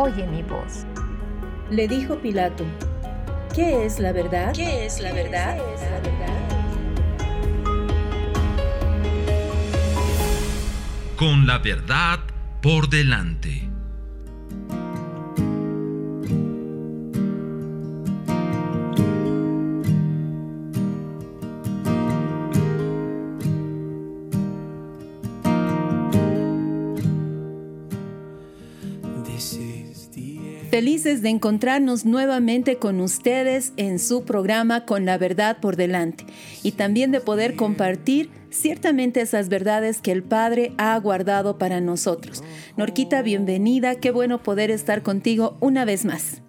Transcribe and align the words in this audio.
oye 0.00 0.26
mi 0.26 0.42
voz. 0.42 0.86
Le 1.70 1.86
dijo 1.86 2.16
Pilato, 2.16 2.64
¿qué 3.54 3.84
es 3.84 4.00
la 4.00 4.12
verdad? 4.12 4.52
¿Qué 4.54 4.86
es 4.86 5.00
la 5.00 5.12
verdad? 5.12 5.58
es 5.74 5.80
la 5.82 6.00
verdad? 6.00 6.40
Con 11.16 11.46
la 11.46 11.58
verdad 11.58 12.20
por 12.62 12.88
delante. 12.88 13.69
Felices 30.90 31.22
de 31.22 31.28
encontrarnos 31.28 32.04
nuevamente 32.04 32.78
con 32.78 33.00
ustedes 33.00 33.72
en 33.76 34.00
su 34.00 34.24
programa 34.24 34.86
Con 34.86 35.04
la 35.04 35.18
verdad 35.18 35.58
por 35.60 35.76
delante 35.76 36.26
y 36.64 36.72
también 36.72 37.12
de 37.12 37.20
poder 37.20 37.54
compartir 37.54 38.28
ciertamente 38.50 39.20
esas 39.20 39.48
verdades 39.48 40.00
que 40.00 40.10
el 40.10 40.24
Padre 40.24 40.72
ha 40.78 40.98
guardado 40.98 41.58
para 41.58 41.80
nosotros. 41.80 42.42
Norquita, 42.76 43.22
bienvenida, 43.22 43.94
qué 43.94 44.10
bueno 44.10 44.42
poder 44.42 44.72
estar 44.72 45.04
contigo 45.04 45.56
una 45.60 45.84
vez 45.84 46.04
más. 46.04 46.42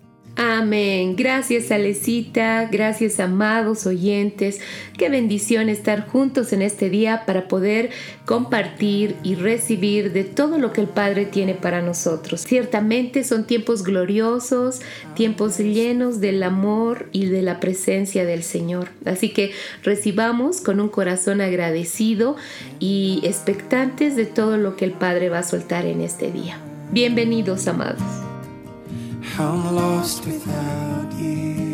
Amén. 0.44 1.16
Gracias 1.16 1.70
Alecita, 1.70 2.67
gracias 2.72 3.20
amados 3.20 3.86
oyentes. 3.86 4.59
Qué 4.97 5.08
bendición 5.08 5.70
estar 5.70 6.08
juntos 6.08 6.52
en 6.52 6.64
este 6.64 6.89
día 6.89 7.28
para 7.28 7.47
poder 7.47 7.92
compartir 8.25 9.16
y 9.22 9.36
recibir 9.36 10.12
de 10.14 10.23
todo 10.23 10.58
lo 10.58 10.73
que 10.73 10.81
el 10.81 10.88
Padre 10.88 11.28
tiene 11.28 11.53
para 11.53 11.84
nosotros. 11.84 12.42
Ciertamente 12.42 13.23
son 13.23 13.45
tiempos 13.45 13.84
gloriosos, 13.84 14.81
tiempos 15.14 15.59
llenos 15.59 16.19
del 16.22 16.42
amor 16.42 17.08
y 17.12 17.28
de 17.28 17.44
la 17.44 17.59
presencia 17.59 18.25
del 18.25 18.42
Señor. 18.42 18.89
Así 19.06 19.30
que 19.30 19.52
recibamos 19.84 20.59
con 20.59 20.80
un 20.80 20.89
corazón 20.89 21.41
agradecido 21.41 22.35
y 22.79 23.22
expectantes 23.25 24.16
de 24.16 24.25
todo 24.25 24.58
lo 24.58 24.75
que 24.75 24.85
el 24.85 24.94
Padre 24.94 25.29
va 25.29 25.38
a 25.38 25.44
soltar 25.44 25.85
en 25.85 26.02
este 26.02 26.31
día. 26.31 26.58
Bienvenidos 26.91 27.68
amados. 27.68 28.31
I'm 29.40 29.75
lost 29.75 30.25
without 30.25 31.14
you. 31.14 31.71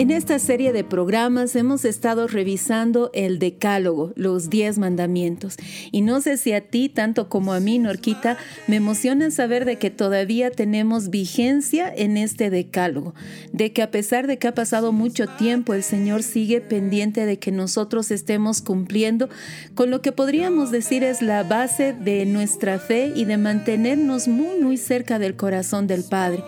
En 0.00 0.10
esta 0.10 0.38
serie 0.38 0.72
de 0.72 0.82
programas 0.82 1.54
hemos 1.56 1.84
estado 1.84 2.26
revisando 2.26 3.10
el 3.12 3.38
Decálogo, 3.38 4.14
los 4.16 4.48
diez 4.48 4.78
mandamientos. 4.78 5.56
Y 5.92 6.00
no 6.00 6.22
sé 6.22 6.38
si 6.38 6.54
a 6.54 6.62
ti, 6.62 6.88
tanto 6.88 7.28
como 7.28 7.52
a 7.52 7.60
mí, 7.60 7.78
Norquita, 7.78 8.38
me 8.66 8.76
emociona 8.76 9.30
saber 9.30 9.66
de 9.66 9.76
que 9.76 9.90
todavía 9.90 10.50
tenemos 10.50 11.10
vigencia 11.10 11.92
en 11.94 12.16
este 12.16 12.48
Decálogo, 12.48 13.14
de 13.52 13.74
que 13.74 13.82
a 13.82 13.90
pesar 13.90 14.26
de 14.26 14.38
que 14.38 14.48
ha 14.48 14.54
pasado 14.54 14.92
mucho 14.92 15.26
tiempo, 15.26 15.74
el 15.74 15.82
Señor 15.82 16.22
sigue 16.22 16.62
pendiente 16.62 17.26
de 17.26 17.38
que 17.38 17.52
nosotros 17.52 18.10
estemos 18.10 18.62
cumpliendo 18.62 19.28
con 19.74 19.90
lo 19.90 20.00
que 20.00 20.12
podríamos 20.12 20.70
decir 20.70 21.04
es 21.04 21.20
la 21.20 21.42
base 21.42 21.92
de 21.92 22.24
nuestra 22.24 22.78
fe 22.78 23.12
y 23.14 23.26
de 23.26 23.36
mantenernos 23.36 24.28
muy, 24.28 24.62
muy 24.62 24.78
cerca 24.78 25.18
del 25.18 25.36
corazón 25.36 25.86
del 25.86 26.04
Padre. 26.04 26.42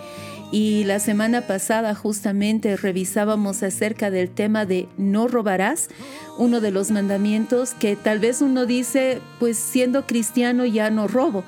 Y 0.53 0.85
la 0.85 1.01
semana 1.01 1.47
pasada 1.47 1.95
justamente 1.95 2.77
revisábamos 2.77 3.63
acerca 3.63 4.11
del 4.11 4.29
tema 4.29 4.67
de 4.67 4.87
no 4.99 5.27
robarás, 5.27 5.89
uno 6.37 6.61
de 6.61 6.71
los 6.71 6.91
mandamientos 6.91 7.73
que 7.73 7.97
tal 7.97 8.19
vez 8.19 8.43
uno 8.43 8.67
dice, 8.67 9.23
pues 9.41 9.57
siendo 9.57 10.07
cristiano 10.07 10.67
ya 10.67 10.91
no 10.91 11.09
robo, 11.09 11.43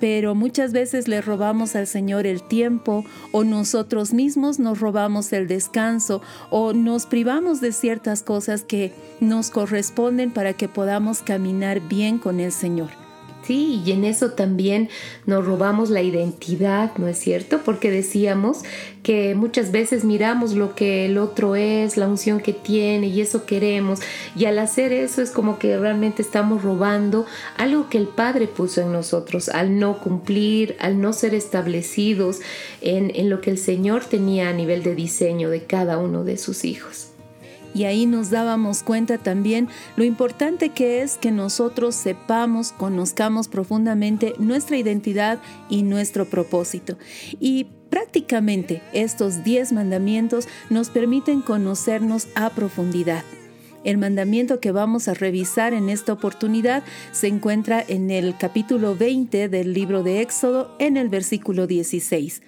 pero 0.00 0.34
muchas 0.34 0.72
veces 0.72 1.08
le 1.08 1.22
robamos 1.22 1.74
al 1.76 1.86
Señor 1.86 2.26
el 2.26 2.42
tiempo 2.42 3.06
o 3.30 3.42
nosotros 3.42 4.12
mismos 4.12 4.58
nos 4.58 4.80
robamos 4.80 5.32
el 5.32 5.48
descanso 5.48 6.20
o 6.50 6.74
nos 6.74 7.06
privamos 7.06 7.62
de 7.62 7.72
ciertas 7.72 8.22
cosas 8.22 8.64
que 8.64 8.92
nos 9.20 9.48
corresponden 9.48 10.30
para 10.30 10.52
que 10.52 10.68
podamos 10.68 11.22
caminar 11.22 11.80
bien 11.80 12.18
con 12.18 12.38
el 12.38 12.52
Señor. 12.52 13.01
Sí, 13.44 13.82
y 13.84 13.90
en 13.90 14.04
eso 14.04 14.30
también 14.30 14.88
nos 15.26 15.44
robamos 15.44 15.90
la 15.90 16.00
identidad, 16.00 16.92
¿no 16.96 17.08
es 17.08 17.18
cierto? 17.18 17.60
Porque 17.64 17.90
decíamos 17.90 18.62
que 19.02 19.34
muchas 19.34 19.72
veces 19.72 20.04
miramos 20.04 20.54
lo 20.54 20.76
que 20.76 21.06
el 21.06 21.18
otro 21.18 21.56
es, 21.56 21.96
la 21.96 22.06
unción 22.06 22.38
que 22.38 22.52
tiene 22.52 23.08
y 23.08 23.20
eso 23.20 23.44
queremos. 23.44 24.00
Y 24.36 24.44
al 24.44 24.60
hacer 24.60 24.92
eso 24.92 25.22
es 25.22 25.30
como 25.30 25.58
que 25.58 25.76
realmente 25.76 26.22
estamos 26.22 26.62
robando 26.62 27.26
algo 27.56 27.88
que 27.88 27.98
el 27.98 28.06
Padre 28.06 28.46
puso 28.46 28.80
en 28.80 28.92
nosotros, 28.92 29.48
al 29.48 29.78
no 29.78 29.98
cumplir, 29.98 30.76
al 30.78 31.00
no 31.00 31.12
ser 31.12 31.34
establecidos 31.34 32.40
en, 32.80 33.10
en 33.14 33.28
lo 33.28 33.40
que 33.40 33.50
el 33.50 33.58
Señor 33.58 34.04
tenía 34.04 34.50
a 34.50 34.52
nivel 34.52 34.84
de 34.84 34.94
diseño 34.94 35.50
de 35.50 35.64
cada 35.64 35.98
uno 35.98 36.22
de 36.22 36.38
sus 36.38 36.64
hijos. 36.64 37.11
Y 37.74 37.84
ahí 37.84 38.06
nos 38.06 38.30
dábamos 38.30 38.82
cuenta 38.82 39.18
también 39.18 39.68
lo 39.96 40.04
importante 40.04 40.70
que 40.70 41.02
es 41.02 41.16
que 41.16 41.30
nosotros 41.30 41.94
sepamos, 41.94 42.72
conozcamos 42.72 43.48
profundamente 43.48 44.34
nuestra 44.38 44.76
identidad 44.76 45.38
y 45.68 45.82
nuestro 45.82 46.26
propósito. 46.26 46.98
Y 47.40 47.66
prácticamente 47.90 48.82
estos 48.92 49.44
10 49.44 49.72
mandamientos 49.72 50.48
nos 50.70 50.90
permiten 50.90 51.42
conocernos 51.42 52.28
a 52.34 52.50
profundidad. 52.50 53.24
El 53.84 53.98
mandamiento 53.98 54.60
que 54.60 54.70
vamos 54.70 55.08
a 55.08 55.14
revisar 55.14 55.74
en 55.74 55.88
esta 55.88 56.12
oportunidad 56.12 56.84
se 57.10 57.26
encuentra 57.26 57.84
en 57.86 58.10
el 58.10 58.36
capítulo 58.38 58.94
20 58.96 59.48
del 59.48 59.72
libro 59.72 60.02
de 60.04 60.20
Éxodo 60.20 60.76
en 60.78 60.96
el 60.96 61.08
versículo 61.08 61.66
16. 61.66 62.42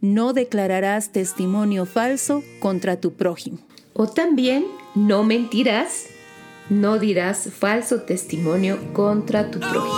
No 0.00 0.32
declararás 0.32 1.10
testimonio 1.10 1.86
falso 1.86 2.44
contra 2.60 3.00
tu 3.00 3.14
prójimo. 3.14 3.65
O 3.98 4.06
también 4.06 4.66
no 4.94 5.24
mentirás, 5.24 6.08
no 6.68 6.98
dirás 6.98 7.48
falso 7.50 8.02
testimonio 8.02 8.78
contra 8.92 9.50
tu 9.50 9.58
prójimo. 9.58 9.94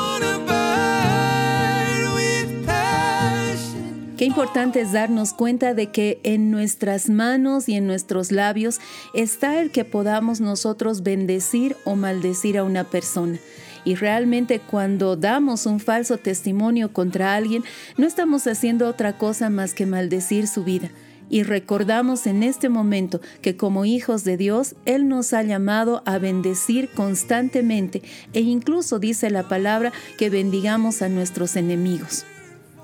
Qué 4.17 4.25
importante 4.25 4.81
es 4.83 4.93
darnos 4.93 5.33
cuenta 5.33 5.75
de 5.75 5.91
que 5.91 6.21
en 6.23 6.53
nuestras 6.53 7.09
manos 7.11 7.69
y 7.69 7.75
en 7.75 7.89
nuestros 7.89 8.31
labios 8.31 8.79
está 9.15 9.61
el 9.61 9.73
que 9.73 9.85
podamos 9.85 10.41
nosotros 10.41 11.03
bendecir 11.03 11.77
o 11.85 11.97
maldecir 11.97 12.57
a 12.57 12.63
una 12.63 12.85
persona. 12.85 13.39
Y 13.85 13.97
realmente 13.97 14.61
cuando 14.61 15.17
damos 15.17 15.67
un 15.67 15.81
falso 15.81 16.19
testimonio 16.19 16.93
contra 16.93 17.35
alguien, 17.35 17.65
no 17.97 18.07
estamos 18.07 18.47
haciendo 18.47 18.89
otra 18.89 19.19
cosa 19.19 19.51
más 19.51 19.75
que 19.75 19.87
maldecir 19.87 20.47
su 20.47 20.63
vida 20.63 20.93
y 21.31 21.43
recordamos 21.43 22.27
en 22.27 22.43
este 22.43 22.69
momento 22.69 23.21
que 23.43 23.57
como 23.57 23.85
hijos 23.85 24.25
de 24.25 24.37
Dios, 24.37 24.75
Él 24.85 25.09
nos 25.09 25.33
ha 25.33 25.43
llamado 25.43 26.03
a 26.07 26.19
bendecir 26.19 26.89
constantemente 26.91 28.03
e 28.33 28.41
incluso 28.41 28.99
dice 28.99 29.31
la 29.31 29.49
palabra 29.49 29.93
que 30.17 30.31
bendigamos 30.31 31.03
a 31.03 31.09
nuestros 31.09 31.57
enemigos. 31.57 32.25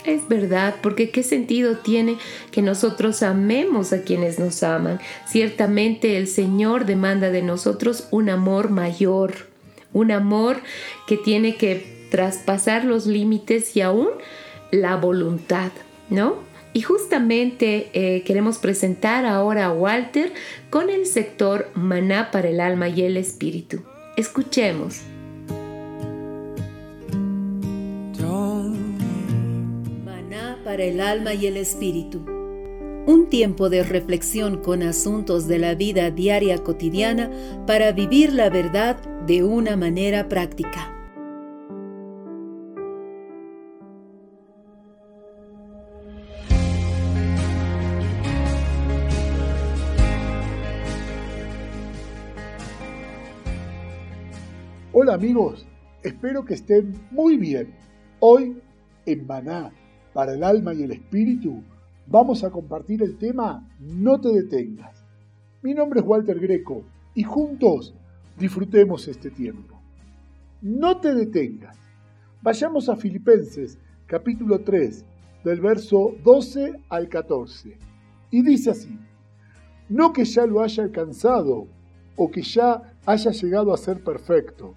Es 0.05 0.29
verdad, 0.29 0.77
porque 0.83 1.11
qué 1.11 1.23
sentido 1.23 1.79
tiene 1.79 2.19
que 2.51 2.61
nosotros 2.61 3.23
amemos 3.23 3.95
a 3.95 4.03
quienes 4.03 4.39
nos 4.39 4.63
aman. 4.63 5.01
Ciertamente 5.27 6.19
el 6.19 6.29
Señor 6.29 6.85
demanda 6.85 7.31
de 7.31 7.41
nosotros 7.41 8.09
un 8.11 8.29
amor 8.29 8.69
mayor, 8.69 9.33
un 9.95 10.11
amor 10.11 10.59
que 11.07 11.17
tiene 11.17 11.57
que 11.57 12.07
traspasar 12.11 12.85
los 12.85 13.07
límites 13.07 13.75
y 13.77 13.81
aún 13.81 14.09
la 14.71 14.97
voluntad, 14.97 15.73
¿no? 16.11 16.37
Y 16.75 16.83
justamente 16.83 17.89
eh, 17.93 18.23
queremos 18.25 18.59
presentar 18.59 19.25
ahora 19.27 19.67
a 19.67 19.73
Walter 19.73 20.33
con 20.71 20.91
el 20.91 21.07
sector 21.07 21.71
Maná 21.75 22.33
para 22.33 22.49
el 22.49 22.59
alma 22.61 22.89
y 22.89 23.03
el 23.03 23.17
espíritu. 23.17 23.83
Escuchemos. 24.17 25.03
Maná 30.05 30.59
para 30.65 30.83
el 30.83 31.01
alma 31.01 31.33
y 31.33 31.47
el 31.47 31.57
espíritu. 31.57 32.25
Un 33.07 33.29
tiempo 33.31 33.71
de 33.71 33.85
reflexión 33.85 34.61
con 34.61 34.83
asuntos 34.83 35.47
de 35.47 35.59
la 35.59 35.77
vida 35.77 36.11
diaria 36.11 36.59
cotidiana 36.59 37.31
para 37.69 37.93
vivir 37.93 38.33
la 38.33 38.51
verdad 38.51 38.97
de 39.27 39.45
una 39.45 39.77
manera 39.77 40.29
práctica. 40.29 40.94
Hola 54.97 55.15
amigos, 55.15 55.67
espero 56.05 56.45
que 56.45 56.55
estén 56.55 56.95
muy 57.11 57.37
bien. 57.37 57.75
Hoy, 58.21 58.63
en 59.07 59.27
Maná, 59.27 59.73
para 60.13 60.35
el 60.35 60.45
alma 60.45 60.73
y 60.73 60.85
el 60.85 60.93
espíritu, 60.93 61.65
vamos 62.07 62.45
a 62.45 62.51
compartir 62.53 63.03
el 63.03 63.19
tema 63.19 63.69
No 63.81 64.21
te 64.21 64.29
detengas. 64.29 65.05
Mi 65.63 65.75
nombre 65.75 65.99
es 65.99 66.07
Walter 66.07 66.39
Greco 66.39 66.85
y 67.13 67.25
juntos 67.25 67.93
disfrutemos 68.39 69.09
este 69.09 69.33
tiempo. 69.33 69.83
No 70.63 71.01
te 71.01 71.13
detengas. 71.13 71.77
Vayamos 72.41 72.89
a 72.89 72.95
Filipenses 72.95 73.77
capítulo 74.07 74.61
3, 74.61 75.05
del 75.43 75.61
verso 75.61 76.15
12 76.23 76.73
al 76.89 77.09
14. 77.09 77.77
Y 78.31 78.43
dice 78.45 78.71
así, 78.71 78.97
no 79.89 80.13
que 80.13 80.25
ya 80.25 80.47
lo 80.47 80.63
haya 80.63 80.85
alcanzado 80.85 81.67
o 82.15 82.31
que 82.31 82.43
ya 82.43 82.94
haya 83.07 83.31
llegado 83.31 83.73
a 83.73 83.79
ser 83.79 84.03
perfecto, 84.03 84.75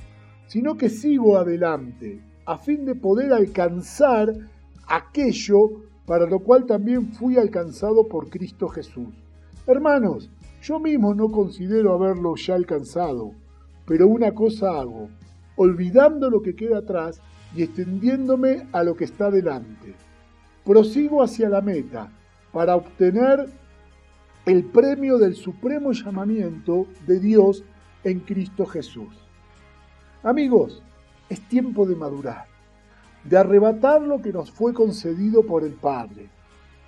sino 0.47 0.77
que 0.77 0.89
sigo 0.89 1.37
adelante 1.37 2.21
a 2.45 2.57
fin 2.57 2.85
de 2.85 2.95
poder 2.95 3.33
alcanzar 3.33 4.33
aquello 4.87 5.83
para 6.05 6.25
lo 6.25 6.39
cual 6.39 6.65
también 6.65 7.11
fui 7.11 7.37
alcanzado 7.37 8.07
por 8.07 8.29
Cristo 8.29 8.69
Jesús. 8.69 9.13
Hermanos, 9.65 10.29
yo 10.61 10.79
mismo 10.79 11.13
no 11.13 11.29
considero 11.29 11.93
haberlo 11.93 12.35
ya 12.35 12.55
alcanzado, 12.55 13.31
pero 13.85 14.07
una 14.07 14.33
cosa 14.33 14.79
hago, 14.79 15.09
olvidando 15.57 16.29
lo 16.29 16.41
que 16.41 16.55
queda 16.55 16.79
atrás 16.79 17.21
y 17.53 17.63
extendiéndome 17.63 18.67
a 18.71 18.83
lo 18.83 18.95
que 18.95 19.03
está 19.03 19.29
delante. 19.29 19.95
Prosigo 20.63 21.21
hacia 21.21 21.49
la 21.49 21.61
meta 21.61 22.11
para 22.53 22.75
obtener 22.75 23.49
el 24.45 24.63
premio 24.63 25.17
del 25.17 25.35
supremo 25.35 25.91
llamamiento 25.91 26.87
de 27.05 27.19
Dios 27.19 27.65
en 28.09 28.21
Cristo 28.21 28.65
Jesús. 28.65 29.13
Amigos, 30.23 30.81
es 31.29 31.41
tiempo 31.47 31.85
de 31.85 31.95
madurar, 31.95 32.45
de 33.23 33.37
arrebatar 33.37 34.01
lo 34.01 34.21
que 34.21 34.31
nos 34.31 34.49
fue 34.51 34.73
concedido 34.73 35.45
por 35.45 35.63
el 35.63 35.73
Padre, 35.73 36.29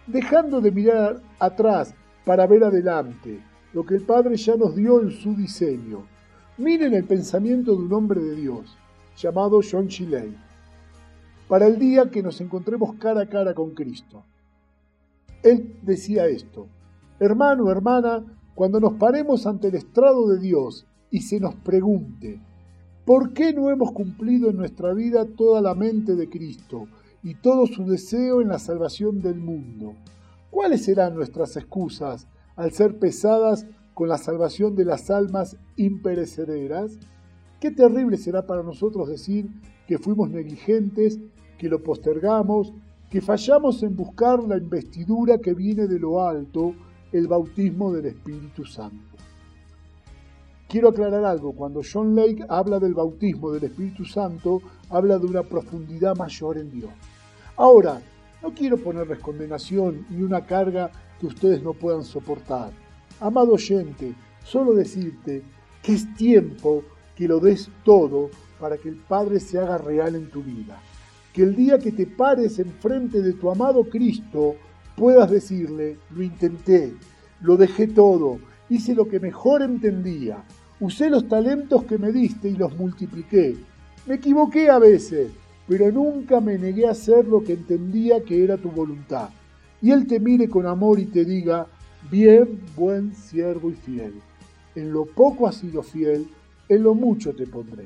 dejando 0.08 0.62
de 0.62 0.72
mirar 0.72 1.22
atrás 1.40 1.94
para 2.26 2.48
ver 2.48 2.64
adelante 2.64 3.40
lo 3.74 3.86
que 3.86 3.96
el 3.96 4.02
Padre 4.02 4.36
ya 4.38 4.56
nos 4.56 4.76
dio 4.76 5.02
en 5.02 5.12
su 5.12 5.36
diseño. 5.36 6.06
Miren 6.58 6.94
el 6.94 7.04
pensamiento 7.04 7.76
de 7.76 7.84
un 7.84 7.94
hombre 7.94 8.22
de 8.22 8.36
Dios, 8.36 8.78
llamado 9.18 9.60
John 9.70 9.88
Chiley, 9.88 10.36
para 11.48 11.68
el 11.68 11.78
día 11.80 12.10
que 12.10 12.24
nos 12.24 12.40
encontremos 12.42 12.96
cara 12.96 13.22
a 13.22 13.30
cara 13.30 13.54
con 13.54 13.72
Cristo. 13.72 14.24
Él 15.44 15.78
decía 15.82 16.28
esto, 16.28 16.68
hermano, 17.20 17.72
hermana, 17.72 18.24
cuando 18.56 18.80
nos 18.80 18.94
paremos 18.94 19.46
ante 19.48 19.70
el 19.70 19.76
estrado 19.76 20.28
de 20.28 20.40
Dios 20.40 20.86
y 21.12 21.22
se 21.22 21.40
nos 21.40 21.56
pregunte, 21.56 22.40
¿por 23.06 23.34
qué 23.34 23.54
no 23.54 23.70
hemos 23.70 23.92
cumplido 23.92 24.50
en 24.50 24.58
nuestra 24.58 24.94
vida 24.94 25.26
toda 25.26 25.62
la 25.62 25.76
mente 25.76 26.16
de 26.16 26.30
Cristo 26.30 26.88
y 27.24 27.36
todo 27.36 27.66
su 27.66 27.86
deseo 27.86 28.42
en 28.42 28.50
la 28.50 28.60
salvación 28.60 29.22
del 29.22 29.40
mundo? 29.40 29.96
¿Cuáles 30.52 30.84
serán 30.86 31.16
nuestras 31.16 31.56
excusas 31.58 32.28
al 32.56 32.72
ser 32.72 32.98
pesadas 33.00 33.66
con 33.94 34.10
la 34.10 34.18
salvación 34.18 34.76
de 34.76 34.86
las 34.86 35.10
almas 35.10 35.58
imperecederas? 35.76 36.98
Qué 37.60 37.72
terrible 37.72 38.18
será 38.18 38.46
para 38.46 38.64
nosotros 38.64 39.10
decir 39.10 39.50
que 39.88 39.98
fuimos 39.98 40.30
negligentes, 40.30 41.20
que 41.58 41.70
lo 41.70 41.84
postergamos, 41.84 42.74
que 43.10 43.22
fallamos 43.22 43.82
en 43.84 43.96
buscar 43.96 44.44
la 44.44 44.58
investidura 44.58 45.40
que 45.40 45.54
viene 45.54 45.88
de 45.88 46.00
lo 46.00 46.26
alto, 46.26 46.74
el 47.12 47.28
bautismo 47.28 47.92
del 47.92 48.06
Espíritu 48.06 48.66
Santo. 48.66 49.18
Quiero 50.70 50.90
aclarar 50.90 51.26
algo, 51.26 51.54
cuando 51.54 51.82
John 51.82 52.16
Lake 52.16 52.46
habla 52.48 52.78
del 52.78 52.94
bautismo 52.94 53.50
del 53.50 53.64
Espíritu 53.64 54.06
Santo, 54.06 54.62
habla 54.92 55.18
de 55.18 55.26
una 55.26 55.42
profundidad 55.42 56.16
mayor 56.16 56.60
en 56.60 56.70
Dios. 56.70 56.92
Ahora, 57.58 58.00
no 58.44 58.54
quiero 58.54 58.78
ponerles 58.78 59.18
condenación 59.18 60.06
ni 60.12 60.22
una 60.22 60.46
carga 60.46 60.92
que 61.20 61.26
ustedes 61.26 61.64
no 61.64 61.74
puedan 61.74 62.04
soportar. 62.04 62.72
Amado 63.20 63.54
oyente, 63.54 64.14
solo 64.44 64.76
decirte 64.76 65.42
que 65.82 65.94
es 65.94 66.14
tiempo 66.14 66.84
que 67.16 67.28
lo 67.28 67.40
des 67.40 67.72
todo 67.84 68.30
para 68.60 68.78
que 68.78 68.90
el 68.90 68.98
Padre 68.98 69.40
se 69.40 69.58
haga 69.58 69.80
real 69.80 70.14
en 70.14 70.30
tu 70.30 70.44
vida. 70.44 70.80
Que 71.34 71.42
el 71.42 71.56
día 71.56 71.80
que 71.80 71.92
te 71.92 72.06
pares 72.06 72.60
enfrente 72.60 73.24
de 73.24 73.34
tu 73.34 73.50
amado 73.50 73.90
Cristo, 73.90 74.54
puedas 74.96 75.32
decirle, 75.32 75.98
lo 76.12 76.22
intenté, 76.22 76.94
lo 77.42 77.58
dejé 77.58 77.88
todo, 77.88 78.38
hice 78.70 78.94
lo 78.94 79.08
que 79.08 79.20
mejor 79.20 79.62
entendía, 79.62 80.44
usé 80.80 81.10
los 81.10 81.28
talentos 81.28 81.84
que 81.84 81.98
me 81.98 82.12
diste 82.12 82.50
y 82.50 82.56
los 82.56 82.76
multipliqué. 82.78 83.56
Me 84.06 84.16
equivoqué 84.16 84.70
a 84.70 84.80
veces, 84.80 85.32
pero 85.68 85.92
nunca 85.92 86.40
me 86.42 86.58
negué 86.58 86.88
a 86.88 86.92
hacer 86.92 87.28
lo 87.28 87.44
que 87.44 87.54
entendía 87.54 88.24
que 88.24 88.44
era 88.44 88.58
tu 88.58 88.72
voluntad. 88.72 89.30
Y 89.82 89.92
Él 89.92 90.08
te 90.08 90.20
mire 90.20 90.50
con 90.50 90.66
amor 90.66 91.00
y 91.00 91.06
te 91.06 91.26
diga, 91.26 91.68
bien, 92.10 92.60
buen 92.76 93.14
siervo 93.14 93.70
y 93.70 93.76
fiel. 93.76 94.14
En 94.76 94.92
lo 94.92 95.06
poco 95.06 95.48
has 95.48 95.56
sido 95.56 95.84
fiel, 95.84 96.28
en 96.68 96.84
lo 96.84 96.94
mucho 96.94 97.34
te 97.34 97.48
pondré. 97.48 97.86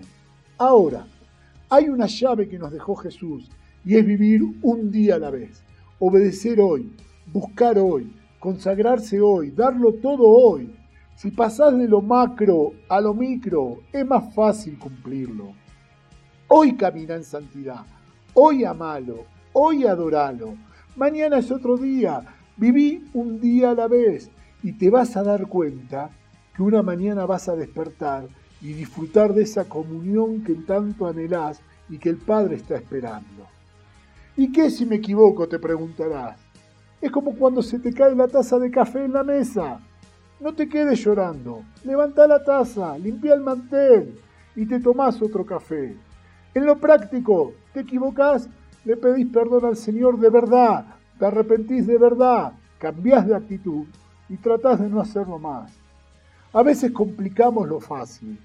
Ahora, 0.57 1.06
hay 1.69 1.90
una 1.90 2.07
llave 2.07 2.48
que 2.48 2.60
nos 2.60 2.72
dejó 2.72 2.95
Jesús 2.95 3.50
y 3.86 3.95
es 3.95 4.06
vivir 4.06 4.42
un 4.62 4.92
día 4.92 5.16
a 5.16 5.19
la 5.19 5.30
vez 5.30 5.63
obedecer 6.06 6.60
hoy, 6.60 6.92
buscar 7.31 7.80
hoy, 7.80 8.12
consagrarse 8.38 9.21
hoy, 9.21 9.52
darlo 9.52 9.94
todo 9.94 10.23
hoy. 10.28 10.76
Si 11.16 11.32
pasás 11.32 11.78
de 11.78 11.88
lo 11.88 12.02
macro 12.02 12.74
a 12.90 13.00
lo 13.00 13.14
micro, 13.14 13.80
es 13.92 14.06
más 14.06 14.34
fácil 14.34 14.78
cumplirlo. 14.78 15.54
Hoy 16.48 16.76
camina 16.76 17.16
en 17.16 17.24
santidad, 17.24 17.86
hoy 18.34 18.66
amalo, 18.66 19.26
hoy 19.54 19.86
adoralo. 19.86 20.56
Mañana 20.96 21.38
es 21.38 21.52
otro 21.52 21.78
día, 21.78 22.22
viví 22.58 23.10
un 23.14 23.40
día 23.40 23.72
a 23.72 23.76
la 23.76 23.88
vez 23.88 24.30
y 24.62 24.74
te 24.74 24.90
vas 24.90 25.16
a 25.16 25.24
dar 25.24 25.48
cuenta 25.48 26.10
que 26.56 26.64
una 26.64 26.82
mañana 26.82 27.26
vas 27.26 27.48
a 27.50 27.56
despertar 27.56 28.28
y 28.62 28.74
disfrutar 28.74 29.34
de 29.34 29.44
esa 29.44 29.66
comunión 29.66 30.44
que 30.44 30.56
tanto 30.56 31.08
anhelás 31.08 31.62
y 31.90 31.98
que 31.98 32.10
el 32.10 32.18
Padre 32.18 32.56
está 32.56 32.76
esperando. 32.76 33.48
¿Y 34.36 34.52
qué 34.52 34.70
si 34.70 34.86
me 34.86 34.96
equivoco? 34.96 35.48
te 35.48 35.60
preguntarás. 35.60 36.40
Es 37.02 37.12
como 37.12 37.36
cuando 37.36 37.62
se 37.62 37.80
te 37.80 37.94
cae 37.94 38.16
la 38.16 38.28
taza 38.28 38.58
de 38.58 38.72
café 38.72 39.04
en 39.04 39.14
la 39.14 39.24
mesa. 39.24 39.80
No 40.44 40.54
te 40.54 40.68
quedes 40.68 41.00
llorando. 41.00 41.64
Levanta 41.85 42.28
la 42.28 42.44
taza, 42.44 42.97
limpia 42.97 43.33
el 43.33 43.40
mantel 43.40 44.19
y 44.57 44.66
te 44.66 44.81
tomás 44.81 45.21
otro 45.21 45.45
café. 45.45 45.95
En 46.54 46.66
lo 46.66 46.78
práctico, 46.80 47.54
te 47.73 47.80
equivocás, 47.80 48.50
le 48.83 48.97
pedís 48.97 49.28
perdón 49.28 49.64
al 49.64 49.78
Señor 49.78 50.19
de 50.19 50.30
verdad, 50.30 50.85
te 51.18 51.28
arrepentís 51.28 51.88
de 51.88 51.97
verdad, 51.97 52.52
cambiás 52.78 53.26
de 53.26 53.33
actitud 53.33 53.85
y 54.28 54.35
tratás 54.35 54.81
de 54.81 54.90
no 54.90 55.00
hacerlo 55.00 55.40
más. 55.40 55.71
A 56.52 56.62
veces 56.62 56.92
complicamos 56.92 57.69
lo 57.69 57.80
fácil. 57.80 58.38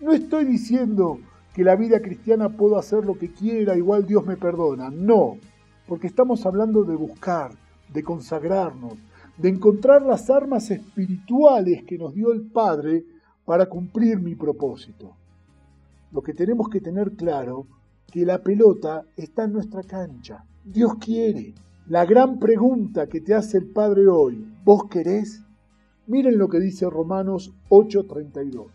No 0.00 0.12
estoy 0.12 0.44
diciendo 0.44 1.18
que 1.54 1.64
la 1.64 1.76
vida 1.76 2.02
cristiana 2.02 2.50
puedo 2.50 2.78
hacer 2.78 3.06
lo 3.06 3.16
que 3.16 3.32
quiera, 3.32 3.74
igual 3.74 4.06
Dios 4.06 4.26
me 4.26 4.36
perdona. 4.36 4.90
No, 4.90 5.38
porque 5.86 6.08
estamos 6.08 6.44
hablando 6.44 6.84
de 6.84 6.94
buscar, 6.94 7.52
de 7.90 8.02
consagrarnos, 8.02 8.98
de 9.38 9.48
encontrar 9.48 10.02
las 10.02 10.28
armas 10.30 10.70
espirituales 10.70 11.84
que 11.84 11.96
nos 11.96 12.14
dio 12.14 12.32
el 12.32 12.42
Padre 12.42 13.04
para 13.44 13.66
cumplir 13.66 14.20
mi 14.20 14.34
propósito. 14.34 15.12
Lo 16.12 16.22
que 16.22 16.34
tenemos 16.34 16.68
que 16.68 16.80
tener 16.80 17.12
claro 17.12 17.66
que 18.10 18.24
la 18.26 18.42
pelota 18.42 19.04
está 19.16 19.44
en 19.44 19.52
nuestra 19.52 19.82
cancha. 19.82 20.44
Dios 20.64 20.94
quiere. 21.00 21.54
La 21.86 22.04
gran 22.04 22.38
pregunta 22.38 23.06
que 23.06 23.20
te 23.20 23.34
hace 23.34 23.58
el 23.58 23.66
Padre 23.66 24.06
hoy, 24.08 24.44
¿vos 24.64 24.84
querés? 24.90 25.42
Miren 26.06 26.38
lo 26.38 26.48
que 26.48 26.60
dice 26.60 26.88
Romanos 26.88 27.52
8:32 27.68 28.66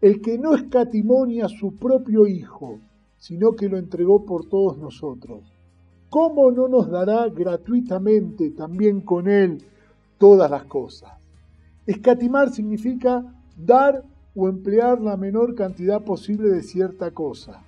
el 0.00 0.20
que 0.20 0.36
no 0.36 0.56
escatimonia 0.56 1.46
a 1.46 1.48
su 1.48 1.76
propio 1.76 2.26
Hijo, 2.26 2.80
sino 3.18 3.52
que 3.52 3.68
lo 3.68 3.78
entregó 3.78 4.26
por 4.26 4.46
todos 4.46 4.76
nosotros. 4.76 5.52
¿cómo 6.12 6.50
no 6.50 6.68
nos 6.68 6.90
dará 6.90 7.26
gratuitamente 7.30 8.50
también 8.50 9.00
con 9.00 9.28
Él 9.28 9.64
todas 10.22 10.48
las 10.48 10.66
cosas? 10.66 11.10
Escatimar 11.84 12.52
significa 12.52 13.24
dar 13.56 14.04
o 14.36 14.48
emplear 14.48 15.00
la 15.00 15.16
menor 15.16 15.56
cantidad 15.56 16.00
posible 16.00 16.48
de 16.50 16.62
cierta 16.62 17.10
cosa. 17.10 17.64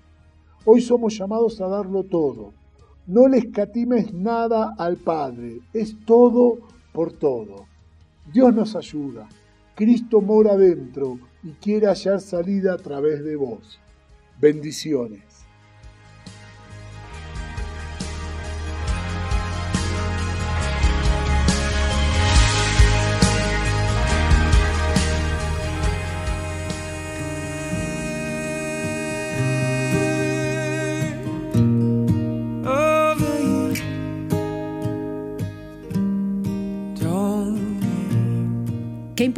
Hoy 0.64 0.80
somos 0.80 1.18
llamados 1.18 1.60
a 1.60 1.66
darlo 1.66 2.04
todo. 2.04 2.52
No 3.08 3.26
le 3.26 3.38
escatimes 3.38 4.14
nada 4.14 4.72
al 4.78 4.98
Padre, 4.98 5.62
es 5.72 5.96
todo 6.06 6.58
por 6.92 7.12
todo. 7.12 7.66
Dios 8.32 8.54
nos 8.54 8.76
ayuda, 8.76 9.28
Cristo 9.74 10.20
mora 10.20 10.56
dentro 10.56 11.18
y 11.42 11.50
quiere 11.54 11.88
hallar 11.88 12.20
salida 12.20 12.74
a 12.74 12.78
través 12.78 13.24
de 13.24 13.34
vos. 13.34 13.80
Bendiciones. 14.40 15.33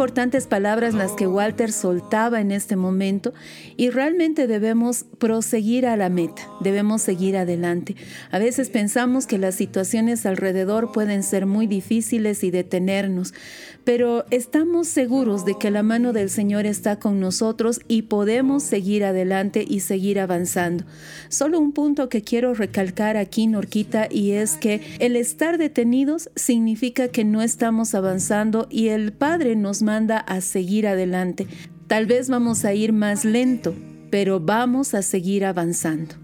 Importantes 0.06 0.46
palabras 0.46 0.94
las 0.94 1.10
que 1.10 1.26
Walter 1.26 1.72
soltaba 1.72 2.40
en 2.40 2.52
este 2.52 2.76
momento 2.76 3.34
y 3.76 3.90
realmente 3.90 4.46
debemos 4.46 5.04
proseguir 5.18 5.84
a 5.84 5.96
la 5.96 6.10
meta, 6.10 6.48
debemos 6.60 7.02
seguir 7.02 7.36
adelante. 7.36 7.96
A 8.30 8.38
veces 8.38 8.70
pensamos 8.70 9.26
que 9.26 9.36
las 9.36 9.56
situaciones 9.56 10.24
alrededor 10.24 10.92
pueden 10.92 11.24
ser 11.24 11.46
muy 11.46 11.66
difíciles 11.66 12.44
y 12.44 12.52
detenernos, 12.52 13.34
pero 13.82 14.26
estamos 14.30 14.86
seguros 14.86 15.44
de 15.44 15.58
que 15.58 15.72
la 15.72 15.82
mano 15.82 16.12
del 16.12 16.30
Señor 16.30 16.66
está 16.66 17.00
con 17.00 17.18
nosotros 17.18 17.80
y 17.88 18.02
podemos 18.02 18.62
seguir 18.62 19.04
adelante 19.04 19.64
y 19.68 19.80
seguir 19.80 20.20
avanzando. 20.20 20.84
Solo 21.30 21.58
un 21.58 21.72
punto 21.72 22.08
que 22.08 22.22
quiero 22.22 22.54
recalcar 22.54 23.16
aquí, 23.16 23.48
Norquita, 23.48 24.06
y 24.08 24.32
es 24.32 24.54
que 24.54 24.82
el 25.00 25.16
estar 25.16 25.58
detenidos 25.58 26.30
significa 26.36 27.08
que 27.08 27.24
no 27.24 27.42
estamos 27.42 27.96
avanzando 27.96 28.68
y 28.70 28.88
el 28.88 29.12
Padre 29.12 29.56
nos 29.56 29.82
manda 29.82 29.95
a 29.96 30.40
seguir 30.40 30.86
adelante. 30.86 31.46
Tal 31.86 32.06
vez 32.06 32.28
vamos 32.28 32.64
a 32.64 32.74
ir 32.74 32.92
más 32.92 33.24
lento, 33.24 33.74
pero 34.10 34.40
vamos 34.40 34.94
a 34.94 35.02
seguir 35.02 35.44
avanzando. 35.44 36.16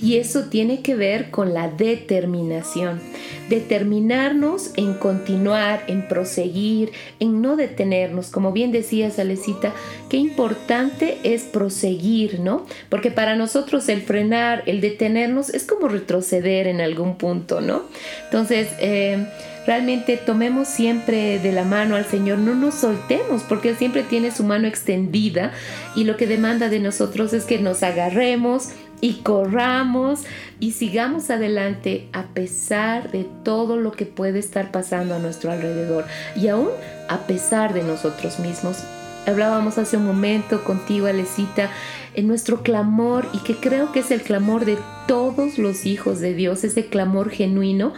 Y 0.00 0.16
eso 0.16 0.44
tiene 0.44 0.82
que 0.82 0.94
ver 0.94 1.30
con 1.30 1.54
la 1.54 1.68
determinación. 1.68 3.00
Determinarnos 3.48 4.70
en 4.76 4.94
continuar, 4.94 5.82
en 5.88 6.06
proseguir, 6.06 6.92
en 7.18 7.42
no 7.42 7.56
detenernos. 7.56 8.28
Como 8.28 8.52
bien 8.52 8.70
decía 8.70 9.10
Salecita, 9.10 9.72
qué 10.08 10.18
importante 10.18 11.18
es 11.24 11.42
proseguir, 11.42 12.38
¿no? 12.38 12.64
Porque 12.88 13.10
para 13.10 13.34
nosotros 13.34 13.88
el 13.88 14.02
frenar, 14.02 14.62
el 14.66 14.80
detenernos 14.80 15.48
es 15.50 15.64
como 15.64 15.88
retroceder 15.88 16.68
en 16.68 16.80
algún 16.80 17.16
punto, 17.16 17.60
¿no? 17.60 17.82
Entonces, 18.26 18.68
eh, 18.80 19.26
realmente 19.68 20.16
tomemos 20.16 20.66
siempre 20.66 21.38
de 21.40 21.52
la 21.52 21.62
mano 21.62 21.94
al 21.94 22.06
Señor, 22.06 22.38
no 22.38 22.54
nos 22.54 22.74
soltemos, 22.74 23.42
porque 23.42 23.68
Él 23.68 23.76
siempre 23.76 24.02
tiene 24.02 24.30
su 24.30 24.42
mano 24.42 24.66
extendida 24.66 25.52
y 25.94 26.04
lo 26.04 26.16
que 26.16 26.26
demanda 26.26 26.70
de 26.70 26.80
nosotros 26.80 27.34
es 27.34 27.44
que 27.44 27.58
nos 27.58 27.82
agarremos 27.82 28.70
y 29.02 29.16
corramos 29.16 30.20
y 30.58 30.72
sigamos 30.72 31.28
adelante 31.28 32.08
a 32.14 32.28
pesar 32.28 33.12
de 33.12 33.26
todo 33.44 33.76
lo 33.76 33.92
que 33.92 34.06
puede 34.06 34.38
estar 34.38 34.72
pasando 34.72 35.14
a 35.14 35.18
nuestro 35.18 35.52
alrededor 35.52 36.06
y 36.34 36.48
aún 36.48 36.70
a 37.10 37.26
pesar 37.26 37.74
de 37.74 37.82
nosotros 37.82 38.38
mismos. 38.38 38.78
Hablábamos 39.26 39.76
hace 39.76 39.98
un 39.98 40.06
momento 40.06 40.64
contigo, 40.64 41.08
Alecita, 41.08 41.68
en 42.14 42.26
nuestro 42.26 42.62
clamor 42.62 43.28
y 43.34 43.38
que 43.40 43.54
creo 43.54 43.92
que 43.92 44.00
es 44.00 44.10
el 44.12 44.22
clamor 44.22 44.64
de 44.64 44.78
todos 45.06 45.58
los 45.58 45.84
hijos 45.84 46.20
de 46.20 46.32
Dios, 46.32 46.64
ese 46.64 46.86
clamor 46.86 47.28
genuino 47.28 47.92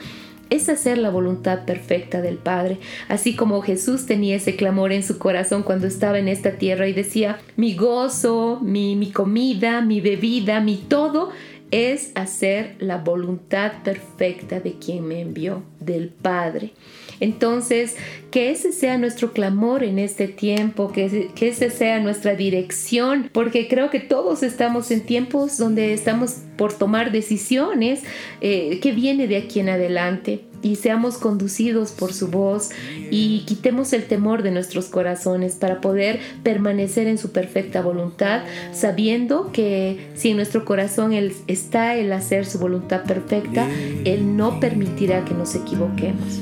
es 0.50 0.69
hacer 0.69 0.99
la 0.99 1.11
voluntad 1.11 1.64
perfecta 1.64 2.21
del 2.21 2.37
Padre, 2.37 2.78
así 3.09 3.35
como 3.35 3.62
Jesús 3.62 4.07
tenía 4.07 4.37
ese 4.37 4.57
clamor 4.57 4.92
en 4.92 5.02
su 5.02 5.19
corazón 5.19 5.62
cuando 5.62 5.87
estaba 5.87 6.19
en 6.19 6.28
esta 6.28 6.52
tierra 6.52 6.88
y 6.88 6.92
decía, 6.92 7.38
mi 7.57 7.75
gozo, 7.75 8.59
mi, 8.61 8.97
mi 8.97 9.12
comida, 9.12 9.80
mi 9.80 10.00
bebida, 10.00 10.61
mi 10.61 10.76
todo 10.76 11.30
es 11.71 12.11
hacer 12.16 12.75
la 12.80 12.99
voluntad 12.99 13.83
perfecta 13.85 14.61
de 14.61 14.75
quien 14.75 15.07
me 15.07 15.21
envió, 15.21 15.62
del 15.78 16.09
Padre. 16.09 16.73
Entonces, 17.21 17.97
que 18.31 18.50
ese 18.50 18.73
sea 18.73 18.99
nuestro 18.99 19.33
clamor 19.33 19.85
en 19.85 19.99
este 19.99 20.27
tiempo, 20.29 20.91
que, 20.93 21.31
ese 21.41 21.71
sea 21.71 22.00
nuestra 22.00 22.35
dirección, 22.35 23.29
porque 23.33 23.69
creo 23.69 23.91
que 23.91 24.00
todos 24.00 24.43
estamos 24.43 24.91
en 24.91 25.03
tiempos 25.03 25.59
donde 25.59 25.93
estamos 25.93 26.37
por 26.57 26.73
tomar 26.73 27.12
decisiones 27.12 28.03
eh, 28.41 28.81
que 28.81 28.93
viene 28.93 29.29
de 29.29 29.37
aquí 29.37 29.61
en 29.61 29.69
adelante 29.69 30.45
y 30.62 30.77
seamos 30.77 31.17
conducidos 31.17 31.93
por 31.93 32.12
su 32.12 32.29
voz 32.29 32.71
y 33.11 33.45
quitemos 33.47 33.93
el 33.93 34.05
temor 34.05 34.43
de 34.43 34.50
nuestros 34.50 34.87
corazones 34.87 35.55
para 35.55 35.81
poder 35.81 36.21
permanecer 36.43 37.07
en 37.07 37.19
su 37.19 37.33
perfecta 37.33 37.81
voluntad, 37.81 38.43
sabiendo 38.73 39.53
que 39.53 40.11
si 40.15 40.31
en 40.31 40.37
nuestro 40.37 40.65
corazón 40.65 41.12
está 41.47 41.97
el 41.97 42.12
hacer 42.12 42.47
su 42.47 42.59
voluntad 42.59 43.05
perfecta, 43.05 43.69
Él 44.05 44.37
no 44.37 44.61
permitirá 44.61 45.25
que 45.25 45.35
nos 45.35 45.55
equivoquemos. 45.55 46.41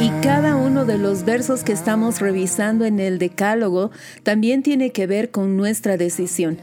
Y 0.00 0.10
cada 0.22 0.56
uno 0.56 0.84
de 0.84 0.98
los 0.98 1.24
versos 1.24 1.62
que 1.62 1.72
estamos 1.72 2.20
revisando 2.20 2.84
en 2.84 3.00
el 3.00 3.18
Decálogo 3.18 3.90
también 4.22 4.62
tiene 4.62 4.90
que 4.90 5.06
ver 5.06 5.30
con 5.30 5.56
nuestra 5.56 5.96
decisión. 5.96 6.58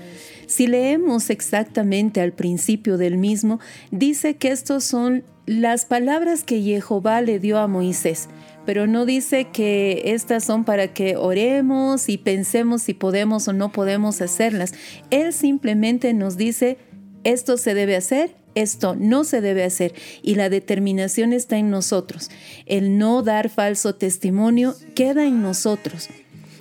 Si 0.48 0.68
leemos 0.68 1.30
exactamente 1.30 2.20
al 2.20 2.34
principio 2.34 2.98
del 2.98 3.18
mismo, 3.18 3.60
dice 3.90 4.36
que 4.36 4.50
estos 4.50 4.84
son 4.84 5.24
las 5.46 5.86
palabras 5.86 6.44
que 6.44 6.62
Jehová 6.62 7.22
le 7.22 7.40
dio 7.40 7.58
a 7.58 7.68
Moisés, 7.68 8.28
pero 8.66 8.86
no 8.86 9.06
dice 9.06 9.46
que 9.46 10.02
estas 10.06 10.44
son 10.44 10.66
para 10.66 10.90
que 10.94 11.16
oremos 11.16 12.10
y 12.10 12.18
pensemos 12.18 12.84
si 12.84 12.94
podemos 12.94 13.48
o 13.48 13.54
no 13.54 13.72
podemos 13.72 14.22
hacerlas. 14.22 14.74
Él 15.10 15.34
simplemente 15.34 16.14
nos 16.14 16.38
dice, 16.38 16.78
esto 17.24 17.58
se 17.58 17.74
debe 17.74 17.96
hacer 17.96 18.41
esto 18.56 18.96
no 18.96 19.24
se 19.24 19.42
debe 19.42 19.64
hacer 19.64 19.94
y 20.22 20.36
la 20.36 20.50
determinación 20.50 21.34
está 21.34 21.58
en 21.58 21.70
nosotros. 21.70 22.30
El 22.66 22.98
no 22.98 23.24
dar 23.24 23.50
falso 23.50 23.96
testimonio 23.96 24.76
queda 24.96 25.26
en 25.26 25.42
nosotros. 25.42 26.10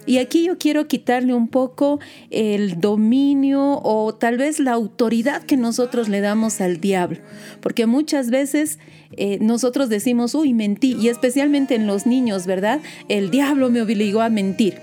Y 0.07 0.19
aquí 0.19 0.45
yo 0.45 0.59
quiero 0.59 0.89
quitarle 0.89 1.35
un 1.35 1.47
poco 1.47 2.01
el 2.31 2.81
dominio 2.81 3.81
o 3.83 4.15
tal 4.15 4.39
vez 4.39 4.59
la 4.59 4.73
autoridad 4.73 5.43
que 5.43 5.57
nosotros 5.57 6.09
le 6.09 6.21
damos 6.21 6.61
al 6.61 6.81
diablo, 6.81 7.19
porque 7.61 7.87
muchas 7.87 8.31
veces 8.31 8.79
eh, 9.17 9.39
nosotros 9.41 9.89
decimos, 9.89 10.35
uy, 10.35 10.55
mentí, 10.55 10.97
y 11.01 11.09
especialmente 11.09 11.75
en 11.75 11.87
los 11.87 12.07
niños, 12.07 12.47
¿verdad? 12.47 12.81
El 13.09 13.31
diablo 13.31 13.71
me 13.71 13.83
obligó 13.83 14.21
a 14.21 14.31
mentir 14.31 14.79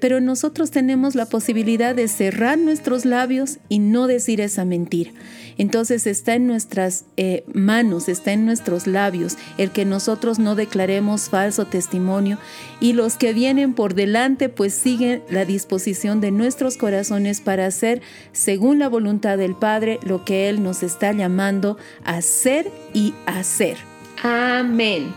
pero 0.00 0.20
nosotros 0.20 0.70
tenemos 0.70 1.14
la 1.14 1.26
posibilidad 1.26 1.94
de 1.94 2.08
cerrar 2.08 2.58
nuestros 2.58 3.04
labios 3.04 3.58
y 3.68 3.78
no 3.78 4.06
decir 4.06 4.40
esa 4.40 4.64
mentira. 4.64 5.10
Entonces 5.58 6.06
está 6.06 6.34
en 6.34 6.46
nuestras 6.46 7.04
eh, 7.16 7.44
manos, 7.52 8.08
está 8.08 8.32
en 8.32 8.46
nuestros 8.46 8.86
labios 8.86 9.36
el 9.58 9.72
que 9.72 9.84
nosotros 9.84 10.38
no 10.38 10.54
declaremos 10.54 11.28
falso 11.28 11.66
testimonio 11.66 12.38
y 12.80 12.92
los 12.92 13.16
que 13.16 13.32
vienen 13.32 13.74
por 13.74 13.94
delante 13.94 14.48
pues 14.48 14.72
siguen 14.72 15.22
la 15.28 15.44
disposición 15.44 16.20
de 16.20 16.30
nuestros 16.30 16.76
corazones 16.76 17.40
para 17.40 17.66
hacer 17.66 18.02
según 18.32 18.78
la 18.78 18.88
voluntad 18.88 19.36
del 19.36 19.56
Padre 19.56 19.98
lo 20.04 20.24
que 20.24 20.48
Él 20.48 20.62
nos 20.62 20.84
está 20.84 21.12
llamando 21.12 21.76
a 22.04 22.18
hacer 22.18 22.70
y 22.94 23.14
hacer. 23.26 23.78
Amén. 24.22 25.12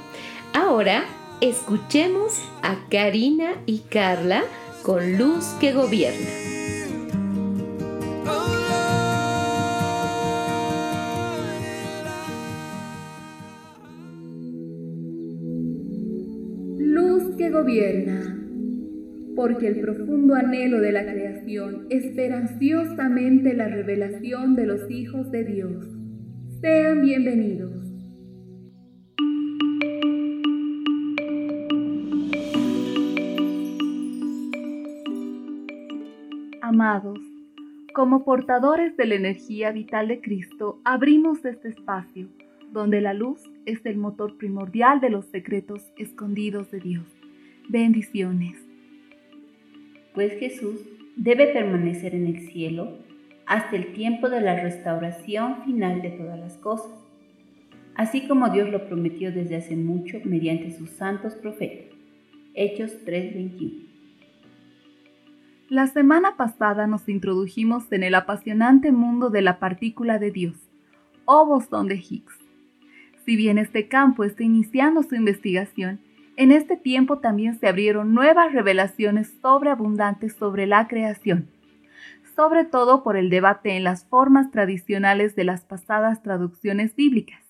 Ahora 0.53 1.05
escuchemos 1.41 2.39
a 2.61 2.87
Karina 2.91 3.53
y 3.65 3.79
Carla 3.79 4.43
con 4.83 5.17
luz 5.17 5.45
que 5.59 5.73
gobierna. 5.73 6.29
Luz 16.77 17.35
que 17.37 17.49
gobierna, 17.49 18.39
porque 19.35 19.67
el 19.67 19.81
profundo 19.81 20.35
anhelo 20.35 20.79
de 20.79 20.91
la 20.91 21.03
creación 21.03 21.87
espera 21.89 22.37
ansiosamente 22.37 23.55
la 23.55 23.67
revelación 23.67 24.55
de 24.55 24.67
los 24.67 24.91
hijos 24.91 25.31
de 25.31 25.43
Dios. 25.43 25.87
Sean 26.61 27.01
bienvenidos. 27.01 27.80
Amados, 36.81 37.19
Como 37.93 38.25
portadores 38.25 38.97
de 38.97 39.05
la 39.05 39.13
energía 39.13 39.71
vital 39.71 40.07
de 40.07 40.19
Cristo, 40.19 40.79
abrimos 40.83 41.45
este 41.45 41.67
espacio, 41.67 42.27
donde 42.71 43.01
la 43.01 43.13
luz 43.13 43.39
es 43.67 43.85
el 43.85 43.97
motor 43.97 44.35
primordial 44.35 44.99
de 44.99 45.11
los 45.11 45.27
secretos 45.27 45.83
escondidos 45.95 46.71
de 46.71 46.79
Dios. 46.79 47.05
Bendiciones. 47.69 48.57
Pues 50.15 50.33
Jesús 50.39 50.79
debe 51.15 51.53
permanecer 51.53 52.15
en 52.15 52.25
el 52.25 52.39
cielo 52.49 52.97
hasta 53.45 53.75
el 53.75 53.93
tiempo 53.93 54.27
de 54.29 54.41
la 54.41 54.59
restauración 54.63 55.63
final 55.63 56.01
de 56.01 56.09
todas 56.09 56.39
las 56.39 56.57
cosas, 56.57 56.97
así 57.93 58.27
como 58.27 58.49
Dios 58.49 58.71
lo 58.71 58.87
prometió 58.87 59.31
desde 59.31 59.57
hace 59.57 59.75
mucho 59.75 60.17
mediante 60.23 60.71
sus 60.71 60.89
santos 60.89 61.35
profetas. 61.35 61.95
Hechos 62.55 62.97
3:21. 63.05 63.90
La 65.71 65.87
semana 65.87 66.35
pasada 66.35 66.85
nos 66.85 67.07
introdujimos 67.07 67.89
en 67.93 68.03
el 68.03 68.13
apasionante 68.15 68.91
mundo 68.91 69.29
de 69.29 69.41
la 69.41 69.57
partícula 69.57 70.19
de 70.19 70.29
Dios, 70.29 70.57
o 71.23 71.45
bosón 71.45 71.87
de 71.87 71.95
Higgs. 71.95 72.37
Si 73.23 73.37
bien 73.37 73.57
este 73.57 73.87
campo 73.87 74.25
está 74.25 74.43
iniciando 74.43 75.01
su 75.01 75.15
investigación, 75.15 76.01
en 76.35 76.51
este 76.51 76.75
tiempo 76.75 77.19
también 77.19 77.57
se 77.57 77.69
abrieron 77.69 78.13
nuevas 78.13 78.51
revelaciones 78.51 79.31
sobreabundantes 79.41 80.33
sobre 80.33 80.67
la 80.67 80.89
creación, 80.89 81.47
sobre 82.35 82.65
todo 82.65 83.01
por 83.01 83.15
el 83.15 83.29
debate 83.29 83.77
en 83.77 83.85
las 83.85 84.03
formas 84.03 84.51
tradicionales 84.51 85.37
de 85.37 85.45
las 85.45 85.61
pasadas 85.63 86.21
traducciones 86.21 86.97
bíblicas, 86.97 87.45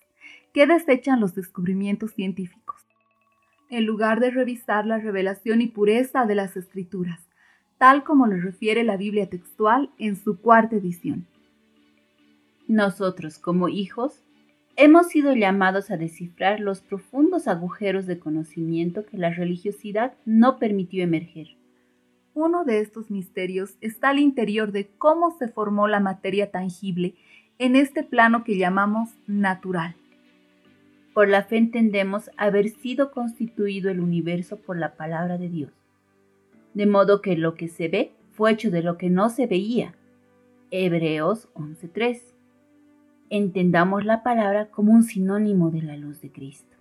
que 0.54 0.68
desechan 0.68 1.18
los 1.18 1.34
descubrimientos 1.34 2.12
científicos, 2.12 2.86
en 3.68 3.84
lugar 3.84 4.20
de 4.20 4.30
revisar 4.30 4.86
la 4.86 4.98
revelación 4.98 5.60
y 5.60 5.66
pureza 5.66 6.24
de 6.24 6.36
las 6.36 6.56
escrituras 6.56 7.31
tal 7.82 8.04
como 8.04 8.28
lo 8.28 8.36
refiere 8.36 8.84
la 8.84 8.96
Biblia 8.96 9.28
textual 9.28 9.90
en 9.98 10.14
su 10.14 10.38
cuarta 10.38 10.76
edición. 10.76 11.26
Nosotros, 12.68 13.40
como 13.40 13.68
hijos, 13.68 14.22
hemos 14.76 15.08
sido 15.08 15.34
llamados 15.34 15.90
a 15.90 15.96
descifrar 15.96 16.60
los 16.60 16.80
profundos 16.80 17.48
agujeros 17.48 18.06
de 18.06 18.20
conocimiento 18.20 19.04
que 19.04 19.18
la 19.18 19.30
religiosidad 19.30 20.14
no 20.24 20.60
permitió 20.60 21.02
emerger. 21.02 21.56
Uno 22.34 22.64
de 22.64 22.78
estos 22.78 23.10
misterios 23.10 23.74
está 23.80 24.10
al 24.10 24.20
interior 24.20 24.70
de 24.70 24.86
cómo 24.86 25.36
se 25.36 25.48
formó 25.48 25.88
la 25.88 25.98
materia 25.98 26.52
tangible 26.52 27.16
en 27.58 27.74
este 27.74 28.04
plano 28.04 28.44
que 28.44 28.58
llamamos 28.58 29.08
natural. 29.26 29.96
Por 31.14 31.28
la 31.28 31.42
fe 31.42 31.56
entendemos 31.56 32.30
haber 32.36 32.68
sido 32.68 33.10
constituido 33.10 33.90
el 33.90 33.98
universo 33.98 34.56
por 34.58 34.78
la 34.78 34.94
palabra 34.94 35.36
de 35.36 35.48
Dios 35.48 35.81
de 36.74 36.86
modo 36.86 37.20
que 37.20 37.36
lo 37.36 37.54
que 37.54 37.68
se 37.68 37.88
ve 37.88 38.14
fue 38.32 38.52
hecho 38.52 38.70
de 38.70 38.82
lo 38.82 38.96
que 38.96 39.10
no 39.10 39.28
se 39.28 39.46
veía. 39.46 39.94
Hebreos 40.70 41.48
11.3. 41.54 42.20
Entendamos 43.28 44.04
la 44.04 44.22
palabra 44.22 44.70
como 44.70 44.92
un 44.92 45.02
sinónimo 45.02 45.70
de 45.70 45.82
la 45.82 45.96
luz 45.96 46.20
de 46.20 46.32
Cristo. 46.32 46.76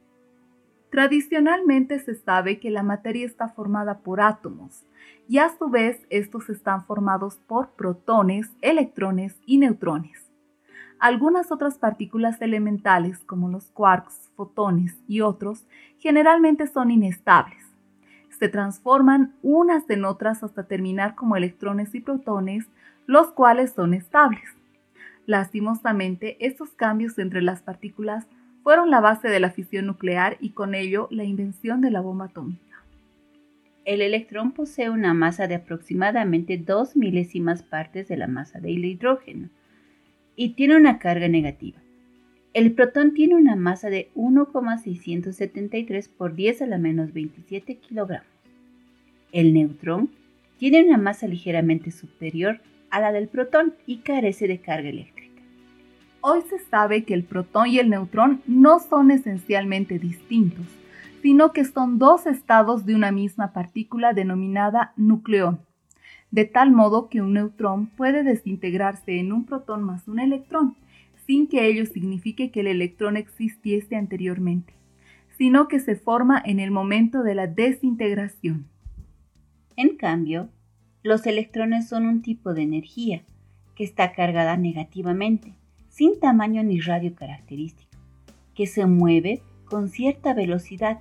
Tradicionalmente 0.89 2.00
se 2.00 2.15
sabe 2.15 2.60
que 2.60 2.69
la 2.69 2.83
materia 2.83 3.25
está 3.25 3.50
formada 3.50 4.00
por 4.00 4.19
átomos 4.19 4.86
y 5.27 5.38
a 5.38 5.50
su 5.57 5.69
vez 5.69 6.05
estos 6.10 6.50
están 6.50 6.86
formados 6.86 7.38
por 7.48 7.71
protones, 7.71 8.51
electrones 8.62 9.39
y 9.45 9.57
neutrones. 9.57 10.29
Algunas 11.00 11.51
otras 11.51 11.77
partículas 11.77 12.41
elementales 12.41 13.19
como 13.19 13.50
los 13.50 13.71
quarks, 13.71 14.29
fotones 14.36 15.01
y 15.07 15.21
otros 15.21 15.65
generalmente 15.98 16.67
son 16.67 16.91
inestables 16.91 17.70
se 18.41 18.50
transforman 18.50 19.36
unas 19.43 19.88
en 19.91 20.03
otras 20.03 20.41
hasta 20.41 20.63
terminar 20.63 21.13
como 21.13 21.38
electrones 21.38 21.93
y 21.93 22.00
protones, 22.01 22.65
los 23.05 23.31
cuales 23.33 23.74
son 23.74 23.93
estables. 23.93 24.41
Lastimosamente, 25.27 26.43
estos 26.43 26.71
cambios 26.71 27.19
entre 27.19 27.43
las 27.43 27.62
partículas 27.62 28.25
fueron 28.63 28.89
la 28.89 29.00
base 29.00 29.27
de 29.27 29.39
la 29.39 29.51
fisión 29.51 29.86
nuclear 29.86 30.38
y 30.39 30.53
con 30.53 30.74
ello 30.74 31.07
la 31.12 31.24
invención 31.24 31.81
de 31.81 31.92
la 31.92 32.01
bomba 32.01 32.25
atómica. 32.25 32.83
El 33.85 34.01
electrón 34.01 34.53
posee 34.53 34.89
una 34.89 35.13
masa 35.13 35.46
de 35.46 35.53
aproximadamente 35.53 36.57
2 36.57 36.96
milésimas 36.96 37.61
partes 37.61 38.07
de 38.07 38.18
la 38.18 38.25
masa 38.25 38.59
del 38.59 38.83
hidrógeno 38.83 39.50
y 40.35 40.55
tiene 40.55 40.77
una 40.77 40.98
carga 40.98 41.27
negativa. 41.27 41.77
El 42.55 42.74
protón 42.74 43.13
tiene 43.13 43.35
una 43.35 43.55
masa 43.55 43.92
de 43.92 44.09
1,673 44.15 46.09
por 46.09 46.33
10 46.33 46.63
a 46.63 46.65
la 46.65 46.79
menos 46.79 47.13
27 47.13 47.75
kilogramos. 47.75 48.30
El 49.31 49.53
neutrón 49.53 50.09
tiene 50.57 50.83
una 50.83 50.98
masa 50.98 51.25
ligeramente 51.25 51.91
superior 51.91 52.59
a 52.89 53.00
la 53.00 53.13
del 53.13 53.29
protón 53.29 53.75
y 53.85 54.00
carece 54.00 54.46
de 54.46 54.59
carga 54.59 54.89
eléctrica. 54.89 55.41
Hoy 56.20 56.41
se 56.50 56.59
sabe 56.59 57.05
que 57.05 57.13
el 57.13 57.24
protón 57.24 57.67
y 57.67 57.79
el 57.79 57.89
neutrón 57.89 58.41
no 58.46 58.79
son 58.79 59.09
esencialmente 59.09 60.00
distintos, 60.00 60.65
sino 61.22 61.53
que 61.53 61.63
son 61.63 61.98
dos 61.98 62.27
estados 62.27 62.85
de 62.85 62.94
una 62.94 63.13
misma 63.13 63.53
partícula 63.53 64.11
denominada 64.11 64.91
nucleón, 64.98 65.61
de 66.31 66.44
tal 66.44 66.72
modo 66.72 67.07
que 67.07 67.22
un 67.22 67.33
neutrón 67.33 67.87
puede 67.87 68.24
desintegrarse 68.24 69.17
en 69.17 69.31
un 69.31 69.46
protón 69.46 69.81
más 69.81 70.09
un 70.09 70.20
electrón, 70.20 70.75
sin 71.25 71.48
que 71.48 71.67
ello 71.67 71.85
signifique 71.85 72.51
que 72.51 72.59
el 72.59 72.67
electrón 72.67 73.15
existiese 73.15 73.96
anteriormente, 73.96 74.74
sino 75.37 75.70
que 75.70 75.79
se 75.79 75.96
forma 75.96 76.41
en 76.46 76.59
el 76.59 76.72
momento 76.72 77.24
de 77.24 77.35
la 77.35 77.48
desintegración. 77.48 78.71
En 79.75 79.98
cambio, 79.98 80.50
los 81.03 81.25
electrones 81.25 81.88
son 81.88 82.05
un 82.05 82.22
tipo 82.22 82.53
de 82.53 82.64
energía 82.64 83.24
que 83.75 83.84
está 83.84 84.14
cargada 84.14 84.57
negativamente, 84.57 85.53
sin 85.90 86.20
tamaño 86.20 86.64
ni 86.64 86.79
radio 86.79 87.16
característico, 87.16 87.98
que 88.53 88.68
se 88.68 88.86
mueve 88.86 89.42
con 89.66 89.90
cierta 89.90 90.34
velocidad, 90.34 91.00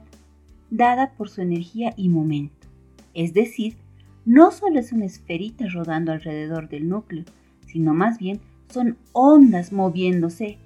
dada 0.70 1.12
por 1.16 1.28
su 1.28 1.42
energía 1.42 1.92
y 1.96 2.08
momento. 2.08 2.68
Es 3.12 3.34
decir, 3.34 3.76
no 4.24 4.50
solo 4.52 4.78
es 4.78 4.92
una 4.92 5.06
esferita 5.06 5.66
rodando 5.68 6.12
alrededor 6.12 6.68
del 6.68 6.88
núcleo, 6.88 7.24
sino 7.66 7.94
más 7.94 8.18
bien 8.18 8.40
son 8.68 8.96
ondas 9.12 9.72
moviéndose 9.72 10.58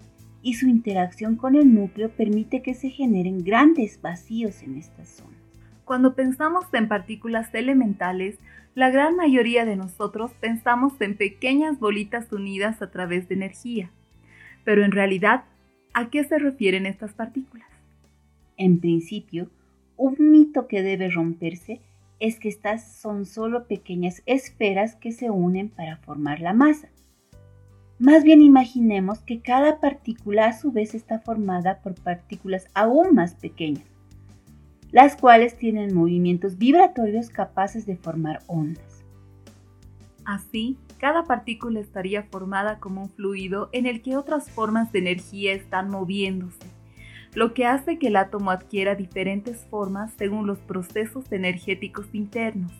y 0.42 0.54
su 0.54 0.68
interacción 0.68 1.36
con 1.36 1.54
el 1.56 1.72
núcleo 1.74 2.10
permite 2.10 2.60
que 2.60 2.74
se 2.74 2.90
generen 2.90 3.44
grandes 3.44 4.00
vacíos 4.02 4.62
en 4.62 4.76
esta 4.76 5.04
zona. 5.06 5.33
Cuando 5.84 6.14
pensamos 6.14 6.64
en 6.72 6.88
partículas 6.88 7.54
elementales, 7.54 8.38
la 8.74 8.90
gran 8.90 9.16
mayoría 9.16 9.66
de 9.66 9.76
nosotros 9.76 10.32
pensamos 10.40 10.98
en 11.00 11.14
pequeñas 11.14 11.78
bolitas 11.78 12.32
unidas 12.32 12.80
a 12.80 12.90
través 12.90 13.28
de 13.28 13.34
energía. 13.34 13.90
Pero 14.64 14.82
en 14.82 14.92
realidad, 14.92 15.44
¿a 15.92 16.08
qué 16.08 16.24
se 16.24 16.38
refieren 16.38 16.86
estas 16.86 17.12
partículas? 17.12 17.68
En 18.56 18.80
principio, 18.80 19.50
un 19.98 20.16
mito 20.18 20.68
que 20.68 20.82
debe 20.82 21.10
romperse 21.10 21.82
es 22.18 22.40
que 22.40 22.48
estas 22.48 22.96
son 22.96 23.26
solo 23.26 23.66
pequeñas 23.66 24.22
esferas 24.24 24.96
que 24.96 25.12
se 25.12 25.28
unen 25.28 25.68
para 25.68 25.98
formar 25.98 26.40
la 26.40 26.54
masa. 26.54 26.88
Más 27.98 28.24
bien 28.24 28.40
imaginemos 28.40 29.20
que 29.20 29.40
cada 29.40 29.80
partícula 29.80 30.46
a 30.46 30.58
su 30.58 30.72
vez 30.72 30.94
está 30.94 31.18
formada 31.20 31.80
por 31.82 31.94
partículas 31.94 32.68
aún 32.74 33.14
más 33.14 33.34
pequeñas 33.34 33.93
las 34.94 35.16
cuales 35.16 35.58
tienen 35.58 35.92
movimientos 35.92 36.56
vibratorios 36.56 37.28
capaces 37.28 37.84
de 37.84 37.96
formar 37.96 38.42
ondas. 38.46 39.04
Así, 40.24 40.78
cada 40.98 41.24
partícula 41.24 41.80
estaría 41.80 42.22
formada 42.22 42.78
como 42.78 43.02
un 43.02 43.10
fluido 43.10 43.70
en 43.72 43.86
el 43.86 44.02
que 44.02 44.16
otras 44.16 44.48
formas 44.48 44.92
de 44.92 45.00
energía 45.00 45.52
están 45.52 45.90
moviéndose, 45.90 46.68
lo 47.34 47.54
que 47.54 47.66
hace 47.66 47.98
que 47.98 48.06
el 48.06 48.14
átomo 48.14 48.52
adquiera 48.52 48.94
diferentes 48.94 49.66
formas 49.68 50.12
según 50.16 50.46
los 50.46 50.60
procesos 50.60 51.24
energéticos 51.32 52.06
internos, 52.12 52.70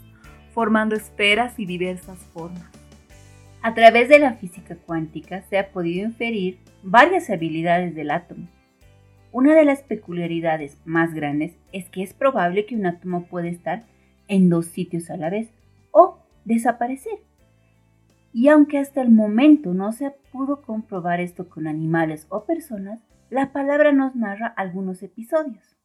formando 0.52 0.94
esferas 0.94 1.58
y 1.58 1.66
diversas 1.66 2.20
formas. 2.32 2.70
A 3.60 3.74
través 3.74 4.08
de 4.08 4.20
la 4.20 4.34
física 4.34 4.76
cuántica 4.76 5.42
se 5.50 5.58
ha 5.58 5.72
podido 5.72 6.06
inferir 6.06 6.60
varias 6.84 7.28
habilidades 7.28 7.92
del 7.96 8.12
átomo, 8.12 8.46
una 9.34 9.56
de 9.56 9.64
las 9.64 9.82
peculiaridades 9.82 10.78
más 10.84 11.12
grandes 11.12 11.56
es 11.72 11.90
que 11.90 12.04
es 12.04 12.14
probable 12.14 12.66
que 12.66 12.76
un 12.76 12.86
átomo 12.86 13.26
pueda 13.26 13.48
estar 13.48 13.84
en 14.28 14.48
dos 14.48 14.66
sitios 14.66 15.10
a 15.10 15.16
la 15.16 15.28
vez 15.28 15.50
o 15.90 16.20
desaparecer. 16.44 17.18
Y 18.32 18.46
aunque 18.46 18.78
hasta 18.78 19.02
el 19.02 19.10
momento 19.10 19.74
no 19.74 19.90
se 19.90 20.12
pudo 20.30 20.62
comprobar 20.62 21.18
esto 21.20 21.48
con 21.48 21.66
animales 21.66 22.28
o 22.28 22.44
personas, 22.44 23.00
la 23.28 23.50
palabra 23.50 23.90
nos 23.90 24.14
narra 24.14 24.46
algunos 24.46 25.02
episodios. 25.02 25.76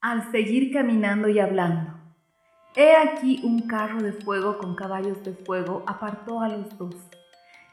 Al 0.00 0.32
seguir 0.32 0.72
caminando 0.72 1.28
y 1.28 1.38
hablando, 1.38 1.94
he 2.74 2.96
aquí 2.96 3.40
un 3.44 3.68
carro 3.68 4.02
de 4.02 4.14
fuego 4.14 4.58
con 4.58 4.74
caballos 4.74 5.22
de 5.22 5.34
fuego 5.34 5.84
apartó 5.86 6.40
a 6.40 6.48
los 6.48 6.76
dos, 6.76 6.96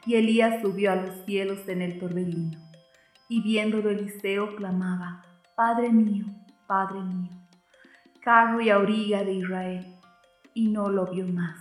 y 0.06 0.14
Elías 0.14 0.62
subió 0.62 0.92
a 0.92 0.96
los 0.96 1.24
cielos 1.24 1.66
en 1.66 1.82
el 1.82 1.98
torbellino 1.98 2.61
y 3.32 3.40
viéndolo 3.40 3.88
Eliseo 3.88 4.56
clamaba, 4.56 5.24
Padre 5.56 5.90
mío, 5.90 6.26
Padre 6.66 7.00
mío, 7.00 7.30
carro 8.20 8.60
y 8.60 8.68
auriga 8.68 9.24
de 9.24 9.32
Israel, 9.32 9.86
y 10.52 10.68
no 10.68 10.90
lo 10.90 11.06
vio 11.06 11.26
más. 11.26 11.56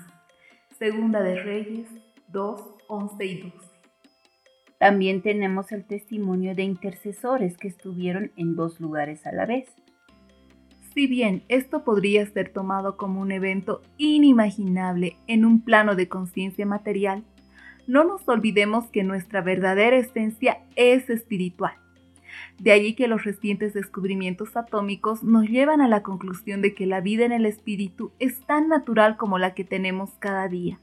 Segunda 0.77 1.21
de 1.21 1.41
Reyes 1.41 1.87
2, 2.27 2.61
11 2.89 3.25
y 3.25 3.41
12. 3.43 3.57
También 4.79 5.21
tenemos 5.21 5.71
el 5.71 5.85
testimonio 5.85 6.55
de 6.55 6.63
intercesores 6.63 7.55
que 7.55 7.69
estuvieron 7.69 8.33
en 8.35 8.57
dos 8.57 8.81
lugares 8.81 9.25
a 9.25 9.31
la 9.31 9.45
vez. 9.45 9.73
Si 10.93 11.07
bien 11.07 11.45
esto 11.47 11.85
podría 11.85 12.25
ser 12.25 12.51
tomado 12.51 12.97
como 12.97 13.21
un 13.21 13.31
evento 13.31 13.81
inimaginable 13.97 15.15
en 15.27 15.45
un 15.45 15.63
plano 15.63 15.95
de 15.95 16.09
conciencia 16.09 16.65
material, 16.65 17.23
no 17.87 18.03
nos 18.03 18.27
olvidemos 18.27 18.87
que 18.87 19.03
nuestra 19.03 19.41
verdadera 19.41 19.97
esencia 19.97 20.59
es 20.75 21.09
espiritual. 21.09 21.73
De 22.59 22.71
allí 22.71 22.93
que 22.93 23.07
los 23.07 23.23
recientes 23.23 23.73
descubrimientos 23.73 24.55
atómicos 24.55 25.23
nos 25.23 25.47
llevan 25.47 25.81
a 25.81 25.87
la 25.87 26.03
conclusión 26.03 26.61
de 26.61 26.73
que 26.73 26.85
la 26.85 27.01
vida 27.01 27.25
en 27.25 27.31
el 27.31 27.45
espíritu 27.45 28.11
es 28.19 28.39
tan 28.45 28.67
natural 28.69 29.17
como 29.17 29.37
la 29.37 29.53
que 29.53 29.63
tenemos 29.63 30.11
cada 30.19 30.47
día. 30.47 30.79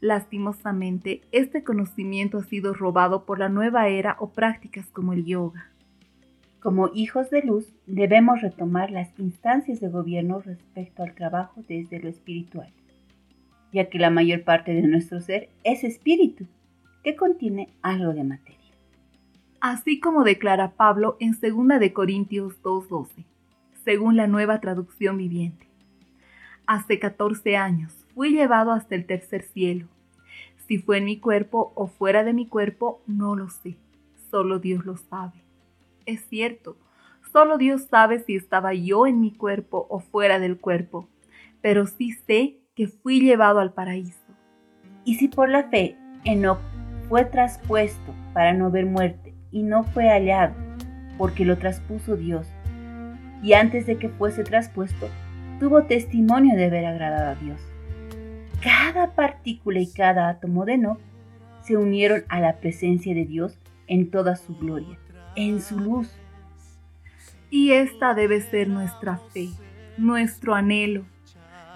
Lastimosamente, 0.00 1.22
este 1.32 1.62
conocimiento 1.62 2.38
ha 2.38 2.44
sido 2.44 2.74
robado 2.74 3.24
por 3.24 3.38
la 3.38 3.48
nueva 3.48 3.88
era 3.88 4.16
o 4.18 4.30
prácticas 4.30 4.86
como 4.86 5.12
el 5.12 5.24
yoga. 5.24 5.70
Como 6.60 6.88
hijos 6.94 7.30
de 7.30 7.42
luz, 7.42 7.74
debemos 7.86 8.40
retomar 8.40 8.90
las 8.90 9.18
instancias 9.18 9.80
de 9.80 9.88
gobierno 9.88 10.40
respecto 10.40 11.02
al 11.02 11.14
trabajo 11.14 11.62
desde 11.68 12.00
lo 12.00 12.08
espiritual, 12.08 12.72
ya 13.74 13.90
que 13.90 13.98
la 13.98 14.08
mayor 14.08 14.44
parte 14.44 14.72
de 14.72 14.82
nuestro 14.82 15.20
ser 15.20 15.50
es 15.64 15.84
espíritu, 15.84 16.46
que 17.02 17.14
contiene 17.14 17.68
algo 17.82 18.14
de 18.14 18.24
materia 18.24 18.64
así 19.64 19.98
como 19.98 20.24
declara 20.24 20.72
Pablo 20.72 21.16
en 21.20 21.32
2 21.40 21.80
de 21.80 21.94
Corintios 21.94 22.60
2:12, 22.62 23.24
según 23.82 24.14
la 24.14 24.26
nueva 24.26 24.60
traducción 24.60 25.16
viviente. 25.16 25.66
Hace 26.66 26.98
14 26.98 27.56
años 27.56 28.04
fui 28.14 28.28
llevado 28.28 28.72
hasta 28.72 28.94
el 28.94 29.06
tercer 29.06 29.42
cielo. 29.42 29.88
Si 30.68 30.76
fue 30.76 30.98
en 30.98 31.06
mi 31.06 31.18
cuerpo 31.18 31.72
o 31.76 31.86
fuera 31.86 32.24
de 32.24 32.34
mi 32.34 32.46
cuerpo, 32.46 33.00
no 33.06 33.36
lo 33.36 33.48
sé. 33.48 33.78
Solo 34.30 34.58
Dios 34.58 34.84
lo 34.84 34.98
sabe. 34.98 35.42
Es 36.04 36.20
cierto, 36.28 36.76
solo 37.32 37.56
Dios 37.56 37.86
sabe 37.88 38.18
si 38.18 38.36
estaba 38.36 38.74
yo 38.74 39.06
en 39.06 39.18
mi 39.18 39.32
cuerpo 39.32 39.86
o 39.88 39.98
fuera 39.98 40.40
del 40.40 40.58
cuerpo, 40.58 41.08
pero 41.62 41.86
sí 41.86 42.12
sé 42.12 42.58
que 42.74 42.88
fui 42.88 43.20
llevado 43.20 43.60
al 43.60 43.72
paraíso. 43.72 44.18
Y 45.04 45.16
si 45.16 45.28
por 45.28 45.48
la 45.48 45.68
fe 45.68 45.96
Enoch 46.24 46.58
fue 47.08 47.24
traspuesto 47.24 48.14
para 48.32 48.52
no 48.52 48.70
ver 48.70 48.86
muerte, 48.86 49.34
y 49.54 49.62
no 49.62 49.84
fue 49.84 50.08
hallado, 50.08 50.54
porque 51.16 51.44
lo 51.44 51.56
traspuso 51.56 52.16
Dios. 52.16 52.48
Y 53.40 53.52
antes 53.52 53.86
de 53.86 53.98
que 53.98 54.08
fuese 54.08 54.42
traspuesto, 54.42 55.08
tuvo 55.60 55.84
testimonio 55.84 56.56
de 56.56 56.64
haber 56.64 56.84
agradado 56.86 57.30
a 57.30 57.34
Dios. 57.36 57.60
Cada 58.60 59.14
partícula 59.14 59.78
y 59.78 59.86
cada 59.86 60.28
átomo 60.28 60.64
de 60.64 60.78
no 60.78 60.98
se 61.62 61.76
unieron 61.76 62.24
a 62.28 62.40
la 62.40 62.56
presencia 62.56 63.14
de 63.14 63.26
Dios 63.26 63.60
en 63.86 64.10
toda 64.10 64.34
su 64.34 64.56
gloria, 64.56 64.98
en 65.36 65.60
su 65.60 65.78
luz. 65.78 66.10
Y 67.48 67.70
esta 67.70 68.14
debe 68.14 68.40
ser 68.40 68.66
nuestra 68.66 69.18
fe, 69.32 69.50
nuestro 69.96 70.54
anhelo. 70.54 71.04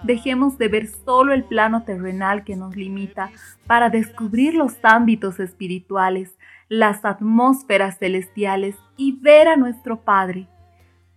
Dejemos 0.03 0.57
de 0.57 0.67
ver 0.67 0.87
solo 0.87 1.33
el 1.33 1.43
plano 1.43 1.83
terrenal 1.83 2.43
que 2.43 2.55
nos 2.55 2.75
limita 2.75 3.31
para 3.67 3.89
descubrir 3.89 4.53
los 4.53 4.77
ámbitos 4.83 5.39
espirituales 5.39 6.35
las 6.69 7.03
atmósferas 7.03 7.97
celestiales 7.97 8.75
y 8.95 9.19
ver 9.19 9.47
a 9.47 9.57
nuestro 9.57 10.01
Padre 10.01 10.47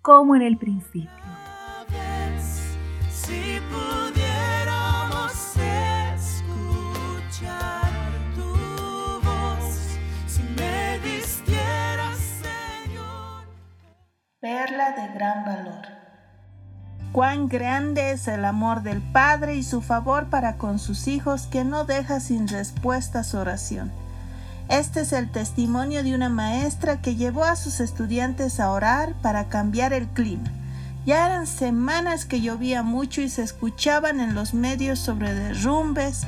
como 0.00 0.34
en 0.34 0.42
el 0.42 0.56
principio. 0.56 1.10
Perla 14.40 14.90
de 14.90 15.14
gran 15.14 15.44
valor. 15.44 15.91
Cuán 17.12 17.46
grande 17.46 18.12
es 18.12 18.26
el 18.26 18.42
amor 18.46 18.82
del 18.82 19.02
Padre 19.02 19.54
y 19.56 19.62
su 19.62 19.82
favor 19.82 20.28
para 20.28 20.56
con 20.56 20.78
sus 20.78 21.08
hijos 21.08 21.42
que 21.42 21.62
no 21.62 21.84
deja 21.84 22.20
sin 22.20 22.48
respuesta 22.48 23.22
su 23.22 23.36
oración. 23.36 23.92
Este 24.70 25.02
es 25.02 25.12
el 25.12 25.30
testimonio 25.30 26.02
de 26.02 26.14
una 26.14 26.30
maestra 26.30 27.02
que 27.02 27.14
llevó 27.14 27.44
a 27.44 27.56
sus 27.56 27.80
estudiantes 27.80 28.60
a 28.60 28.70
orar 28.70 29.12
para 29.20 29.50
cambiar 29.50 29.92
el 29.92 30.08
clima. 30.08 30.50
Ya 31.04 31.26
eran 31.26 31.46
semanas 31.46 32.24
que 32.24 32.40
llovía 32.40 32.82
mucho 32.82 33.20
y 33.20 33.28
se 33.28 33.42
escuchaban 33.42 34.18
en 34.18 34.34
los 34.34 34.54
medios 34.54 34.98
sobre 34.98 35.34
derrumbes, 35.34 36.22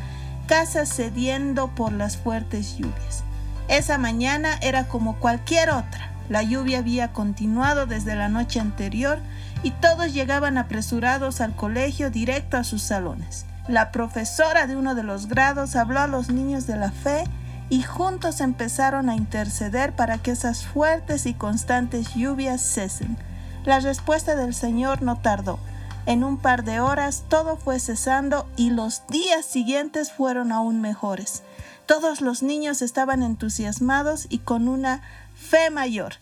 casas 0.46 0.94
cediendo 0.94 1.68
por 1.68 1.92
las 1.92 2.18
fuertes 2.18 2.76
lluvias. 2.76 3.22
Esa 3.68 3.96
mañana 3.96 4.58
era 4.60 4.86
como 4.88 5.16
cualquier 5.18 5.70
otra. 5.70 6.13
La 6.28 6.42
lluvia 6.42 6.78
había 6.78 7.12
continuado 7.12 7.86
desde 7.86 8.16
la 8.16 8.28
noche 8.28 8.60
anterior 8.60 9.18
y 9.62 9.70
todos 9.72 10.12
llegaban 10.14 10.58
apresurados 10.58 11.40
al 11.40 11.54
colegio 11.54 12.10
directo 12.10 12.56
a 12.56 12.64
sus 12.64 12.82
salones. 12.82 13.46
La 13.68 13.92
profesora 13.92 14.66
de 14.66 14.76
uno 14.76 14.94
de 14.94 15.02
los 15.02 15.26
grados 15.26 15.76
habló 15.76 16.00
a 16.00 16.06
los 16.06 16.30
niños 16.30 16.66
de 16.66 16.76
la 16.76 16.90
fe 16.90 17.24
y 17.70 17.82
juntos 17.82 18.40
empezaron 18.40 19.08
a 19.08 19.16
interceder 19.16 19.92
para 19.94 20.18
que 20.18 20.32
esas 20.32 20.66
fuertes 20.66 21.26
y 21.26 21.34
constantes 21.34 22.14
lluvias 22.14 22.60
cesen. 22.60 23.16
La 23.64 23.80
respuesta 23.80 24.36
del 24.36 24.54
Señor 24.54 25.02
no 25.02 25.16
tardó. 25.16 25.58
En 26.06 26.22
un 26.22 26.36
par 26.36 26.64
de 26.64 26.80
horas 26.80 27.24
todo 27.28 27.56
fue 27.56 27.80
cesando 27.80 28.46
y 28.56 28.68
los 28.70 29.06
días 29.08 29.46
siguientes 29.46 30.12
fueron 30.12 30.52
aún 30.52 30.82
mejores. 30.82 31.42
Todos 31.86 32.20
los 32.20 32.42
niños 32.42 32.82
estaban 32.82 33.22
entusiasmados 33.22 34.26
y 34.28 34.38
con 34.38 34.68
una 34.68 35.00
fe 35.44 35.70
mayor. 35.70 36.14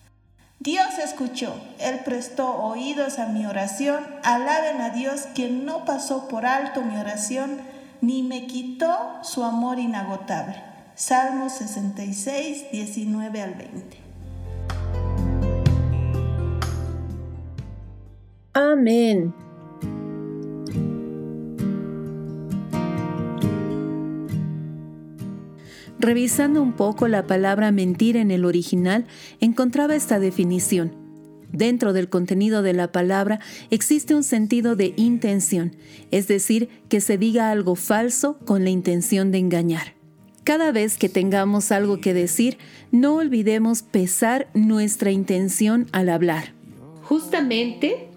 Dios 0.59 0.97
escuchó, 1.03 1.55
Él 1.79 2.01
prestó 2.05 2.55
oídos 2.55 3.19
a 3.19 3.27
mi 3.27 3.45
oración. 3.45 4.05
Alaben 4.23 4.81
a 4.81 4.91
Dios 4.91 5.27
quien 5.33 5.65
no 5.65 5.85
pasó 5.85 6.27
por 6.27 6.45
alto 6.45 6.81
mi 6.81 6.97
oración 6.97 7.59
ni 8.01 8.21
me 8.21 8.47
quitó 8.47 9.19
su 9.23 9.43
amor 9.43 9.79
inagotable. 9.79 10.61
Salmo 10.95 11.49
66, 11.49 12.71
19 12.71 13.41
al 13.41 13.53
20. 13.55 13.97
Amén. 18.53 19.33
Revisando 26.03 26.61
un 26.61 26.73
poco 26.73 27.07
la 27.07 27.27
palabra 27.27 27.71
mentir 27.71 28.17
en 28.17 28.29
el 28.29 28.43
original, 28.43 29.05
encontraba 29.39 29.95
esta 29.95 30.19
definición. 30.19 30.91
Dentro 31.53 31.93
del 31.93 32.09
contenido 32.09 32.61
de 32.61 32.73
la 32.73 32.91
palabra 32.91 33.39
existe 33.69 34.13
un 34.13 34.25
sentido 34.25 34.75
de 34.75 34.93
intención, 34.97 35.77
es 36.11 36.27
decir, 36.27 36.67
que 36.89 36.99
se 36.99 37.17
diga 37.17 37.51
algo 37.51 37.75
falso 37.75 38.37
con 38.39 38.65
la 38.65 38.69
intención 38.69 39.31
de 39.31 39.37
engañar. 39.37 39.93
Cada 40.43 40.73
vez 40.73 40.97
que 40.97 41.07
tengamos 41.07 41.71
algo 41.71 42.01
que 42.01 42.13
decir, 42.13 42.57
no 42.91 43.15
olvidemos 43.15 43.81
pesar 43.81 44.49
nuestra 44.53 45.09
intención 45.09 45.87
al 45.93 46.09
hablar. 46.09 46.51
Justamente 47.03 48.09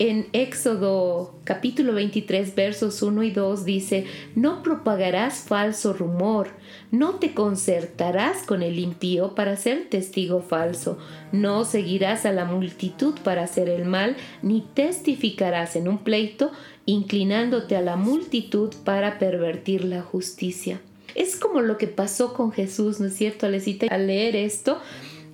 en 0.00 0.28
Éxodo 0.32 1.34
capítulo 1.44 1.92
23 1.92 2.54
versos 2.54 3.02
1 3.02 3.22
y 3.22 3.30
2 3.32 3.66
dice, 3.66 4.06
no 4.34 4.62
propagarás 4.62 5.40
falso 5.40 5.92
rumor, 5.92 6.48
no 6.90 7.16
te 7.16 7.34
concertarás 7.34 8.44
con 8.44 8.62
el 8.62 8.78
impío 8.78 9.34
para 9.34 9.56
ser 9.56 9.90
testigo 9.90 10.40
falso, 10.40 10.96
no 11.32 11.66
seguirás 11.66 12.24
a 12.24 12.32
la 12.32 12.46
multitud 12.46 13.12
para 13.22 13.42
hacer 13.42 13.68
el 13.68 13.84
mal, 13.84 14.16
ni 14.40 14.62
testificarás 14.62 15.76
en 15.76 15.86
un 15.86 15.98
pleito, 15.98 16.50
inclinándote 16.86 17.76
a 17.76 17.82
la 17.82 17.96
multitud 17.96 18.74
para 18.86 19.18
pervertir 19.18 19.84
la 19.84 20.00
justicia. 20.00 20.80
Es 21.14 21.36
como 21.36 21.60
lo 21.60 21.76
que 21.76 21.88
pasó 21.88 22.32
con 22.32 22.52
Jesús, 22.52 23.00
¿no 23.00 23.06
es 23.08 23.16
cierto, 23.16 23.44
Alecita? 23.44 23.86
Al 23.90 24.06
leer 24.06 24.34
esto, 24.34 24.80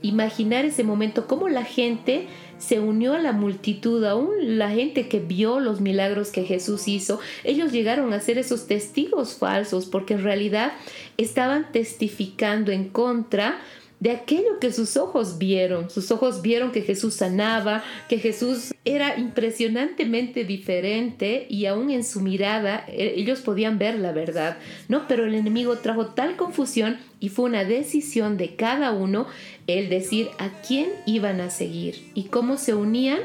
imaginar 0.02 0.64
ese 0.64 0.83
momento, 0.83 1.29
cómo 1.29 1.48
la 1.48 1.64
gente 1.64 2.26
se 2.58 2.80
unió 2.80 3.14
a 3.14 3.18
la 3.18 3.32
multitud, 3.32 4.04
aún 4.04 4.58
la 4.58 4.70
gente 4.70 5.08
que 5.08 5.20
vio 5.20 5.60
los 5.60 5.80
milagros 5.80 6.30
que 6.30 6.44
Jesús 6.44 6.88
hizo, 6.88 7.20
ellos 7.44 7.72
llegaron 7.72 8.12
a 8.12 8.20
ser 8.20 8.38
esos 8.38 8.66
testigos 8.66 9.34
falsos 9.34 9.86
porque 9.86 10.14
en 10.14 10.22
realidad 10.22 10.72
estaban 11.16 11.70
testificando 11.72 12.72
en 12.72 12.88
contra 12.88 13.58
aquello 14.04 14.59
que 14.61 14.72
sus 14.72 14.96
ojos 14.96 15.38
vieron. 15.38 15.90
Sus 15.90 16.11
ojos 16.11 16.42
vieron 16.42 16.70
que 16.70 16.82
Jesús 16.82 17.14
sanaba, 17.14 17.82
que 18.09 18.18
Jesús 18.18 18.74
era 18.85 19.18
impresionantemente 19.18 20.44
diferente 20.44 21.46
y 21.48 21.66
aún 21.66 21.90
en 21.90 22.04
su 22.04 22.20
mirada 22.20 22.85
eh, 22.88 23.14
ellos 23.16 23.40
podían 23.40 23.78
ver 23.78 23.98
la 23.98 24.12
verdad, 24.12 24.59
¿no? 24.88 25.09
Pero 25.09 25.26
el 25.26 25.35
enemigo 25.35 25.78
trajo 25.78 26.06
tal 26.06 26.37
confusión 26.37 26.98
y 27.20 27.30
fue 27.30 27.46
una 27.46 27.64
decisión 27.64 28.37
de 28.37 28.54
cada 28.54 28.92
uno 28.92 29.26
el 29.66 29.88
decir 29.88 30.28
a 30.38 30.50
quién 30.62 30.88
iban 31.06 31.40
a 31.40 31.50
seguir 31.50 32.11
y 32.14 32.24
cómo 32.24 32.59
se 32.59 32.74
unían 32.74 33.20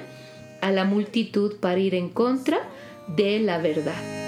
a 0.62 0.72
la 0.72 0.86
multitud 0.86 1.58
para 1.60 1.80
ir 1.80 1.96
en 1.96 2.10
contra 2.10 2.60
de 3.16 3.40
la 3.40 3.58
verdad. 3.58 4.21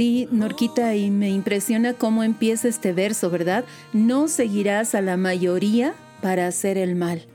Sí, 0.00 0.28
Norquita, 0.30 0.94
y 0.94 1.10
me 1.10 1.28
impresiona 1.28 1.92
cómo 1.92 2.24
empieza 2.24 2.68
este 2.68 2.94
verso, 2.94 3.28
¿verdad? 3.28 3.66
No 3.92 4.28
seguirás 4.28 4.94
a 4.94 5.02
la 5.02 5.18
mayoría 5.18 5.92
para 6.22 6.46
hacer 6.46 6.78
el 6.78 6.94
mal. 6.94 7.26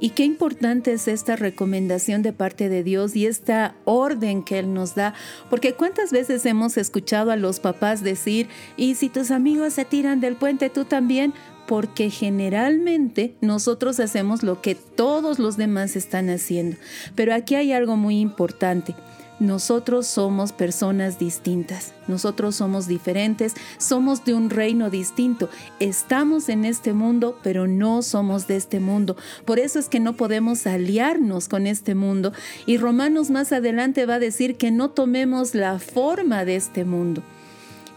Y 0.00 0.10
qué 0.10 0.24
importante 0.24 0.92
es 0.92 1.06
esta 1.06 1.36
recomendación 1.36 2.22
de 2.22 2.32
parte 2.32 2.68
de 2.68 2.82
Dios 2.82 3.14
y 3.14 3.26
esta 3.26 3.76
orden 3.84 4.42
que 4.42 4.58
Él 4.58 4.74
nos 4.74 4.96
da, 4.96 5.14
porque 5.50 5.74
cuántas 5.74 6.10
veces 6.10 6.44
hemos 6.46 6.76
escuchado 6.78 7.30
a 7.30 7.36
los 7.36 7.60
papás 7.60 8.02
decir, 8.02 8.48
y 8.76 8.96
si 8.96 9.08
tus 9.08 9.30
amigos 9.30 9.74
se 9.74 9.84
tiran 9.84 10.18
del 10.18 10.34
puente, 10.34 10.68
tú 10.68 10.84
también, 10.84 11.32
porque 11.68 12.10
generalmente 12.10 13.36
nosotros 13.40 14.00
hacemos 14.00 14.42
lo 14.42 14.60
que 14.62 14.74
todos 14.74 15.38
los 15.38 15.56
demás 15.56 15.94
están 15.94 16.28
haciendo. 16.28 16.76
Pero 17.14 17.32
aquí 17.32 17.54
hay 17.54 17.72
algo 17.72 17.94
muy 17.94 18.18
importante. 18.18 18.96
Nosotros 19.40 20.06
somos 20.06 20.52
personas 20.52 21.18
distintas, 21.18 21.94
nosotros 22.06 22.56
somos 22.56 22.86
diferentes, 22.86 23.54
somos 23.78 24.22
de 24.26 24.34
un 24.34 24.50
reino 24.50 24.90
distinto, 24.90 25.48
estamos 25.78 26.50
en 26.50 26.66
este 26.66 26.92
mundo, 26.92 27.38
pero 27.42 27.66
no 27.66 28.02
somos 28.02 28.46
de 28.46 28.56
este 28.56 28.80
mundo. 28.80 29.16
Por 29.46 29.58
eso 29.58 29.78
es 29.78 29.88
que 29.88 29.98
no 29.98 30.12
podemos 30.12 30.66
aliarnos 30.66 31.48
con 31.48 31.66
este 31.66 31.94
mundo. 31.94 32.34
Y 32.66 32.76
Romanos 32.76 33.30
más 33.30 33.50
adelante 33.50 34.04
va 34.04 34.16
a 34.16 34.18
decir 34.18 34.56
que 34.56 34.70
no 34.70 34.90
tomemos 34.90 35.54
la 35.54 35.78
forma 35.78 36.44
de 36.44 36.56
este 36.56 36.84
mundo 36.84 37.22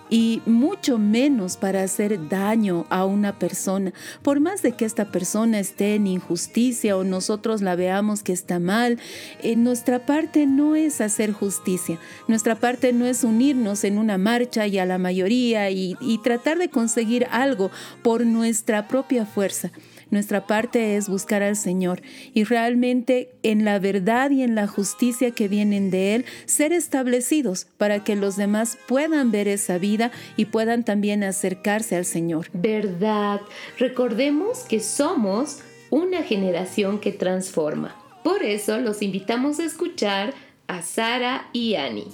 y 0.10 0.42
mucho 0.46 0.98
menos 0.98 1.58
para 1.58 1.84
hacer 1.84 2.30
daño 2.30 2.86
a 2.90 3.06
una 3.06 3.40
persona. 3.40 3.94
Por 4.22 4.40
más 4.40 4.62
de 4.62 4.74
que 4.74 4.86
esta 4.86 5.12
persona 5.12 5.60
esté 5.60 5.96
en 5.96 6.08
injusticia 6.08 6.98
o 6.98 7.04
nosotros 7.04 7.62
la 7.62 7.76
veamos 7.76 8.24
que 8.24 8.34
está 8.34 8.60
mal, 8.60 9.00
eh, 9.42 9.56
nuestra 9.56 10.06
parte 10.06 10.46
no 10.46 10.76
es 10.76 11.02
hacer 11.02 11.32
justicia. 11.32 12.00
Nuestra 12.28 12.56
parte 12.56 12.94
no 12.94 13.06
es 13.06 13.24
unirnos 13.24 13.84
en 13.84 13.98
una 13.98 14.18
marcha 14.18 14.68
y 14.68 14.78
a 14.78 14.86
la 14.86 14.98
mayoría 14.98 15.70
y 15.70 16.20
tratar 16.24 16.58
de 16.58 16.70
conseguir 16.70 17.28
algo 17.32 17.72
por 18.02 18.26
nuestra 18.26 18.88
propia 18.88 19.26
fuerza. 19.26 19.72
Nuestra 20.12 20.48
parte 20.48 20.96
es 20.96 21.10
buscar 21.10 21.44
al 21.44 21.56
Señor 21.56 22.02
y 22.34 22.44
realmente 22.44 23.32
en 23.44 23.66
la 23.66 23.80
verdad 23.80 24.32
y 24.32 24.44
en 24.44 24.56
la 24.56 24.68
justicia 24.68 25.32
que 25.32 25.48
vienen 25.48 25.90
de 25.90 26.16
Él, 26.16 26.26
ser 26.46 26.74
establecidos 26.74 27.68
para 27.78 28.04
que 28.04 28.16
los 28.16 28.36
demás 28.36 28.78
puedan 28.88 29.32
ver 29.32 29.48
esa 29.48 29.78
vida 29.78 30.12
y 30.38 30.46
puedan 30.46 30.84
también 30.84 31.24
acercarse 31.24 31.96
al 31.96 32.06
Señor. 32.06 32.48
Verdad. 32.54 33.42
Recordemos 33.78 34.60
que 34.60 34.80
somos 34.80 35.60
una 35.90 36.24
generación 36.24 37.00
que 37.00 37.12
transforma. 37.12 37.96
Por 38.24 38.44
eso 38.44 38.80
los 38.80 39.02
invitamos 39.02 39.60
a 39.60 39.66
escuchar 39.66 40.34
a 40.68 40.82
Sara 40.82 41.50
y 41.54 41.76
Annie. 41.76 42.08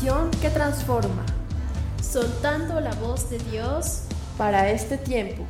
Generación 0.00 0.30
que 0.40 0.48
transforma, 0.48 1.26
soltando 2.02 2.80
la 2.80 2.94
voz 2.94 3.28
de 3.28 3.38
Dios 3.50 4.04
para 4.38 4.70
este 4.70 4.96
tiempo. 4.96 5.44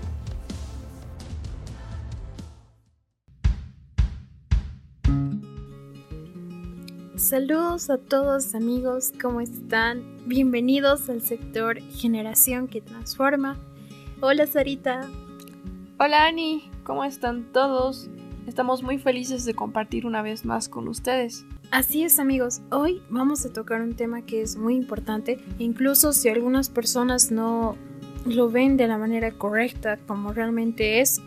Saludos 7.16 7.90
a 7.90 7.98
todos 7.98 8.56
amigos, 8.56 9.12
¿cómo 9.22 9.40
están? 9.40 10.02
Bienvenidos 10.26 11.08
al 11.08 11.20
sector 11.20 11.80
Generación 11.92 12.66
que 12.66 12.80
Transforma. 12.80 13.56
Hola 14.20 14.48
Sarita. 14.48 15.08
Hola 15.98 16.26
Ani, 16.26 16.68
¿cómo 16.82 17.04
están 17.04 17.52
todos? 17.52 18.08
Estamos 18.48 18.82
muy 18.82 18.98
felices 18.98 19.44
de 19.44 19.54
compartir 19.54 20.06
una 20.06 20.22
vez 20.22 20.44
más 20.44 20.68
con 20.68 20.88
ustedes. 20.88 21.44
Así 21.70 22.02
es 22.02 22.18
amigos, 22.18 22.62
hoy 22.72 23.00
vamos 23.10 23.46
a 23.46 23.52
tocar 23.52 23.80
un 23.80 23.94
tema 23.94 24.22
que 24.22 24.42
es 24.42 24.56
muy 24.56 24.74
importante, 24.74 25.38
incluso 25.60 26.12
si 26.12 26.28
algunas 26.28 26.68
personas 26.68 27.30
no 27.30 27.76
lo 28.26 28.50
ven 28.50 28.76
de 28.76 28.88
la 28.88 28.98
manera 28.98 29.30
correcta 29.30 29.96
como 30.08 30.32
realmente 30.32 31.00
es, 31.00 31.22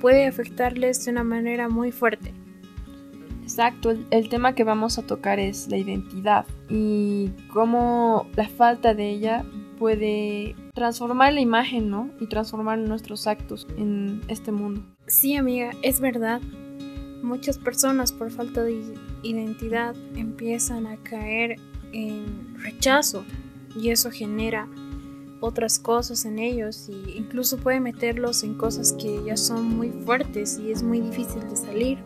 puede 0.00 0.26
afectarles 0.26 1.04
de 1.04 1.12
una 1.12 1.22
manera 1.22 1.68
muy 1.68 1.92
fuerte. 1.92 2.34
Exacto, 3.44 3.94
el, 4.10 4.28
tema 4.28 4.56
que 4.56 4.64
vamos 4.64 4.98
a 4.98 5.02
tocar 5.02 5.38
es 5.38 5.68
la 5.68 5.76
identidad 5.76 6.44
y 6.68 7.30
cómo 7.52 8.26
la 8.34 8.48
falta 8.48 8.94
de 8.94 9.10
ella 9.10 9.44
puede 9.78 10.56
transformar 10.74 11.34
la 11.34 11.40
imagen, 11.40 11.88
¿no? 11.88 12.10
Y 12.18 12.26
transformar 12.26 12.78
nuestros 12.78 13.28
actos 13.28 13.68
en 13.78 14.22
este 14.26 14.50
mundo. 14.50 14.82
Sí, 15.06 15.36
amiga, 15.36 15.70
es 15.82 16.00
verdad. 16.00 16.40
Muchas 17.24 17.56
personas 17.56 18.12
por 18.12 18.30
falta 18.30 18.62
de 18.62 18.84
identidad 19.22 19.96
empiezan 20.14 20.86
a 20.86 20.98
caer 20.98 21.56
en 21.94 22.54
rechazo 22.62 23.24
y 23.74 23.88
eso 23.88 24.10
genera 24.10 24.68
otras 25.40 25.78
cosas 25.78 26.26
en 26.26 26.38
ellos 26.38 26.90
e 26.90 27.16
incluso 27.16 27.56
puede 27.56 27.80
meterlos 27.80 28.44
en 28.44 28.52
cosas 28.52 28.92
que 28.92 29.22
ya 29.24 29.38
son 29.38 29.74
muy 29.74 29.88
fuertes 30.04 30.60
y 30.62 30.70
es 30.70 30.82
muy 30.82 31.00
difícil 31.00 31.40
de 31.48 31.56
salir. 31.56 31.98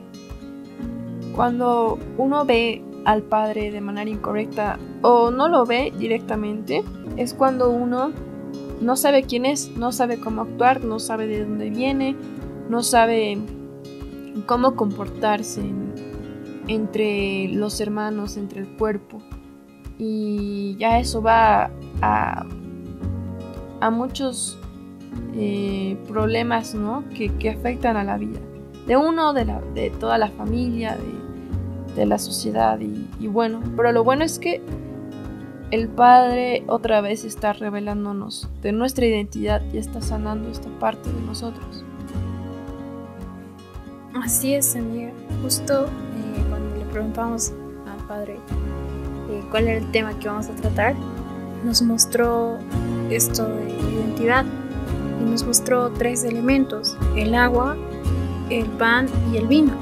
Cuando 1.35 1.98
uno 2.16 2.44
ve 2.44 2.85
al 3.04 3.24
padre 3.24 3.72
de 3.72 3.81
manera 3.81 4.09
incorrecta 4.09 4.78
o 5.02 5.33
no 5.33 5.48
lo 5.48 5.66
ve 5.66 5.92
directamente, 5.98 6.85
es 7.16 7.35
cuando 7.35 7.70
uno 7.70 8.12
no 8.81 8.96
sabe 8.96 9.24
quién 9.24 9.46
es, 9.46 9.76
no 9.76 9.90
sabe 9.90 10.20
cómo 10.20 10.42
actuar, 10.42 10.85
no 10.85 11.00
sabe 11.00 11.26
de 11.26 11.40
dónde 11.40 11.70
viene, 11.70 12.14
no 12.68 12.85
sabe 12.85 13.37
cómo 14.42 14.74
comportarse 14.77 15.62
entre 16.66 17.48
los 17.48 17.81
hermanos, 17.81 18.37
entre 18.37 18.61
el 18.61 18.68
cuerpo. 18.77 19.20
Y 19.98 20.77
ya 20.79 20.98
eso 20.98 21.22
va 21.22 21.70
a, 22.03 22.46
muchos 23.90 24.59
eh, 25.35 25.96
problemas 26.07 26.74
¿no? 26.74 27.05
que, 27.14 27.31
que, 27.37 27.51
afectan 27.51 27.96
a 27.96 28.05
la 28.05 28.16
vida. 28.18 28.40
De 28.87 28.96
uno, 28.96 29.33
de, 29.33 29.44
la, 29.44 29.61
de 29.74 29.90
toda 29.90 30.18
la 30.18 30.29
familia, 30.29 30.96
de, 30.96 31.18
de 31.98 32.07
la 32.07 32.18
sociedad. 32.18 32.79
Y, 32.81 33.27
bueno, 33.27 33.61
pero 33.77 33.92
lo 33.92 34.05
bueno 34.05 34.24
es 34.24 34.38
que 34.38 34.62
el 35.70 35.88
Padre 35.88 36.64
otra 36.66 37.01
vez 37.01 37.24
está 37.24 37.53
revelándonos 37.53 38.48
de 38.62 38.72
nuestra 38.72 39.05
identidad 39.07 39.62
y 39.72 39.79
está 39.79 40.01
sanando 40.01 40.48
esta 40.48 40.70
parte 40.79 41.12
de 41.12 41.20
nosotros. 41.22 41.85
Así 44.14 44.55
es, 44.55 44.75
amiga. 44.75 45.12
Justo 45.42 45.87
eh, 45.87 46.44
cuando 46.49 46.77
le 46.77 46.85
preguntamos 46.87 47.53
al 47.87 48.07
padre 48.07 48.38
eh, 49.31 49.42
cuál 49.51 49.68
era 49.68 49.79
el 49.79 49.90
tema 49.92 50.18
que 50.18 50.29
vamos 50.29 50.49
a 50.49 50.55
tratar, 50.55 50.94
nos 51.64 51.83
mostró 51.83 52.59
esto 53.11 53.47
de 53.49 53.71
identidad 53.71 54.44
y 55.21 55.25
nos 55.31 55.44
mostró 55.44 55.90
tres 55.90 56.25
elementos, 56.25 56.97
el 57.16 57.35
agua, 57.35 57.77
el 58.51 58.66
pan 58.66 59.09
y 59.33 59.37
el 59.37 59.47
vino. 59.47 59.73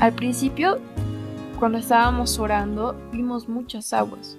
Al 0.00 0.12
principio, 0.12 0.78
cuando 1.58 1.78
estábamos 1.78 2.38
orando, 2.38 2.94
vimos 3.12 3.48
muchas 3.48 3.92
aguas 3.92 4.36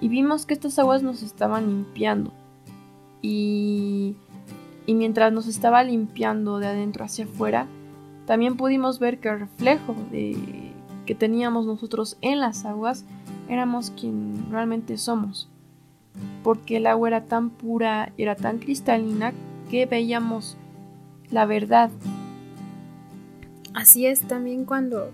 y 0.00 0.08
vimos 0.08 0.44
que 0.44 0.54
estas 0.54 0.78
aguas 0.78 1.02
nos 1.02 1.22
estaban 1.22 1.66
limpiando 1.66 2.32
y 3.22 4.16
y 4.86 4.94
mientras 4.94 5.32
nos 5.32 5.46
estaba 5.46 5.82
limpiando 5.84 6.58
de 6.58 6.66
adentro 6.68 7.04
hacia 7.04 7.24
afuera, 7.24 7.66
también 8.26 8.56
pudimos 8.56 8.98
ver 8.98 9.18
que 9.18 9.28
el 9.28 9.40
reflejo 9.40 9.94
de, 10.10 10.36
que 11.06 11.14
teníamos 11.14 11.66
nosotros 11.66 12.16
en 12.20 12.40
las 12.40 12.64
aguas 12.64 13.04
éramos 13.48 13.90
quien 13.90 14.46
realmente 14.50 14.96
somos, 14.98 15.48
porque 16.44 16.76
el 16.76 16.86
agua 16.86 17.08
era 17.08 17.24
tan 17.24 17.50
pura 17.50 18.12
y 18.16 18.22
era 18.22 18.36
tan 18.36 18.58
cristalina 18.58 19.32
que 19.70 19.86
veíamos 19.86 20.56
la 21.30 21.46
verdad. 21.46 21.90
Así 23.74 24.06
es, 24.06 24.22
también 24.22 24.64
cuando 24.64 25.10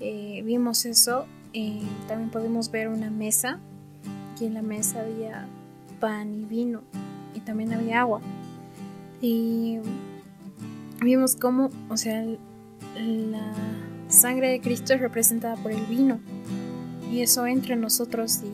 eh, 0.00 0.42
vimos 0.44 0.84
eso, 0.86 1.26
eh, 1.52 1.82
también 2.08 2.30
podemos 2.30 2.70
ver 2.70 2.88
una 2.88 3.10
mesa 3.10 3.58
y 4.40 4.46
en 4.46 4.54
la 4.54 4.62
mesa 4.62 5.00
había 5.00 5.46
pan 6.00 6.34
y 6.34 6.44
vino 6.44 6.82
y 7.34 7.40
también 7.40 7.72
había 7.72 8.00
agua. 8.00 8.20
Y 9.24 9.78
vimos 11.00 11.34
cómo, 11.34 11.70
o 11.88 11.96
sea, 11.96 12.22
la 12.94 13.54
sangre 14.08 14.50
de 14.50 14.60
Cristo 14.60 14.92
es 14.92 15.00
representada 15.00 15.56
por 15.56 15.72
el 15.72 15.80
vino. 15.86 16.20
Y 17.10 17.22
eso 17.22 17.46
entra 17.46 17.72
en 17.72 17.80
nosotros 17.80 18.42
y 18.44 18.52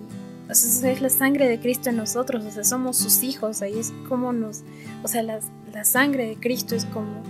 es 0.48 1.00
la 1.00 1.10
sangre 1.10 1.48
de 1.48 1.58
Cristo 1.58 1.90
en 1.90 1.96
nosotros, 1.96 2.44
o 2.44 2.50
sea, 2.52 2.62
somos 2.62 2.96
sus 2.96 3.24
hijos, 3.24 3.62
ahí 3.62 3.80
es 3.80 3.92
como 4.08 4.32
nos, 4.32 4.62
o 5.02 5.08
sea, 5.08 5.24
la, 5.24 5.40
la, 5.72 5.84
sangre 5.84 6.26
de 6.28 6.36
Cristo 6.36 6.76
es 6.76 6.84
como 6.84 7.22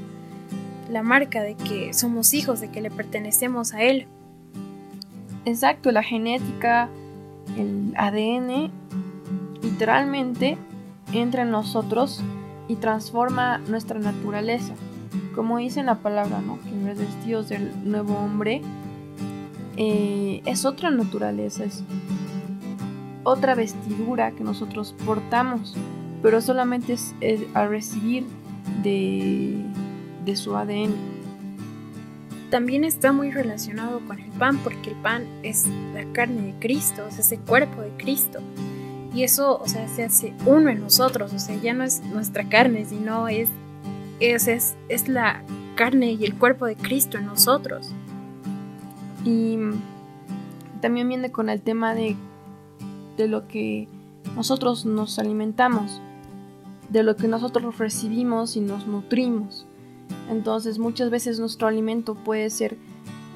la 0.90 1.03
marca 1.03 1.42
de 1.42 1.55
que 1.55 1.94
somos 1.94 2.35
hijos, 2.35 2.61
de 2.61 2.70
que 2.70 2.83
le 2.83 2.90
pertenecemos 2.90 3.72
a 3.72 3.83
Él. 3.83 4.07
Exacto, 5.46 5.92
la 5.92 6.03
genética, 6.03 6.90
el 7.57 7.94
ADN, 7.96 8.70
literalmente 9.62 10.59
entra 11.12 11.42
en 11.42 11.50
nosotros 11.50 12.22
y 12.70 12.76
transforma 12.76 13.59
nuestra 13.59 13.98
naturaleza. 13.98 14.74
Como 15.35 15.59
dice 15.59 15.80
en 15.80 15.87
la 15.87 15.96
palabra, 15.96 16.40
¿no? 16.40 16.61
que 16.61 16.70
los 16.70 16.98
vestidos 16.98 17.48
del 17.48 17.72
nuevo 17.85 18.14
hombre 18.14 18.62
eh, 19.76 20.40
es 20.44 20.64
otra 20.64 20.92
naturaleza, 20.92 21.64
es 21.64 21.83
otra 23.24 23.56
vestidura 23.56 24.30
que 24.30 24.44
nosotros 24.44 24.94
portamos, 25.04 25.76
pero 26.22 26.40
solamente 26.40 26.92
es, 26.92 27.12
a 27.54 27.66
recibir 27.66 28.24
de, 28.85 29.64
de 30.24 30.37
su 30.37 30.56
ADN. 30.56 30.94
También 32.50 32.85
está 32.85 33.12
muy 33.12 33.33
relacionado 33.33 34.00
con 34.06 34.20
el 34.20 34.30
pan, 34.30 34.59
porque 34.59 34.90
el 34.90 34.96
pan 34.96 35.24
es 35.42 35.66
la 35.92 36.04
carne 36.12 36.52
de 36.52 36.54
Cristo, 36.61 37.04
es 37.09 37.18
ese 37.18 37.37
cuerpo 37.38 37.83
de 37.83 37.90
Cristo. 37.96 38.38
Y 39.12 39.24
eso, 39.24 39.58
o 39.60 39.66
sea, 39.66 39.88
se 39.88 40.04
hace 40.04 40.34
uno 40.46 40.70
en 40.70 40.80
nosotros, 40.80 41.32
o 41.32 41.38
sea, 41.38 41.56
ya 41.56 41.74
no 41.74 41.84
es 41.84 42.02
nuestra 42.04 42.48
carne, 42.48 42.84
sino 42.84 43.28
es, 43.28 43.48
es, 44.20 44.46
es, 44.46 44.76
es 44.88 45.08
la 45.08 45.42
carne 45.74 46.12
y 46.12 46.24
el 46.24 46.36
cuerpo 46.36 46.66
de 46.66 46.76
Cristo 46.76 47.18
en 47.18 47.26
nosotros. 47.26 47.90
Y 49.24 49.58
también 50.80 51.08
viene 51.08 51.30
con 51.30 51.48
el 51.48 51.60
tema 51.60 51.94
de, 51.94 52.16
de 53.16 53.28
lo 53.28 53.48
que 53.48 53.88
nosotros 54.36 54.86
nos 54.86 55.18
alimentamos, 55.18 56.00
de 56.88 57.02
lo 57.02 57.16
que 57.16 57.28
nosotros 57.28 57.78
recibimos 57.78 58.56
y 58.56 58.60
nos 58.60 58.86
nutrimos. 58.86 59.66
Entonces 60.30 60.78
muchas 60.78 61.10
veces 61.10 61.40
nuestro 61.40 61.68
alimento 61.68 62.14
puede 62.14 62.50
ser 62.50 62.76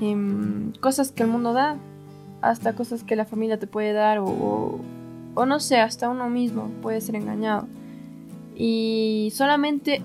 em, 0.00 0.72
cosas 0.80 1.12
que 1.12 1.24
el 1.24 1.28
mundo 1.28 1.52
da, 1.52 1.76
hasta 2.40 2.74
cosas 2.74 3.04
que 3.04 3.16
la 3.16 3.24
familia 3.24 3.58
te 3.58 3.66
puede 3.66 3.92
dar 3.92 4.18
o, 4.18 4.26
o, 4.26 4.80
no 5.34 5.60
sé, 5.60 5.78
hasta 5.78 6.08
uno 6.08 6.28
mismo 6.28 6.70
puede 6.80 7.00
ser 7.00 7.16
engañado. 7.16 7.66
Y 8.56 9.32
solamente 9.34 10.02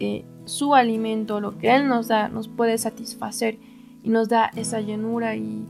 eh, 0.00 0.24
su 0.44 0.74
alimento, 0.74 1.40
lo 1.40 1.58
que 1.58 1.74
Él 1.74 1.88
nos 1.88 2.08
da, 2.08 2.28
nos 2.28 2.48
puede 2.48 2.78
satisfacer 2.78 3.58
y 4.02 4.10
nos 4.10 4.28
da 4.28 4.50
esa 4.54 4.80
llenura 4.80 5.36
y 5.36 5.64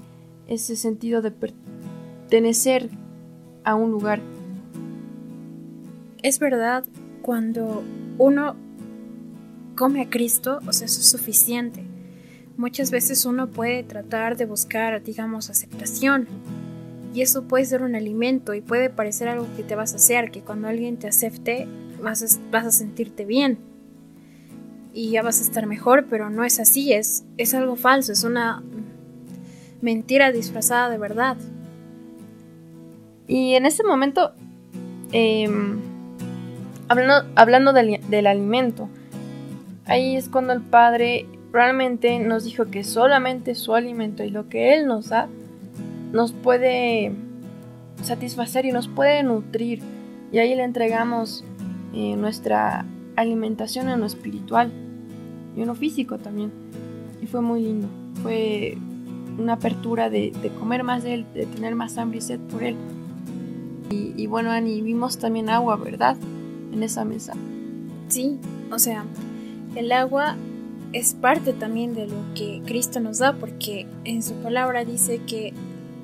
ese 0.48 0.76
sentido 0.76 1.22
de 1.22 1.30
pertenecer 1.30 2.90
a 3.64 3.74
un 3.74 3.90
lugar. 3.90 4.20
Es 6.22 6.38
verdad, 6.38 6.84
cuando 7.22 7.82
uno 8.18 8.56
come 9.76 10.02
a 10.02 10.10
Cristo, 10.10 10.60
o 10.66 10.72
sea, 10.72 10.86
eso 10.86 11.00
es 11.00 11.08
suficiente. 11.08 11.84
Muchas 12.56 12.90
veces 12.90 13.24
uno 13.26 13.48
puede 13.48 13.82
tratar 13.82 14.36
de 14.36 14.46
buscar, 14.46 15.02
digamos, 15.02 15.50
aceptación. 15.50 16.26
Y 17.14 17.22
eso 17.22 17.44
puede 17.44 17.64
ser 17.64 17.82
un 17.82 17.94
alimento 17.94 18.54
y 18.54 18.60
puede 18.60 18.90
parecer 18.90 19.28
algo 19.28 19.46
que 19.56 19.62
te 19.62 19.74
vas 19.74 19.92
a 19.94 19.96
hacer, 19.96 20.30
que 20.30 20.42
cuando 20.42 20.68
alguien 20.68 20.98
te 20.98 21.08
acepte 21.08 21.66
vas 22.02 22.22
a, 22.22 22.50
vas 22.50 22.66
a 22.66 22.70
sentirte 22.70 23.24
bien 23.24 23.58
y 24.96 25.10
ya 25.10 25.22
vas 25.22 25.40
a 25.40 25.42
estar 25.42 25.66
mejor, 25.66 26.06
pero 26.08 26.30
no 26.30 26.42
es 26.42 26.58
así, 26.58 26.94
es, 26.94 27.24
es 27.36 27.52
algo 27.52 27.76
falso, 27.76 28.12
es 28.12 28.24
una 28.24 28.62
mentira 29.82 30.32
disfrazada 30.32 30.88
de 30.88 30.96
verdad. 30.96 31.36
Y 33.28 33.54
en 33.56 33.66
ese 33.66 33.84
momento, 33.84 34.32
em, 35.12 35.78
hablando, 36.88 37.28
hablando 37.34 37.72
del, 37.74 38.00
del, 38.08 38.26
alimento, 38.26 38.88
ahí 39.84 40.16
es 40.16 40.30
cuando 40.30 40.54
el 40.54 40.62
Padre 40.62 41.26
realmente 41.52 42.18
nos 42.18 42.44
dijo 42.44 42.66
que 42.66 42.82
solamente 42.82 43.54
su 43.54 43.74
alimento 43.74 44.24
y 44.24 44.30
lo 44.30 44.48
que 44.48 44.74
Él 44.74 44.86
nos 44.86 45.10
da 45.10 45.28
nos 46.12 46.32
puede 46.32 47.12
satisfacer 48.02 48.64
y 48.66 48.72
nos 48.72 48.88
puede 48.88 49.22
nutrir. 49.22 49.80
Y 50.32 50.38
ahí 50.38 50.54
le 50.54 50.64
entregamos 50.64 51.44
eh, 51.94 52.16
nuestra 52.16 52.84
alimentación 53.16 53.88
en 53.88 54.00
lo 54.00 54.06
espiritual 54.06 54.70
y 55.56 55.62
uno 55.62 55.74
físico 55.74 56.18
también. 56.18 56.52
Y 57.22 57.26
fue 57.26 57.40
muy 57.40 57.62
lindo. 57.62 57.88
Fue 58.22 58.76
una 59.38 59.54
apertura 59.54 60.10
de, 60.10 60.32
comer 60.58 60.84
más 60.84 61.02
de 61.02 61.14
él, 61.14 61.26
de 61.34 61.46
tener 61.46 61.74
más 61.74 61.98
hambre 61.98 62.18
y 62.18 62.20
sed 62.20 62.40
por 62.40 62.62
él. 62.62 62.76
Y, 63.88 64.26
bueno, 64.26 64.50
Ani, 64.50 64.80
vimos 64.82 65.18
también 65.18 65.48
agua, 65.48 65.76
¿verdad? 65.76 66.16
En 66.72 66.82
esa 66.82 67.04
mesa. 67.04 67.34
Sí, 68.08 68.38
o 68.72 68.78
sea, 68.78 69.04
el 69.76 69.92
agua 69.92 70.36
es 70.92 71.14
parte 71.14 71.52
también 71.52 71.94
de 71.94 72.08
lo 72.08 72.16
que 72.34 72.62
Cristo 72.66 72.98
nos 72.98 73.18
da, 73.18 73.34
porque 73.34 73.86
en 74.04 74.22
su 74.22 74.34
palabra 74.34 74.84
dice 74.84 75.20
que, 75.26 75.52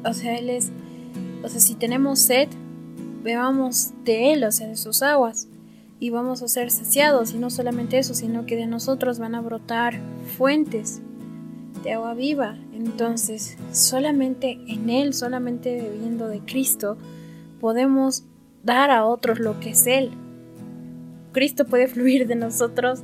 o 0.05 0.13
sea, 0.13 0.37
Él 0.37 0.51
es, 0.51 0.71
o 1.43 1.49
sea, 1.49 1.61
si 1.61 1.75
tenemos 1.75 2.19
sed, 2.19 2.49
bebamos 3.23 3.93
de 4.05 4.33
Él, 4.33 4.45
o 4.45 4.53
sea, 4.53 4.69
de 4.69 4.77
sus 4.77 5.03
aguas 5.03 5.49
y 6.03 6.11
vamos 6.11 6.43
a 6.43 6.49
ser 6.49 6.73
saciados 6.73 7.33
y 7.33 7.39
no 7.39 7.49
solamente 7.49 7.97
eso, 7.97 8.13
sino 8.13 8.45
que 8.45 8.57
de 8.57 8.67
nosotros 8.67 9.21
van 9.21 9.37
a 9.37 9.41
brotar 9.41 10.01
fuentes 10.37 11.01
de 11.85 11.93
agua 11.93 12.15
viva. 12.15 12.57
Entonces, 12.73 13.57
solamente 13.71 14.59
en 14.67 14.91
Él, 14.91 15.15
solamente 15.15 15.81
bebiendo 15.81 16.27
de 16.27 16.41
Cristo, 16.41 16.97
podemos 17.61 18.25
dar 18.65 18.91
a 18.91 19.05
otros 19.05 19.39
lo 19.39 19.61
que 19.61 19.71
es 19.71 19.87
Él. 19.87 20.11
Cristo 21.31 21.67
puede 21.67 21.87
fluir 21.87 22.27
de 22.27 22.35
nosotros 22.35 23.03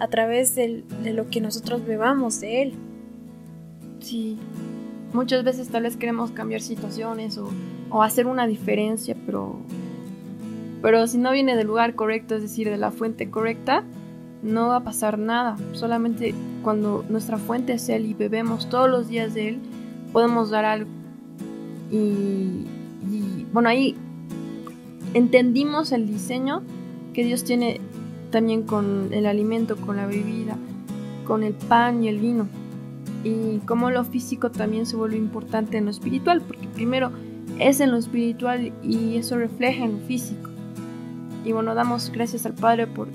a 0.00 0.08
través 0.08 0.56
de, 0.56 0.82
lo 1.04 1.30
que 1.30 1.40
nosotros 1.40 1.86
bebamos 1.86 2.40
de 2.40 2.62
Él. 2.62 2.74
Sí, 4.00 4.38
muchas 5.14 5.44
veces 5.44 5.68
tal 5.68 5.84
vez 5.84 5.96
queremos 5.96 6.30
cambiar 6.32 6.60
situaciones 6.60 7.38
o, 7.38 7.48
o 7.88 8.02
hacer 8.02 8.26
una 8.26 8.46
diferencia, 8.46 9.16
pero 9.24 9.60
pero 10.84 11.06
si 11.06 11.16
no 11.16 11.32
viene 11.32 11.56
del 11.56 11.66
lugar 11.66 11.94
correcto, 11.94 12.34
es 12.34 12.42
decir, 12.42 12.68
de 12.68 12.76
la 12.76 12.90
fuente 12.90 13.30
correcta, 13.30 13.84
no 14.42 14.68
va 14.68 14.76
a 14.76 14.84
pasar 14.84 15.18
nada. 15.18 15.56
Solamente 15.72 16.34
cuando 16.62 17.06
nuestra 17.08 17.38
fuente 17.38 17.72
es 17.72 17.88
Él 17.88 18.04
y 18.04 18.12
bebemos 18.12 18.68
todos 18.68 18.90
los 18.90 19.08
días 19.08 19.32
de 19.32 19.48
Él, 19.48 19.60
podemos 20.12 20.50
dar 20.50 20.66
algo. 20.66 20.90
Y, 21.90 22.66
bueno, 23.50 23.70
ahí 23.70 23.96
entendimos 25.14 25.90
el 25.92 26.06
diseño 26.06 26.60
que 27.14 27.24
Dios 27.24 27.44
tiene 27.44 27.80
también 28.30 28.64
con 28.64 29.08
el 29.14 29.24
alimento, 29.24 29.76
con 29.78 29.96
la 29.96 30.04
bebida, 30.06 30.58
con 31.26 31.42
el 31.44 31.54
pan 31.54 32.04
y 32.04 32.08
el 32.08 32.18
vino. 32.18 32.46
Y 33.24 33.58
cómo 33.66 33.90
lo 33.90 34.04
físico 34.04 34.50
también 34.50 34.86
se 34.86 34.96
vuelve 34.96 35.16
importante 35.16 35.78
en 35.78 35.86
lo 35.86 35.90
espiritual, 35.90 36.42
porque 36.42 36.68
primero 36.68 37.10
es 37.58 37.80
en 37.80 37.90
lo 37.90 37.96
espiritual 37.96 38.72
y 38.82 39.16
eso 39.16 39.36
refleja 39.36 39.84
en 39.84 40.00
lo 40.00 40.06
físico. 40.06 40.50
Y 41.44 41.52
bueno, 41.52 41.74
damos 41.74 42.10
gracias 42.10 42.46
al 42.46 42.54
Padre 42.54 42.86
por 42.86 43.08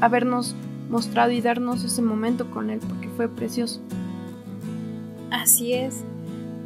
habernos 0.00 0.54
mostrado 0.90 1.30
y 1.30 1.40
darnos 1.40 1.84
ese 1.84 2.02
momento 2.02 2.50
con 2.50 2.70
Él, 2.70 2.80
porque 2.86 3.08
fue 3.16 3.28
precioso. 3.28 3.80
Así 5.30 5.72
es. 5.72 6.04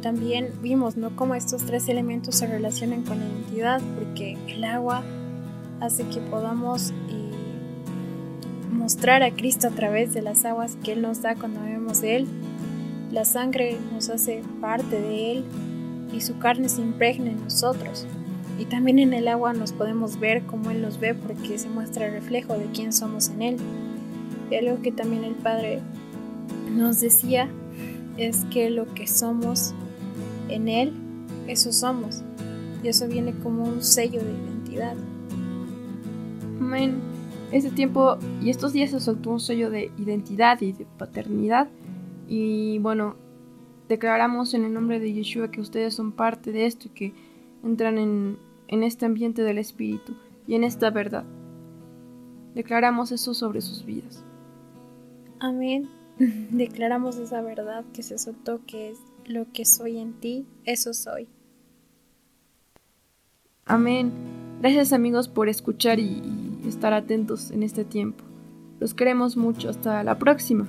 También 0.01 0.51
vimos, 0.61 0.97
¿no? 0.97 1.15
Cómo 1.15 1.33
estos 1.35 1.63
tres 1.63 1.87
elementos 1.89 2.35
se 2.35 2.47
relacionan 2.47 3.03
con 3.03 3.19
la 3.19 3.25
identidad, 3.25 3.81
porque 3.97 4.37
el 4.47 4.63
agua 4.63 5.03
hace 5.79 6.03
que 6.07 6.19
podamos 6.19 6.91
eh, 7.09 7.31
mostrar 8.71 9.23
a 9.23 9.31
Cristo 9.31 9.67
a 9.67 9.71
través 9.71 10.13
de 10.13 10.21
las 10.21 10.45
aguas 10.45 10.77
que 10.83 10.93
Él 10.93 11.01
nos 11.01 11.21
da 11.21 11.35
cuando 11.35 11.61
bebemos 11.61 12.01
de 12.01 12.17
Él. 12.17 12.27
La 13.11 13.23
sangre 13.25 13.77
nos 13.93 14.09
hace 14.09 14.41
parte 14.59 14.99
de 14.99 15.31
Él 15.31 15.45
y 16.13 16.21
su 16.21 16.37
carne 16.39 16.69
se 16.69 16.81
impregna 16.81 17.31
en 17.31 17.43
nosotros. 17.43 18.05
Y 18.59 18.65
también 18.65 18.99
en 18.99 19.13
el 19.13 19.27
agua 19.27 19.53
nos 19.53 19.71
podemos 19.71 20.19
ver 20.19 20.43
como 20.45 20.71
Él 20.71 20.81
nos 20.81 20.99
ve 20.99 21.13
porque 21.13 21.57
se 21.57 21.69
muestra 21.69 22.07
el 22.07 22.13
reflejo 22.13 22.57
de 22.57 22.65
quién 22.73 22.91
somos 22.91 23.29
en 23.29 23.41
Él. 23.41 23.57
Y 24.49 24.55
algo 24.55 24.81
que 24.81 24.91
también 24.91 25.23
el 25.23 25.35
Padre 25.35 25.79
nos 26.71 26.99
decía 26.99 27.49
es 28.17 28.45
que 28.51 28.69
lo 28.69 28.93
que 28.93 29.07
somos 29.07 29.73
en 30.49 30.67
Él, 30.67 30.93
eso 31.47 31.71
somos. 31.71 32.23
Y 32.83 32.89
eso 32.89 33.07
viene 33.07 33.33
como 33.43 33.63
un 33.63 33.83
sello 33.83 34.21
de 34.21 34.31
identidad. 34.31 34.95
Amén. 36.59 36.99
Este 37.51 37.69
tiempo 37.69 38.17
y 38.41 38.49
estos 38.49 38.73
días 38.73 38.91
se 38.91 38.99
soltó 38.99 39.29
un 39.31 39.39
sello 39.39 39.69
de 39.69 39.91
identidad 39.97 40.59
y 40.61 40.73
de 40.73 40.85
paternidad. 40.97 41.67
Y 42.27 42.79
bueno, 42.79 43.15
declaramos 43.87 44.53
en 44.53 44.65
el 44.65 44.73
nombre 44.73 44.99
de 44.99 45.13
Yeshua 45.13 45.49
que 45.51 45.61
ustedes 45.61 45.93
son 45.93 46.11
parte 46.11 46.51
de 46.51 46.65
esto 46.65 46.87
y 46.87 46.91
que 46.91 47.13
entran 47.63 47.97
en, 47.97 48.37
en 48.67 48.83
este 48.83 49.05
ambiente 49.05 49.43
del 49.43 49.57
Espíritu 49.57 50.13
y 50.45 50.55
en 50.55 50.63
esta 50.63 50.89
verdad. 50.89 51.25
Declaramos 52.53 53.11
eso 53.11 53.33
sobre 53.33 53.61
sus 53.61 53.85
vidas. 53.85 54.23
Amén. 55.39 55.89
Declaramos 56.17 57.17
esa 57.17 57.41
verdad 57.41 57.85
que 57.93 58.03
se 58.03 58.17
soltó, 58.17 58.61
que 58.65 58.89
es 58.89 58.99
lo 59.25 59.51
que 59.51 59.65
soy 59.65 59.99
en 59.99 60.13
ti, 60.13 60.45
eso 60.65 60.93
soy. 60.93 61.27
Amén. 63.65 64.11
Gracias 64.61 64.93
amigos 64.93 65.27
por 65.27 65.49
escuchar 65.49 65.99
y, 65.99 66.21
estar 66.67 66.93
atentos 66.93 67.51
en 67.51 67.63
este 67.63 67.85
tiempo. 67.85 68.23
Los 68.79 68.93
queremos 68.93 69.37
mucho. 69.37 69.69
Hasta 69.69 70.03
la 70.03 70.17
próxima. 70.17 70.67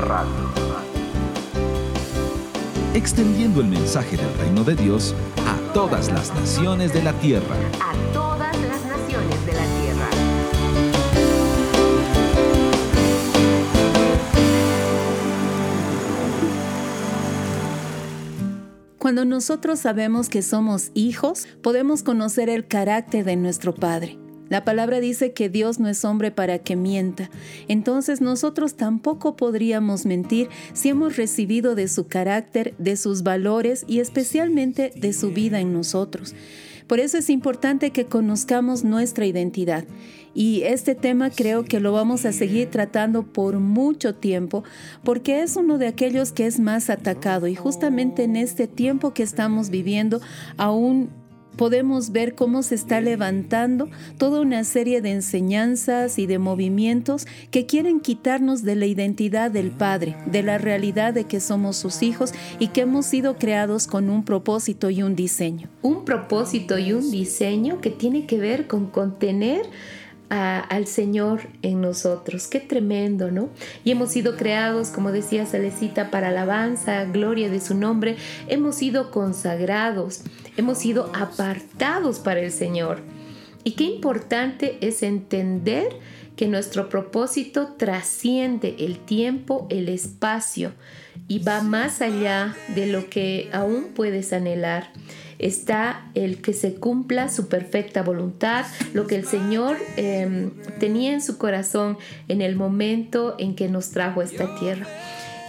Radio. 0.00 0.34
Extendiendo 2.92 3.60
el 3.60 3.66
mensaje 3.68 4.16
del 4.16 4.32
reino 4.38 4.62
de 4.62 4.74
Dios 4.74 5.14
a 5.46 5.72
todas 5.72 6.10
las 6.12 6.34
naciones 6.34 6.92
de 6.92 7.02
la 7.02 7.12
tierra. 7.14 7.56
A 7.80 7.94
todas 8.12 8.54
las 8.60 8.84
naciones 8.84 9.46
de 9.46 9.52
la 9.52 9.64
tierra. 9.64 10.08
Cuando 18.98 19.24
nosotros 19.24 19.78
sabemos 19.78 20.28
que 20.28 20.42
somos 20.42 20.90
hijos, 20.94 21.46
podemos 21.62 22.02
conocer 22.02 22.50
el 22.50 22.66
carácter 22.66 23.24
de 23.24 23.36
nuestro 23.36 23.74
Padre. 23.74 24.18
La 24.48 24.64
palabra 24.64 25.00
dice 25.00 25.32
que 25.32 25.48
Dios 25.48 25.80
no 25.80 25.88
es 25.88 26.04
hombre 26.04 26.30
para 26.30 26.58
que 26.58 26.76
mienta. 26.76 27.30
Entonces 27.68 28.20
nosotros 28.20 28.74
tampoco 28.74 29.36
podríamos 29.36 30.06
mentir 30.06 30.48
si 30.72 30.88
hemos 30.88 31.16
recibido 31.16 31.74
de 31.74 31.88
su 31.88 32.06
carácter, 32.06 32.74
de 32.78 32.96
sus 32.96 33.22
valores 33.22 33.84
y 33.88 34.00
especialmente 34.00 34.92
de 34.94 35.12
su 35.12 35.32
vida 35.32 35.60
en 35.60 35.72
nosotros. 35.72 36.34
Por 36.86 37.00
eso 37.00 37.18
es 37.18 37.30
importante 37.30 37.90
que 37.90 38.06
conozcamos 38.06 38.84
nuestra 38.84 39.26
identidad. 39.26 39.84
Y 40.34 40.62
este 40.62 40.94
tema 40.94 41.30
creo 41.30 41.64
que 41.64 41.80
lo 41.80 41.92
vamos 41.92 42.26
a 42.26 42.32
seguir 42.32 42.70
tratando 42.70 43.24
por 43.24 43.58
mucho 43.58 44.14
tiempo 44.14 44.64
porque 45.02 45.40
es 45.40 45.56
uno 45.56 45.78
de 45.78 45.86
aquellos 45.86 46.30
que 46.30 46.46
es 46.46 46.60
más 46.60 46.90
atacado 46.90 47.46
y 47.46 47.54
justamente 47.54 48.24
en 48.24 48.36
este 48.36 48.68
tiempo 48.68 49.14
que 49.14 49.22
estamos 49.22 49.70
viviendo 49.70 50.20
aún 50.58 51.08
podemos 51.56 52.12
ver 52.12 52.34
cómo 52.34 52.62
se 52.62 52.74
está 52.74 53.00
levantando 53.00 53.88
toda 54.18 54.40
una 54.40 54.64
serie 54.64 55.00
de 55.00 55.12
enseñanzas 55.12 56.18
y 56.18 56.26
de 56.26 56.38
movimientos 56.38 57.26
que 57.50 57.66
quieren 57.66 58.00
quitarnos 58.00 58.62
de 58.62 58.76
la 58.76 58.86
identidad 58.86 59.50
del 59.50 59.70
Padre, 59.70 60.16
de 60.26 60.42
la 60.42 60.58
realidad 60.58 61.14
de 61.14 61.24
que 61.24 61.40
somos 61.40 61.76
sus 61.76 62.02
hijos 62.02 62.32
y 62.58 62.68
que 62.68 62.82
hemos 62.82 63.06
sido 63.06 63.36
creados 63.36 63.86
con 63.86 64.10
un 64.10 64.24
propósito 64.24 64.90
y 64.90 65.02
un 65.02 65.16
diseño. 65.16 65.68
Un 65.82 66.04
propósito 66.04 66.78
y 66.78 66.92
un 66.92 67.10
diseño 67.10 67.80
que 67.80 67.90
tiene 67.90 68.26
que 68.26 68.38
ver 68.38 68.66
con 68.66 68.86
contener 68.86 69.66
al 70.28 70.86
Señor 70.86 71.42
en 71.62 71.80
nosotros. 71.80 72.48
Qué 72.48 72.60
tremendo, 72.60 73.30
¿no? 73.30 73.48
Y 73.84 73.92
hemos 73.92 74.10
sido 74.10 74.36
creados, 74.36 74.88
como 74.88 75.12
decía 75.12 75.46
Salecita, 75.46 76.10
para 76.10 76.28
alabanza, 76.28 77.04
gloria 77.04 77.48
de 77.48 77.60
su 77.60 77.74
nombre. 77.74 78.16
Hemos 78.48 78.76
sido 78.76 79.10
consagrados, 79.10 80.22
hemos 80.56 80.78
sido 80.78 81.10
apartados 81.14 82.18
para 82.18 82.40
el 82.40 82.52
Señor. 82.52 83.00
Y 83.64 83.72
qué 83.72 83.84
importante 83.84 84.78
es 84.80 85.02
entender 85.02 85.88
que 86.36 86.46
nuestro 86.46 86.88
propósito 86.88 87.74
trasciende 87.76 88.76
el 88.78 88.98
tiempo, 88.98 89.66
el 89.70 89.88
espacio 89.88 90.72
y 91.28 91.40
va 91.40 91.62
más 91.62 92.02
allá 92.02 92.54
de 92.74 92.86
lo 92.86 93.08
que 93.08 93.48
aún 93.52 93.88
puedes 93.94 94.32
anhelar 94.32 94.90
está 95.38 96.06
el 96.14 96.40
que 96.40 96.52
se 96.52 96.74
cumpla 96.74 97.28
su 97.28 97.48
perfecta 97.48 98.02
voluntad, 98.02 98.64
lo 98.94 99.06
que 99.06 99.16
el 99.16 99.26
Señor 99.26 99.76
em, 99.96 100.50
tenía 100.78 101.12
en 101.12 101.20
su 101.20 101.38
corazón 101.38 101.98
en 102.28 102.40
el 102.40 102.56
momento 102.56 103.36
en 103.38 103.54
que 103.54 103.68
nos 103.68 103.90
trajo 103.90 104.20
a 104.20 104.24
esta 104.24 104.58
tierra. 104.58 104.86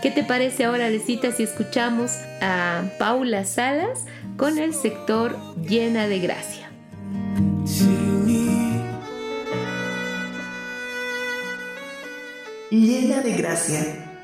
¿Qué 0.01 0.11
te 0.11 0.23
parece 0.23 0.65
ahora, 0.65 0.89
Lecita, 0.89 1.31
si 1.31 1.43
escuchamos 1.43 2.11
a 2.41 2.83
Paula 2.99 3.45
Salas 3.45 4.05
con 4.37 4.59
el 4.59 4.73
sector 4.73 5.35
llena 5.55 6.07
de 6.07 6.19
gracia? 6.19 6.69
Llena 12.69 13.21
de 13.21 13.33
gracia, 13.33 13.79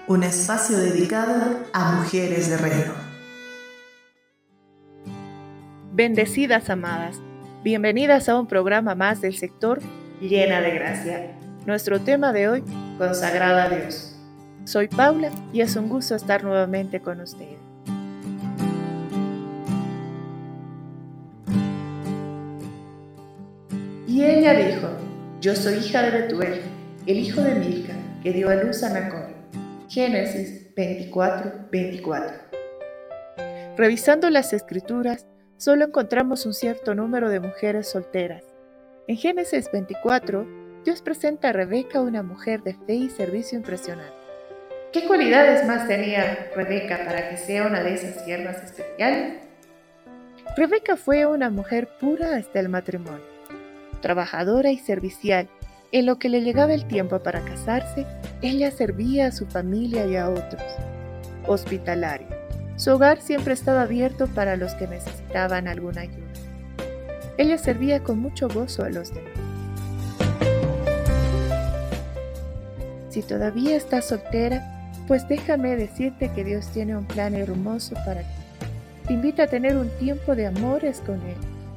un 0.08 0.24
espacio 0.24 0.78
dedicado 0.78 1.58
a 1.74 1.94
mujeres 1.94 2.50
de 2.50 2.58
reino. 2.58 2.94
Bendecidas 5.92 6.70
amadas, 6.70 7.20
bienvenidas 7.64 8.30
a 8.30 8.40
un 8.40 8.48
programa 8.48 8.94
más 8.94 9.22
del 9.22 9.36
sector 9.36 9.80
Llena 10.22 10.62
de 10.62 10.72
Gracia. 10.72 11.38
Nuestro 11.66 12.00
tema 12.02 12.34
de 12.34 12.50
hoy, 12.50 12.64
consagrada 12.98 13.64
a 13.64 13.70
Dios. 13.70 14.16
Soy 14.66 14.88
Paula 14.88 15.32
y 15.52 15.62
es 15.62 15.76
un 15.76 15.90
gusto 15.90 16.16
estar 16.16 16.44
nuevamente 16.44 17.00
con 17.00 17.20
ustedes. 17.22 17.73
Ella 24.26 24.54
dijo, 24.54 24.88
yo 25.42 25.54
soy 25.54 25.80
hija 25.80 26.02
de 26.02 26.12
Betuel, 26.12 26.62
el 27.06 27.18
hijo 27.18 27.42
de 27.42 27.56
Milca, 27.56 27.94
que 28.24 28.32
dio 28.32 28.50
a 28.50 28.56
luz 28.56 28.82
a 28.82 28.90
Nacor. 28.90 29.28
Génesis 29.90 30.74
24, 30.74 31.68
24. 31.70 32.38
Revisando 33.76 34.30
las 34.30 34.54
escrituras, 34.54 35.28
solo 35.58 35.84
encontramos 35.84 36.46
un 36.46 36.54
cierto 36.54 36.96
número 36.96 37.30
de 37.30 37.42
mujeres 37.42 37.90
solteras. 37.90 38.46
En 39.08 39.18
Génesis 39.18 39.70
24, 39.74 40.48
Dios 40.86 41.02
presenta 41.02 41.50
a 41.50 41.54
Rebeca 41.54 42.00
una 42.00 42.24
mujer 42.24 42.64
de 42.64 42.76
fe 42.76 42.94
y 42.94 43.10
servicio 43.10 43.58
impresionante. 43.58 44.14
¿Qué 44.94 45.06
cualidades 45.06 45.68
más 45.68 45.86
tenía 45.86 46.50
Rebeca 46.56 47.04
para 47.04 47.30
que 47.30 47.36
sea 47.36 47.68
una 47.68 47.84
de 47.84 47.96
esas 47.96 48.24
siervas 48.24 48.64
especiales? 48.64 49.42
Rebeca 50.56 50.96
fue 50.96 51.26
una 51.26 51.50
mujer 51.50 51.90
pura 52.00 52.38
hasta 52.38 52.62
el 52.62 52.70
matrimonio, 52.70 53.33
trabajadora 54.04 54.70
y 54.70 54.78
servicial. 54.78 55.50
En 55.92 56.06
lo 56.06 56.20
que 56.20 56.30
le 56.30 56.42
llegaba 56.42 56.76
el 56.76 56.86
tiempo 56.86 57.24
para 57.24 57.44
casarse, 57.44 58.06
ella 58.44 58.70
servía 58.70 59.26
a 59.26 59.32
su 59.32 59.48
familia 59.48 60.06
y 60.06 60.16
a 60.16 60.30
otros. 60.30 60.62
Hospitalaria 61.48 62.44
su 62.76 62.92
hogar 62.92 63.22
siempre 63.22 63.54
estaba 63.54 63.84
abierto 63.84 64.28
para 64.28 64.56
los 64.56 64.74
que 64.74 64.88
necesitaban 64.88 65.68
alguna 65.68 66.02
ayuda. 66.02 66.34
Ella 67.38 67.58
servía 67.58 68.04
con 68.04 68.20
mucho 68.20 68.48
gozo 68.48 68.84
a 68.84 68.90
los 68.90 69.14
demás. 69.14 69.32
Si 73.10 73.22
todavía 73.22 73.76
estás 73.76 74.06
soltera, 74.06 74.92
pues 75.08 75.28
déjame 75.28 75.76
decirte 75.76 76.32
que 76.34 76.44
Dios 76.44 76.68
tiene 76.70 76.98
un 76.98 77.06
plan 77.06 77.36
hermoso 77.36 77.94
para 78.06 78.22
ti. 78.22 78.28
Te 79.08 79.14
invita 79.14 79.44
a 79.44 79.48
tener 79.48 79.78
un 79.78 79.90
tiempo 80.00 80.36
de 80.36 80.48
amores 80.48 81.00
con 81.06 81.22
Él, 81.22 81.36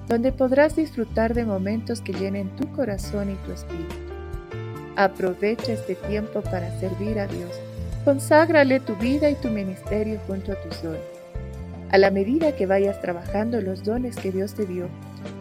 donde 0.08 0.32
podrás 0.32 0.76
disfrutar 0.76 1.34
de 1.34 1.44
momentos 1.44 2.00
que 2.00 2.12
llenen 2.12 2.54
tu 2.56 2.70
corazón 2.72 3.30
y 3.30 3.34
tu 3.46 3.52
espíritu. 3.52 3.94
Aprovecha 4.96 5.72
este 5.72 5.94
tiempo 5.94 6.40
para 6.42 6.70
servir 6.78 7.18
a 7.18 7.26
Dios 7.26 7.50
Conságrale 8.06 8.78
tu 8.78 8.94
vida 8.94 9.28
y 9.30 9.34
tu 9.34 9.48
ministerio 9.48 10.20
junto 10.28 10.52
a 10.52 10.54
tus 10.54 10.80
dones. 10.80 11.00
A 11.90 11.98
la 11.98 12.12
medida 12.12 12.54
que 12.54 12.64
vayas 12.64 13.02
trabajando 13.02 13.60
los 13.60 13.82
dones 13.82 14.14
que 14.14 14.30
Dios 14.30 14.54
te 14.54 14.64
dio 14.64 14.88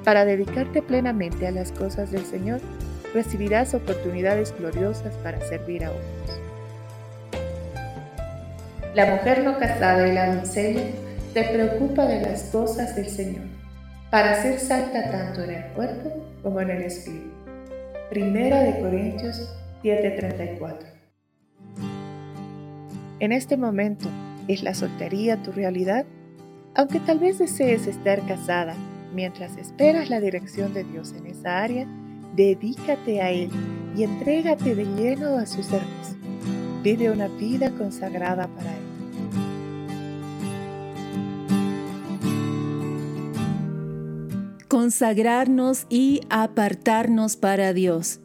para 0.04 0.26
dedicarte 0.26 0.82
plenamente 0.82 1.46
a 1.46 1.52
las 1.52 1.72
cosas 1.72 2.10
del 2.10 2.26
Señor, 2.26 2.62
recibirás 3.14 3.76
oportunidades 3.76 4.52
gloriosas 4.58 5.14
para 5.18 5.40
servir 5.42 5.86
a 5.86 5.92
otros. 5.92 6.40
La 8.96 9.14
mujer 9.14 9.44
no 9.44 9.60
casada 9.60 10.08
y 10.08 10.14
la 10.16 10.36
doncella 10.36 10.86
te 11.36 11.44
preocupa 11.44 12.08
de 12.08 12.22
las 12.22 12.46
cosas 12.46 12.96
del 12.96 13.12
Señor, 13.12 13.44
para 14.16 14.42
ser 14.42 14.62
santa 14.62 15.12
tanto 15.12 15.44
en 15.44 15.50
el 15.50 15.64
cuerpo 15.74 16.10
como 16.42 16.62
en 16.62 16.70
el 16.70 16.84
espíritu. 16.84 17.32
Primera 18.10 18.62
de 18.62 18.80
Corintios 18.80 19.54
7:34 19.84 20.88
en 23.20 23.34
este 23.34 23.58
momento, 23.58 24.08
¿es 24.48 24.64
la 24.64 24.74
soltería 24.74 25.44
tu 25.44 25.52
realidad? 25.52 26.06
Aunque 26.76 27.02
tal 27.02 27.20
vez 27.20 27.40
desees 27.40 27.88
estar 27.88 28.26
casada, 28.26 28.74
mientras 29.14 29.58
esperas 29.58 30.10
la 30.10 30.22
dirección 30.22 30.74
de 30.74 30.86
Dios 30.86 31.14
en 31.18 31.26
esa 31.26 31.62
área, 31.62 31.86
dedícate 32.38 33.22
a 33.22 33.32
Él 33.32 33.50
y 33.98 34.04
entrégate 34.04 34.76
de 34.76 34.86
lleno 34.86 35.38
a 35.38 35.46
su 35.46 35.62
servicio. 35.62 36.16
Vive 36.84 37.12
una 37.12 37.28
vida 37.28 37.70
consagrada 37.72 38.48
para 38.48 38.78
Él. 38.78 38.85
Consagrarnos 44.76 45.88
y 45.88 46.20
apartarnos 46.30 47.38
para 47.38 47.72
Dios. 47.72 48.20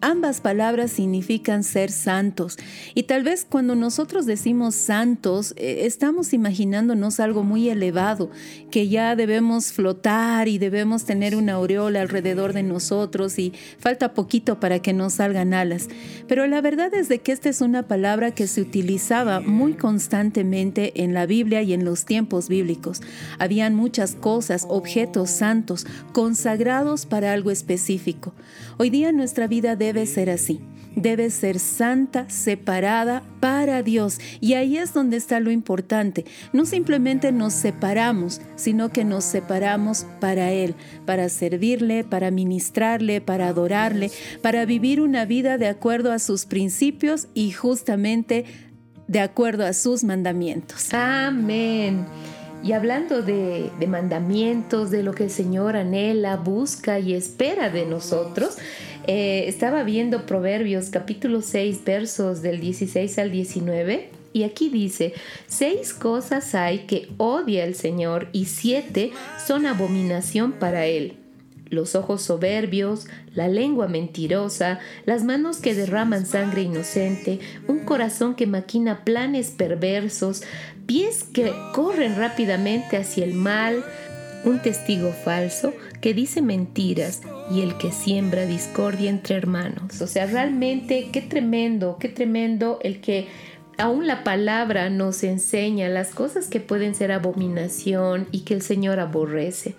Ambas 0.00 0.40
palabras 0.40 0.92
significan 0.92 1.64
ser 1.64 1.90
santos. 1.90 2.56
Y 2.94 3.04
tal 3.04 3.24
vez 3.24 3.44
cuando 3.44 3.74
nosotros 3.74 4.26
decimos 4.26 4.76
santos, 4.76 5.54
eh, 5.56 5.86
estamos 5.86 6.32
imaginándonos 6.32 7.18
algo 7.18 7.42
muy 7.42 7.68
elevado, 7.68 8.30
que 8.70 8.86
ya 8.88 9.16
debemos 9.16 9.72
flotar 9.72 10.46
y 10.46 10.58
debemos 10.58 11.04
tener 11.04 11.34
una 11.34 11.54
aureola 11.54 12.00
alrededor 12.00 12.52
de 12.52 12.62
nosotros 12.62 13.40
y 13.40 13.52
falta 13.80 14.14
poquito 14.14 14.60
para 14.60 14.78
que 14.78 14.92
nos 14.92 15.14
salgan 15.14 15.52
alas. 15.52 15.88
Pero 16.28 16.46
la 16.46 16.60
verdad 16.60 16.94
es 16.94 17.08
de 17.08 17.18
que 17.18 17.32
esta 17.32 17.48
es 17.48 17.60
una 17.60 17.88
palabra 17.88 18.30
que 18.30 18.46
se 18.46 18.60
utilizaba 18.60 19.40
muy 19.40 19.72
constantemente 19.72 21.02
en 21.02 21.12
la 21.12 21.26
Biblia 21.26 21.62
y 21.62 21.72
en 21.72 21.84
los 21.84 22.04
tiempos 22.04 22.48
bíblicos. 22.48 23.00
Habían 23.40 23.74
muchas 23.74 24.14
cosas, 24.14 24.64
objetos 24.68 25.30
santos, 25.30 25.88
consagrados 26.12 27.04
para 27.04 27.32
algo 27.32 27.50
específico. 27.50 28.32
Hoy 28.76 28.90
día 28.90 29.10
nuestra 29.10 29.48
vida 29.48 29.74
debe 29.74 29.87
ser 30.06 30.30
así. 30.30 30.60
Debe 30.96 31.30
ser 31.30 31.60
santa, 31.60 32.28
separada 32.28 33.22
para 33.38 33.82
Dios. 33.82 34.18
Y 34.40 34.54
ahí 34.54 34.78
es 34.78 34.92
donde 34.92 35.16
está 35.16 35.38
lo 35.38 35.50
importante. 35.52 36.24
No 36.52 36.66
simplemente 36.66 37.30
nos 37.30 37.52
separamos, 37.52 38.40
sino 38.56 38.88
que 38.88 39.04
nos 39.04 39.24
separamos 39.24 40.06
para 40.18 40.50
Él, 40.50 40.74
para 41.06 41.28
servirle, 41.28 42.02
para 42.02 42.30
ministrarle, 42.30 43.20
para 43.20 43.48
adorarle, 43.48 44.10
para 44.42 44.64
vivir 44.64 45.00
una 45.00 45.24
vida 45.24 45.56
de 45.56 45.68
acuerdo 45.68 46.10
a 46.10 46.18
sus 46.18 46.46
principios 46.46 47.28
y 47.32 47.52
justamente 47.52 48.44
de 49.06 49.20
acuerdo 49.20 49.64
a 49.66 49.72
sus 49.72 50.04
mandamientos. 50.04 50.92
Amén. 50.92 52.06
Y 52.62 52.72
hablando 52.72 53.22
de, 53.22 53.70
mandamientos, 53.86 54.90
de 54.90 55.02
lo 55.02 55.12
que 55.12 55.24
el 55.24 55.30
Señor 55.30 55.76
anhela, 55.76 56.36
busca 56.36 56.98
y 56.98 57.14
espera 57.14 57.70
de 57.70 57.86
nosotros, 57.86 58.58
eh, 59.10 59.48
estaba 59.48 59.84
viendo 59.84 60.26
Proverbios 60.26 60.90
capítulo 60.90 61.40
6 61.40 61.82
versos 61.82 62.42
del 62.42 62.60
16 62.60 63.18
al 63.18 63.30
19 63.30 64.10
y 64.34 64.42
aquí 64.42 64.68
dice, 64.68 65.14
seis 65.46 65.94
cosas 65.94 66.54
hay 66.54 66.80
que 66.80 67.08
odia 67.16 67.64
el 67.64 67.74
Señor 67.74 68.28
y 68.32 68.44
siete 68.44 69.12
son 69.46 69.64
abominación 69.64 70.52
para 70.52 70.84
él. 70.84 71.16
Los 71.70 71.94
ojos 71.94 72.20
soberbios, 72.20 73.06
la 73.34 73.48
lengua 73.48 73.88
mentirosa, 73.88 74.78
las 75.06 75.24
manos 75.24 75.56
que 75.56 75.74
derraman 75.74 76.26
sangre 76.26 76.60
inocente, 76.60 77.40
un 77.66 77.86
corazón 77.86 78.34
que 78.34 78.46
maquina 78.46 79.04
planes 79.04 79.52
perversos, 79.52 80.42
pies 80.84 81.24
que 81.24 81.50
corren 81.74 82.14
rápidamente 82.16 82.98
hacia 82.98 83.24
el 83.24 83.32
mal, 83.32 83.82
un 84.44 84.60
testigo 84.60 85.12
falso 85.12 85.72
que 86.02 86.12
dice 86.12 86.42
mentiras 86.42 87.22
y 87.50 87.62
el 87.62 87.76
que 87.78 87.92
siembra 87.92 88.46
discordia 88.46 89.10
entre 89.10 89.36
hermanos. 89.36 90.00
O 90.00 90.06
sea, 90.06 90.26
realmente 90.26 91.08
qué 91.12 91.22
tremendo, 91.22 91.96
qué 91.98 92.08
tremendo 92.08 92.78
el 92.82 93.00
que 93.00 93.26
aún 93.78 94.06
la 94.06 94.24
palabra 94.24 94.90
nos 94.90 95.22
enseña 95.22 95.88
las 95.88 96.10
cosas 96.10 96.48
que 96.48 96.60
pueden 96.60 96.94
ser 96.94 97.12
abominación 97.12 98.26
y 98.32 98.40
que 98.40 98.54
el 98.54 98.62
Señor 98.62 99.00
aborrece. 99.00 99.74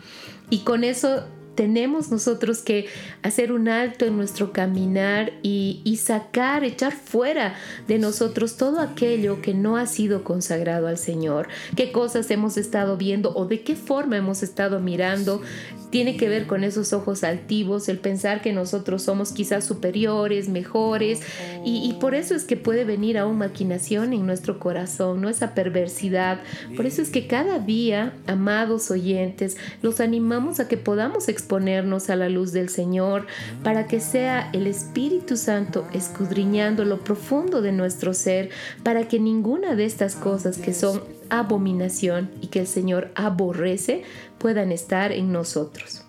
Y 0.49 0.59
con 0.59 0.83
eso 0.83 1.25
tenemos 1.59 2.09
nosotros 2.09 2.59
que 2.59 2.85
hacer 3.21 3.51
un 3.51 3.67
alto 3.67 4.05
en 4.05 4.15
nuestro 4.15 4.53
caminar 4.53 5.33
y, 5.43 5.99
sacar, 6.01 6.63
echar 6.63 6.93
fuera 6.93 7.53
de 7.85 7.99
nosotros 7.99 8.55
todo 8.55 8.79
aquello 8.79 9.41
que 9.41 9.53
no 9.53 9.75
ha 9.75 9.85
sido 9.85 10.23
consagrado 10.23 10.87
al 10.87 10.97
Señor. 10.97 11.49
¿Qué 11.75 11.91
cosas 11.91 12.31
hemos 12.31 12.55
estado 12.55 12.95
viendo 12.95 13.35
o 13.35 13.45
de 13.45 13.61
qué 13.63 13.75
forma 13.75 14.15
hemos 14.15 14.41
estado 14.41 14.79
mirando 14.79 15.41
tiene 15.89 16.17
que 16.17 16.29
ver 16.29 16.45
con 16.45 16.63
esos 16.63 16.93
ojos 16.93 17.23
altivos, 17.23 17.89
el 17.89 17.97
pensar 17.97 18.41
que 18.41 18.53
nosotros 18.53 19.01
somos 19.01 19.31
quizás 19.31 19.65
superiores, 19.65 20.47
mejores, 20.47 21.21
y, 21.65 21.93
por 21.99 22.15
eso 22.15 22.35
es 22.35 22.43
que 22.43 22.57
puede 22.57 22.85
venir 22.85 23.17
a 23.17 23.25
una 23.25 23.47
maquinación 23.47 24.13
en 24.13 24.25
nuestro 24.25 24.59
corazón, 24.59 25.21
¿no? 25.21 25.29
Esa 25.29 25.53
perversidad. 25.53 26.39
Por 26.75 26.85
eso 26.85 27.01
es 27.01 27.09
que 27.09 27.27
cada 27.27 27.59
día, 27.59 28.13
amados 28.27 28.91
oyentes, 28.91 29.57
los 29.81 29.99
animamos 29.99 30.59
a 30.59 30.67
que 30.67 30.77
podamos 30.77 31.27
exponernos 31.49 32.11
a 32.11 32.15
la 32.15 32.29
luz 32.29 32.51
del 32.51 32.69
Señor 32.69 33.25
para 33.63 33.87
que 33.87 33.99
sea 33.99 34.51
el 34.53 34.67
Espíritu 34.67 35.35
Santo 35.35 35.87
escudriñando 35.93 36.85
lo 36.85 36.99
profundo 36.99 37.63
de 37.63 37.71
nuestro 37.71 38.13
ser, 38.13 38.51
para 38.83 39.07
que 39.07 39.19
ninguna 39.19 39.75
de 39.75 39.85
estas 39.85 40.15
cosas 40.15 40.59
que 40.59 40.75
son 40.75 41.01
abominación 41.31 42.29
y 42.39 42.47
que 42.47 42.59
el 42.59 42.67
Señor 42.67 43.09
aborrece 43.15 44.03
puedan 44.37 44.71
estar 44.71 45.11
en 45.11 45.31
nosotros. 45.31 46.05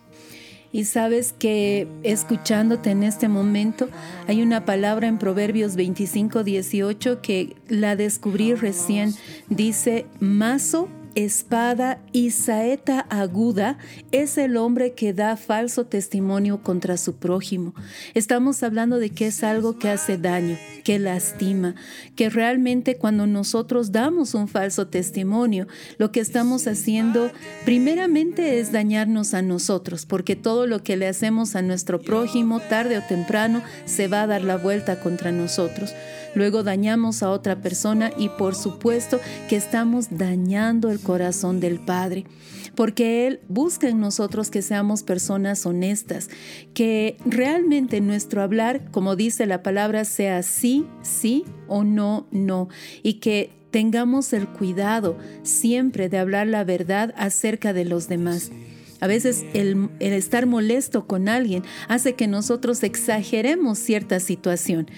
Y 0.72 0.84
sabes 0.84 1.32
que 1.32 1.88
escuchándote 2.02 2.90
en 2.90 3.02
este 3.02 3.28
momento, 3.28 3.88
hay 4.28 4.42
una 4.42 4.66
palabra 4.66 5.08
en 5.08 5.16
Proverbios 5.16 5.74
25, 5.74 6.44
18 6.44 7.22
que 7.22 7.56
la 7.66 7.96
descubrí 7.96 8.54
recién. 8.54 9.14
Dice, 9.48 10.04
mazo 10.20 10.88
espada 11.14 12.00
y 12.12 12.30
saeta 12.30 13.00
aguda 13.10 13.78
es 14.12 14.38
el 14.38 14.56
hombre 14.56 14.92
que 14.92 15.12
da 15.12 15.36
falso 15.36 15.86
testimonio 15.86 16.62
contra 16.62 16.96
su 16.96 17.16
prójimo. 17.16 17.74
Estamos 18.14 18.62
hablando 18.62 18.98
de 18.98 19.10
que 19.10 19.26
es 19.26 19.42
algo 19.42 19.78
que 19.78 19.88
hace 19.88 20.18
daño, 20.18 20.56
que 20.84 20.98
lastima, 20.98 21.74
que 22.16 22.30
realmente 22.30 22.96
cuando 22.96 23.26
nosotros 23.26 23.92
damos 23.92 24.34
un 24.34 24.48
falso 24.48 24.88
testimonio, 24.88 25.66
lo 25.98 26.12
que 26.12 26.20
estamos 26.20 26.66
haciendo 26.66 27.30
primeramente 27.64 28.60
es 28.60 28.72
dañarnos 28.72 29.34
a 29.34 29.42
nosotros, 29.42 30.06
porque 30.06 30.36
todo 30.36 30.66
lo 30.66 30.82
que 30.82 30.96
le 30.96 31.08
hacemos 31.08 31.56
a 31.56 31.62
nuestro 31.62 32.00
prójimo, 32.00 32.60
tarde 32.60 32.98
o 32.98 33.02
temprano, 33.02 33.62
se 33.84 34.08
va 34.08 34.22
a 34.22 34.26
dar 34.26 34.42
la 34.42 34.56
vuelta 34.56 35.00
contra 35.00 35.32
nosotros 35.32 35.94
luego 36.34 36.62
dañamos 36.62 37.22
a 37.22 37.30
otra 37.30 37.60
persona 37.60 38.12
y 38.16 38.28
por 38.28 38.54
supuesto 38.54 39.20
que 39.48 39.56
estamos 39.56 40.08
dañando 40.10 40.90
el 40.90 41.00
corazón 41.00 41.60
del 41.60 41.80
Padre. 41.80 42.24
Porque 42.74 43.26
Él 43.26 43.40
busca 43.48 43.88
en 43.88 44.00
nosotros 44.00 44.50
que 44.50 44.62
seamos 44.62 45.02
personas 45.02 45.66
honestas, 45.66 46.30
que 46.72 47.16
realmente 47.26 48.00
nuestro 48.00 48.42
hablar, 48.42 48.90
como 48.90 49.16
dice 49.16 49.46
la 49.46 49.62
palabra, 49.62 50.04
sea 50.04 50.42
sí, 50.42 50.86
sí 51.02 51.44
o 51.66 51.84
no, 51.84 52.26
no, 52.30 52.68
y 53.02 53.14
que 53.14 53.50
tengamos 53.70 54.32
el 54.32 54.48
cuidado 54.48 55.16
siempre 55.42 56.08
de 56.08 56.18
hablar 56.18 56.46
la 56.46 56.64
verdad 56.64 57.14
acerca 57.16 57.72
de 57.72 57.84
los 57.84 58.08
demás. 58.08 58.50
A 59.00 59.06
veces 59.06 59.44
el, 59.54 59.88
estar 60.00 60.46
molesto 60.46 61.06
con 61.06 61.28
alguien 61.28 61.62
hace 61.88 62.14
que 62.14 62.26
nosotros 62.26 62.82
exageremos 62.82 63.78
cierta 63.78 64.20
situación 64.20 64.88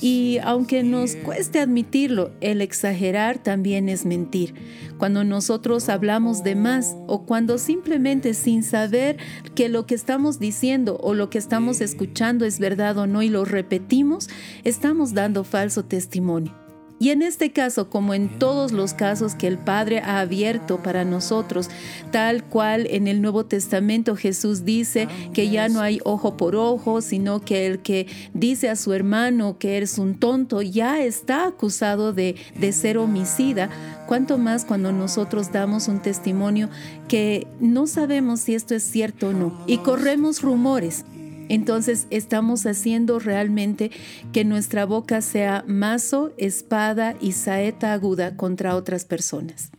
y 0.00 0.38
aunque 0.42 0.82
nos 0.82 1.16
cueste 1.16 1.60
admitirlo, 1.60 2.30
el 2.40 2.60
exagerar 2.60 3.38
también 3.38 3.88
es 3.88 4.04
mentir. 4.04 4.54
Cuando 4.98 5.24
nosotros 5.24 5.88
hablamos 5.88 6.42
de 6.42 6.54
más 6.54 6.96
o 7.06 7.24
cuando 7.24 7.58
simplemente 7.58 8.34
sin 8.34 8.62
saber 8.62 9.16
que 9.54 9.68
lo 9.68 9.86
que 9.86 9.94
estamos 9.94 10.38
diciendo 10.38 10.98
o 11.02 11.14
lo 11.14 11.30
que 11.30 11.38
estamos 11.38 11.80
escuchando 11.80 12.44
es 12.44 12.58
verdad 12.58 12.98
o 12.98 13.06
no 13.06 13.22
y 13.22 13.28
lo 13.28 13.44
repetimos, 13.44 14.28
estamos 14.64 15.14
dando 15.14 15.44
falso 15.44 15.84
testimonio. 15.84 16.63
Y 17.00 17.10
en 17.10 17.22
este 17.22 17.50
caso, 17.50 17.90
como 17.90 18.14
en 18.14 18.38
todos 18.38 18.70
los 18.70 18.94
casos 18.94 19.34
que 19.34 19.48
el 19.48 19.58
Padre 19.58 19.98
ha 19.98 20.20
abierto 20.20 20.82
para 20.82 21.04
nosotros, 21.04 21.68
tal 22.12 22.44
cual 22.44 22.86
en 22.88 23.08
el 23.08 23.20
Nuevo 23.20 23.44
Testamento 23.46 24.14
Jesús 24.14 24.64
dice 24.64 25.08
que 25.32 25.50
ya 25.50 25.68
no 25.68 25.80
hay 25.80 26.00
ojo 26.04 26.36
por 26.36 26.54
ojo, 26.54 27.00
sino 27.00 27.40
que 27.40 27.66
el 27.66 27.80
que 27.80 28.06
dice 28.32 28.68
a 28.68 28.76
su 28.76 28.92
hermano 28.92 29.58
que 29.58 29.76
eres 29.76 29.98
un 29.98 30.14
tonto 30.14 30.62
ya 30.62 31.02
está 31.02 31.46
acusado 31.46 32.12
de, 32.12 32.36
de 32.54 32.72
ser 32.72 32.98
homicida, 32.98 33.70
cuanto 34.06 34.38
más 34.38 34.64
cuando 34.64 34.92
nosotros 34.92 35.50
damos 35.50 35.88
un 35.88 36.00
testimonio 36.00 36.68
que 37.08 37.48
no 37.58 37.86
sabemos 37.86 38.40
si 38.40 38.54
esto 38.54 38.74
es 38.74 38.84
cierto 38.84 39.28
o 39.28 39.32
no 39.32 39.64
y 39.66 39.78
corremos 39.78 40.42
rumores. 40.42 41.04
Entonces 41.48 42.06
estamos 42.10 42.66
haciendo 42.66 43.18
realmente 43.18 43.90
que 44.32 44.44
nuestra 44.44 44.84
boca 44.84 45.20
sea 45.20 45.64
mazo, 45.66 46.32
espada 46.36 47.14
y 47.20 47.32
saeta 47.32 47.92
aguda 47.92 48.36
contra 48.36 48.76
otras 48.76 49.04
personas. 49.04 49.70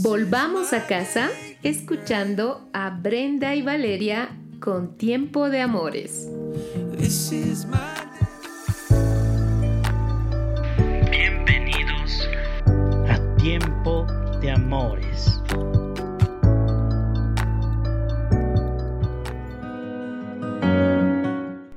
Volvamos 0.00 0.72
a 0.72 0.86
casa 0.86 1.28
escuchando 1.62 2.68
a 2.72 2.90
Brenda 2.90 3.54
y 3.54 3.62
Valeria 3.62 4.30
con 4.60 4.96
Tiempo 4.96 5.50
de 5.50 5.60
Amores. 5.60 6.28
Bienvenidos 11.10 12.28
a 13.08 13.36
Tiempo 13.36 14.06
de 14.40 14.50
Amores. 14.50 15.40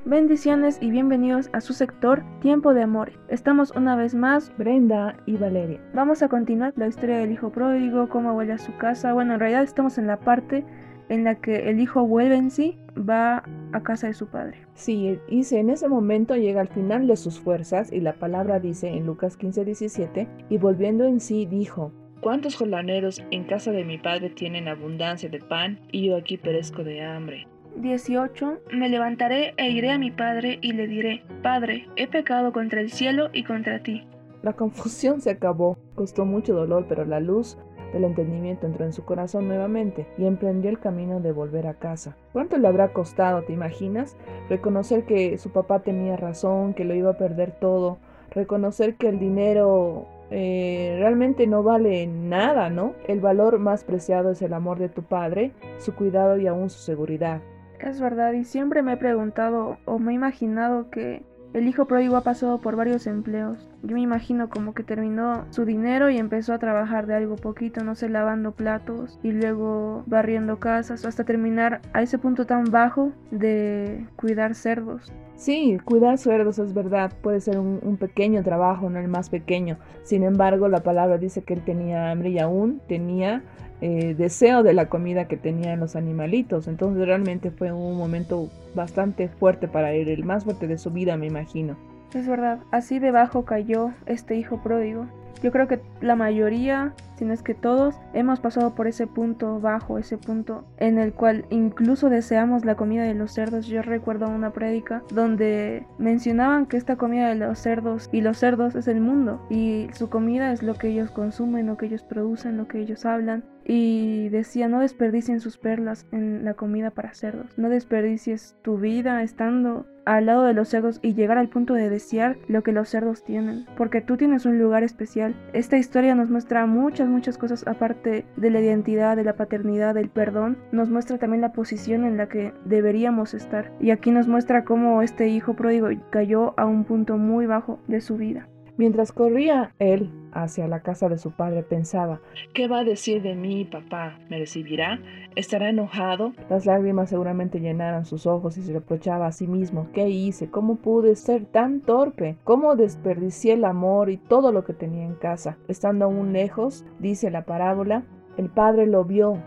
Bendiciones 0.08 0.78
y 0.80 0.90
bienvenidos 0.90 1.50
a 1.52 1.60
su 1.60 1.74
sector 1.74 2.24
Tiempo 2.40 2.72
de 2.72 2.82
Amor. 2.82 3.12
Estamos 3.28 3.72
una 3.72 3.94
vez 3.94 4.14
más 4.14 4.50
Brenda 4.56 5.18
y 5.26 5.36
Valeria. 5.36 5.82
Vamos 5.92 6.22
a 6.22 6.30
continuar 6.30 6.72
la 6.76 6.86
historia 6.86 7.18
del 7.18 7.30
hijo 7.30 7.52
pródigo, 7.52 8.08
cómo 8.08 8.32
vuelve 8.32 8.54
a 8.54 8.58
su 8.58 8.74
casa. 8.78 9.12
Bueno, 9.12 9.34
en 9.34 9.40
realidad 9.40 9.64
estamos 9.64 9.98
en 9.98 10.06
la 10.06 10.18
parte 10.18 10.64
en 11.10 11.24
la 11.24 11.34
que 11.34 11.68
el 11.68 11.78
hijo 11.78 12.06
vuelve 12.06 12.36
en 12.36 12.50
sí, 12.50 12.78
va 12.98 13.44
a 13.72 13.82
casa 13.82 14.06
de 14.06 14.14
su 14.14 14.28
padre. 14.28 14.56
Sí, 14.72 15.18
dice, 15.28 15.58
en 15.58 15.68
ese 15.68 15.88
momento 15.88 16.36
llega 16.36 16.62
al 16.62 16.68
final 16.68 17.06
de 17.06 17.16
sus 17.18 17.38
fuerzas 17.38 17.92
y 17.92 18.00
la 18.00 18.14
palabra 18.14 18.60
dice 18.60 18.88
en 18.88 19.04
Lucas 19.04 19.36
15, 19.36 19.66
17, 19.66 20.26
y 20.48 20.56
volviendo 20.56 21.04
en 21.04 21.20
sí 21.20 21.44
dijo, 21.44 21.92
¿Cuántos 22.22 22.56
jornaleros 22.56 23.22
en 23.30 23.44
casa 23.44 23.72
de 23.72 23.84
mi 23.84 23.98
padre 23.98 24.30
tienen 24.30 24.68
abundancia 24.68 25.28
de 25.28 25.38
pan 25.38 25.78
y 25.92 26.06
yo 26.06 26.16
aquí 26.16 26.38
perezco 26.38 26.82
de 26.82 27.02
hambre? 27.02 27.46
18. 27.80 28.60
Me 28.72 28.88
levantaré 28.88 29.54
e 29.56 29.70
iré 29.70 29.90
a 29.90 29.98
mi 29.98 30.10
padre 30.10 30.58
y 30.62 30.72
le 30.72 30.86
diré, 30.86 31.22
Padre, 31.42 31.86
he 31.96 32.06
pecado 32.06 32.52
contra 32.52 32.80
el 32.80 32.90
cielo 32.90 33.28
y 33.32 33.44
contra 33.44 33.82
ti. 33.82 34.06
La 34.42 34.52
confusión 34.52 35.20
se 35.20 35.30
acabó, 35.30 35.78
costó 35.94 36.24
mucho 36.24 36.54
dolor, 36.54 36.86
pero 36.88 37.04
la 37.04 37.20
luz 37.20 37.58
del 37.92 38.04
entendimiento 38.04 38.66
entró 38.66 38.84
en 38.84 38.92
su 38.92 39.04
corazón 39.04 39.48
nuevamente 39.48 40.06
y 40.18 40.26
emprendió 40.26 40.70
el 40.70 40.78
camino 40.78 41.20
de 41.20 41.32
volver 41.32 41.66
a 41.66 41.74
casa. 41.74 42.16
¿Cuánto 42.32 42.58
le 42.58 42.68
habrá 42.68 42.92
costado, 42.92 43.42
te 43.42 43.52
imaginas? 43.52 44.16
Reconocer 44.48 45.04
que 45.04 45.38
su 45.38 45.50
papá 45.50 45.80
tenía 45.80 46.16
razón, 46.16 46.74
que 46.74 46.84
lo 46.84 46.94
iba 46.94 47.10
a 47.10 47.18
perder 47.18 47.52
todo, 47.58 47.98
reconocer 48.30 48.96
que 48.96 49.08
el 49.08 49.18
dinero 49.18 50.06
eh, 50.30 50.96
realmente 50.98 51.46
no 51.46 51.62
vale 51.62 52.06
nada, 52.06 52.68
¿no? 52.68 52.92
El 53.06 53.20
valor 53.20 53.58
más 53.58 53.84
preciado 53.84 54.30
es 54.30 54.42
el 54.42 54.52
amor 54.52 54.78
de 54.78 54.88
tu 54.88 55.02
padre, 55.02 55.52
su 55.78 55.94
cuidado 55.94 56.36
y 56.36 56.46
aún 56.46 56.68
su 56.68 56.78
seguridad. 56.78 57.40
Es 57.80 58.00
verdad, 58.00 58.32
y 58.32 58.44
siempre 58.44 58.82
me 58.82 58.94
he 58.94 58.96
preguntado 58.96 59.78
o 59.84 59.98
me 59.98 60.12
he 60.12 60.14
imaginado 60.14 60.90
que 60.90 61.22
el 61.54 61.66
hijo 61.66 61.86
pródigo 61.86 62.16
ha 62.16 62.22
pasado 62.22 62.60
por 62.60 62.76
varios 62.76 63.06
empleos. 63.06 63.70
Yo 63.82 63.94
me 63.94 64.02
imagino 64.02 64.50
como 64.50 64.74
que 64.74 64.82
terminó 64.82 65.46
su 65.50 65.64
dinero 65.64 66.10
y 66.10 66.18
empezó 66.18 66.52
a 66.52 66.58
trabajar 66.58 67.06
de 67.06 67.14
algo 67.14 67.36
poquito, 67.36 67.82
no 67.84 67.94
sé, 67.94 68.08
lavando 68.08 68.52
platos 68.52 69.18
y 69.22 69.32
luego 69.32 70.02
barriendo 70.06 70.58
casas, 70.58 71.04
hasta 71.06 71.24
terminar 71.24 71.80
a 71.94 72.02
ese 72.02 72.18
punto 72.18 72.44
tan 72.44 72.64
bajo 72.64 73.12
de 73.30 74.06
cuidar 74.16 74.54
cerdos. 74.54 75.12
Sí, 75.36 75.78
cuidar 75.84 76.18
cerdos 76.18 76.58
es 76.58 76.74
verdad, 76.74 77.12
puede 77.22 77.40
ser 77.40 77.58
un, 77.58 77.78
un, 77.82 77.96
pequeño 77.96 78.42
trabajo, 78.42 78.90
no 78.90 78.98
el 78.98 79.08
más 79.08 79.30
pequeño. 79.30 79.78
Sin 80.02 80.24
embargo, 80.24 80.68
la 80.68 80.82
palabra 80.82 81.16
dice 81.16 81.42
que 81.42 81.54
él 81.54 81.64
tenía 81.64 82.10
hambre 82.10 82.30
y 82.30 82.38
aún 82.40 82.82
tenía 82.88 83.44
eh, 83.80 84.14
deseo 84.16 84.62
de 84.62 84.74
la 84.74 84.86
comida 84.86 85.28
que 85.28 85.36
tenían 85.36 85.80
los 85.80 85.96
animalitos. 85.96 86.68
Entonces 86.68 87.06
realmente 87.06 87.50
fue 87.50 87.72
un 87.72 87.96
momento 87.96 88.48
bastante 88.74 89.28
fuerte 89.28 89.68
para 89.68 89.92
él, 89.92 90.08
el 90.08 90.24
más 90.24 90.44
fuerte 90.44 90.66
de 90.66 90.78
su 90.78 90.90
vida, 90.90 91.16
me 91.16 91.26
imagino. 91.26 91.76
Es 92.14 92.26
verdad, 92.26 92.60
así 92.70 92.98
debajo 92.98 93.44
cayó 93.44 93.92
este 94.06 94.36
hijo 94.36 94.62
pródigo. 94.62 95.06
Yo 95.42 95.52
creo 95.52 95.68
que 95.68 95.80
la 96.00 96.16
mayoría, 96.16 96.94
si 97.16 97.24
no 97.24 97.32
es 97.32 97.42
que 97.42 97.54
todos, 97.54 97.94
hemos 98.12 98.40
pasado 98.40 98.74
por 98.74 98.88
ese 98.88 99.06
punto 99.06 99.60
bajo, 99.60 99.98
ese 99.98 100.18
punto 100.18 100.64
en 100.78 100.98
el 100.98 101.12
cual 101.12 101.44
incluso 101.50 102.10
deseamos 102.10 102.64
la 102.64 102.74
comida 102.74 103.04
de 103.04 103.14
los 103.14 103.32
cerdos. 103.32 103.66
Yo 103.66 103.82
recuerdo 103.82 104.28
una 104.28 104.50
prédica 104.50 105.02
donde 105.12 105.86
mencionaban 105.98 106.66
que 106.66 106.76
esta 106.76 106.96
comida 106.96 107.28
de 107.28 107.36
los 107.36 107.58
cerdos 107.58 108.08
y 108.10 108.20
los 108.20 108.38
cerdos 108.38 108.74
es 108.74 108.88
el 108.88 109.00
mundo 109.00 109.40
y 109.48 109.88
su 109.92 110.08
comida 110.08 110.52
es 110.52 110.62
lo 110.62 110.74
que 110.74 110.88
ellos 110.88 111.10
consumen, 111.10 111.66
lo 111.66 111.76
que 111.76 111.86
ellos 111.86 112.02
producen, 112.02 112.56
lo 112.56 112.66
que 112.66 112.80
ellos 112.80 113.06
hablan 113.06 113.44
y 113.68 114.30
decía 114.30 114.66
no 114.66 114.80
desperdicien 114.80 115.40
sus 115.40 115.58
perlas 115.58 116.06
en 116.10 116.44
la 116.44 116.54
comida 116.54 116.90
para 116.90 117.14
cerdos, 117.14 117.56
no 117.56 117.68
desperdicies 117.68 118.56
tu 118.62 118.78
vida 118.78 119.22
estando 119.22 119.86
al 120.06 120.24
lado 120.24 120.44
de 120.44 120.54
los 120.54 120.70
cerdos 120.70 121.00
y 121.02 121.12
llegar 121.12 121.36
al 121.36 121.50
punto 121.50 121.74
de 121.74 121.90
desear 121.90 122.38
lo 122.48 122.62
que 122.62 122.72
los 122.72 122.88
cerdos 122.88 123.22
tienen, 123.24 123.66
porque 123.76 124.00
tú 124.00 124.16
tienes 124.16 124.46
un 124.46 124.58
lugar 124.58 124.82
especial. 124.82 125.34
Esta 125.52 125.76
historia 125.76 126.14
nos 126.14 126.30
muestra 126.30 126.64
muchas, 126.64 127.08
muchas 127.08 127.36
cosas 127.36 127.66
aparte 127.66 128.24
de 128.36 128.50
la 128.50 128.60
identidad, 128.60 129.16
de 129.16 129.24
la 129.24 129.36
paternidad, 129.36 129.94
del 129.94 130.08
perdón, 130.08 130.56
nos 130.72 130.88
muestra 130.88 131.18
también 131.18 131.42
la 131.42 131.52
posición 131.52 132.06
en 132.06 132.16
la 132.16 132.26
que 132.26 132.54
deberíamos 132.64 133.34
estar. 133.34 133.70
Y 133.80 133.90
aquí 133.90 134.10
nos 134.10 134.28
muestra 134.28 134.64
cómo 134.64 135.02
este 135.02 135.28
hijo 135.28 135.54
pródigo 135.54 135.88
cayó 136.08 136.58
a 136.58 136.64
un 136.64 136.84
punto 136.84 137.18
muy 137.18 137.44
bajo 137.44 137.78
de 137.86 138.00
su 138.00 138.16
vida. 138.16 138.48
Mientras 138.78 139.10
corría 139.10 139.74
él 139.80 140.08
hacia 140.30 140.68
la 140.68 140.82
casa 140.82 141.08
de 141.08 141.18
su 141.18 141.32
padre, 141.32 141.64
pensaba, 141.64 142.20
¿qué 142.54 142.68
va 142.68 142.78
a 142.78 142.84
decir 142.84 143.22
de 143.22 143.34
mí, 143.34 143.64
papá? 143.64 144.20
¿Me 144.30 144.38
recibirá? 144.38 145.00
¿Estará 145.34 145.70
enojado? 145.70 146.32
Las 146.48 146.64
lágrimas 146.64 147.10
seguramente 147.10 147.58
llenaron 147.58 148.04
sus 148.04 148.24
ojos 148.24 148.56
y 148.56 148.62
se 148.62 148.72
reprochaba 148.72 149.26
a 149.26 149.32
sí 149.32 149.48
mismo, 149.48 149.88
¿qué 149.92 150.08
hice? 150.08 150.48
¿Cómo 150.48 150.76
pude 150.76 151.16
ser 151.16 151.44
tan 151.46 151.80
torpe? 151.80 152.36
¿Cómo 152.44 152.76
desperdicié 152.76 153.54
el 153.54 153.64
amor 153.64 154.10
y 154.10 154.16
todo 154.16 154.52
lo 154.52 154.64
que 154.64 154.74
tenía 154.74 155.04
en 155.04 155.16
casa? 155.16 155.58
Estando 155.66 156.04
aún 156.04 156.32
lejos, 156.32 156.86
dice 157.00 157.32
la 157.32 157.46
parábola, 157.46 158.04
el 158.36 158.48
padre 158.48 158.86
lo 158.86 159.04
vio. 159.04 159.42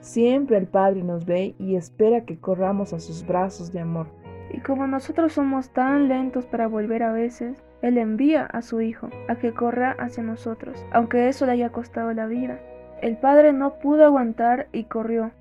Siempre 0.00 0.56
el 0.56 0.66
padre 0.66 1.04
nos 1.04 1.24
ve 1.24 1.54
y 1.60 1.76
espera 1.76 2.24
que 2.24 2.40
corramos 2.40 2.92
a 2.92 2.98
sus 2.98 3.24
brazos 3.24 3.72
de 3.72 3.78
amor. 3.78 4.08
Y 4.52 4.58
como 4.58 4.88
nosotros 4.88 5.34
somos 5.34 5.70
tan 5.70 6.08
lentos 6.08 6.46
para 6.46 6.66
volver 6.66 7.04
a 7.04 7.12
veces, 7.12 7.62
él 7.82 7.98
envía 7.98 8.46
a 8.46 8.62
su 8.62 8.80
Hijo 8.80 9.10
a 9.28 9.34
que 9.34 9.52
corra 9.52 9.96
hacia 9.98 10.22
nosotros, 10.22 10.86
aunque 10.92 11.28
eso 11.28 11.46
le 11.46 11.52
haya 11.52 11.70
costado 11.70 12.12
la 12.12 12.26
vida. 12.26 12.58
El 13.02 13.16
Padre 13.16 13.52
no 13.52 13.74
pudo 13.74 14.04
aguantar 14.04 14.68
y 14.72 14.84
corrió, 14.84 15.32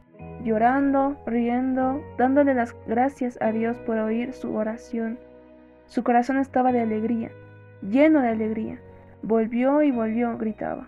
llorando, 0.44 1.16
riendo, 1.28 2.02
dándole 2.18 2.56
las 2.56 2.76
gracias 2.88 3.38
a 3.42 3.52
Dios 3.52 3.78
por 3.78 3.98
oír 3.98 4.34
su 4.34 4.56
oración. 4.56 5.20
Su 5.86 6.04
corazón 6.04 6.38
estaba 6.38 6.72
de 6.72 6.82
alegría, 6.82 7.32
lleno 7.82 8.22
de 8.22 8.30
alegría. 8.30 8.80
Volvió 9.22 9.84
y 9.84 9.92
volvió, 9.92 10.36
gritaba. 10.38 10.88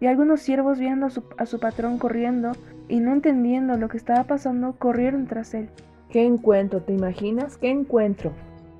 Y 0.00 0.06
algunos 0.06 0.40
siervos 0.40 0.78
viendo 0.78 1.06
a 1.06 1.10
su, 1.10 1.24
su 1.44 1.60
patrón 1.60 1.98
corriendo 1.98 2.52
y 2.88 3.00
no 3.00 3.12
entendiendo 3.12 3.76
lo 3.76 3.88
que 3.88 3.98
estaba 3.98 4.24
pasando, 4.24 4.76
corrieron 4.78 5.26
tras 5.26 5.52
él. 5.52 5.68
¿Qué 6.08 6.24
encuentro? 6.24 6.80
¿Te 6.82 6.94
imaginas? 6.94 7.58
¿Qué 7.58 7.68
encuentro? 7.68 8.32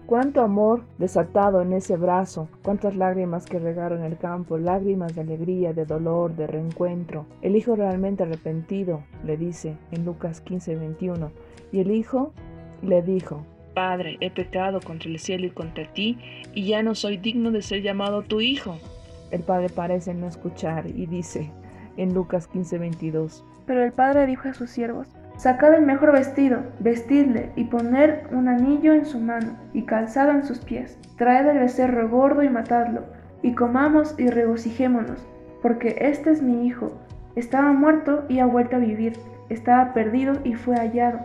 Cuánto 0.07 0.41
amor 0.41 0.85
desatado 0.99 1.63
en 1.63 1.73
ese 1.73 1.97
brazo, 1.97 2.49
cuántas 2.63 2.95
lágrimas 2.95 3.45
que 3.45 3.59
regaron 3.59 4.05
el 4.05 4.17
campo, 4.17 4.57
lágrimas 4.57 5.17
de 5.17 5.23
alegría, 5.23 5.73
de 5.73 5.85
dolor, 5.85 6.37
de 6.37 6.47
reencuentro. 6.47 7.27
El 7.43 7.57
hijo 7.57 7.75
realmente 7.75 8.23
arrepentido, 8.23 9.03
le 9.25 9.37
dice 9.37 9.77
en 9.91 10.05
Lucas 10.05 10.41
15, 10.43 10.77
21. 10.77 11.33
Y 11.73 11.81
el 11.81 11.91
hijo 11.91 12.33
le 12.83 13.03
dijo, 13.03 13.45
Padre, 13.75 14.17
he 14.21 14.31
pecado 14.31 14.79
contra 14.81 15.11
el 15.11 15.19
cielo 15.19 15.47
y 15.47 15.51
contra 15.51 15.93
ti, 15.93 16.19
y 16.55 16.69
ya 16.69 16.85
no 16.85 16.95
soy 16.95 17.17
digno 17.17 17.51
de 17.51 17.63
ser 17.63 17.83
llamado 17.83 18.23
tu 18.23 18.41
hijo. 18.41 18.77
El 19.33 19.43
padre 19.43 19.71
parece 19.71 20.15
no 20.15 20.29
escuchar 20.29 20.87
y 20.87 21.07
dice 21.07 21.51
en 21.97 22.15
Lucas 22.15 22.47
15, 22.47 22.79
22. 22.79 23.45
Pero 23.67 23.83
el 23.83 23.91
padre 23.91 24.27
dijo 24.27 24.49
a 24.49 24.55
sus 24.55 24.71
siervos, 24.71 25.09
Sacad 25.37 25.75
el 25.75 25.85
mejor 25.85 26.13
vestido, 26.13 26.63
vestidle 26.81 27.51
y 27.57 27.65
poner 27.65 28.27
un 28.33 28.49
anillo 28.49 28.95
en 28.95 29.05
su 29.05 29.21
mano 29.21 29.53
y 29.75 29.83
calzado 29.83 30.31
en 30.31 30.45
sus 30.45 30.59
pies. 30.61 30.99
Traed 31.19 31.47
el 31.47 31.59
becerro 31.59 32.09
gordo 32.09 32.43
y 32.43 32.49
matadlo, 32.49 33.05
y 33.43 33.53
comamos 33.53 34.15
y 34.19 34.29
regocijémonos, 34.29 35.27
porque 35.63 35.97
este 36.01 36.31
es 36.31 36.43
mi 36.43 36.67
hijo. 36.67 36.93
Estaba 37.35 37.73
muerto 37.73 38.25
y 38.29 38.39
ha 38.39 38.47
vuelto 38.47 38.77
a 38.77 38.81
vivir, 38.81 39.13
estaba 39.51 39.93
perdido 39.93 40.39
y 40.43 40.55
fue 40.55 40.77
hallado. 40.77 41.21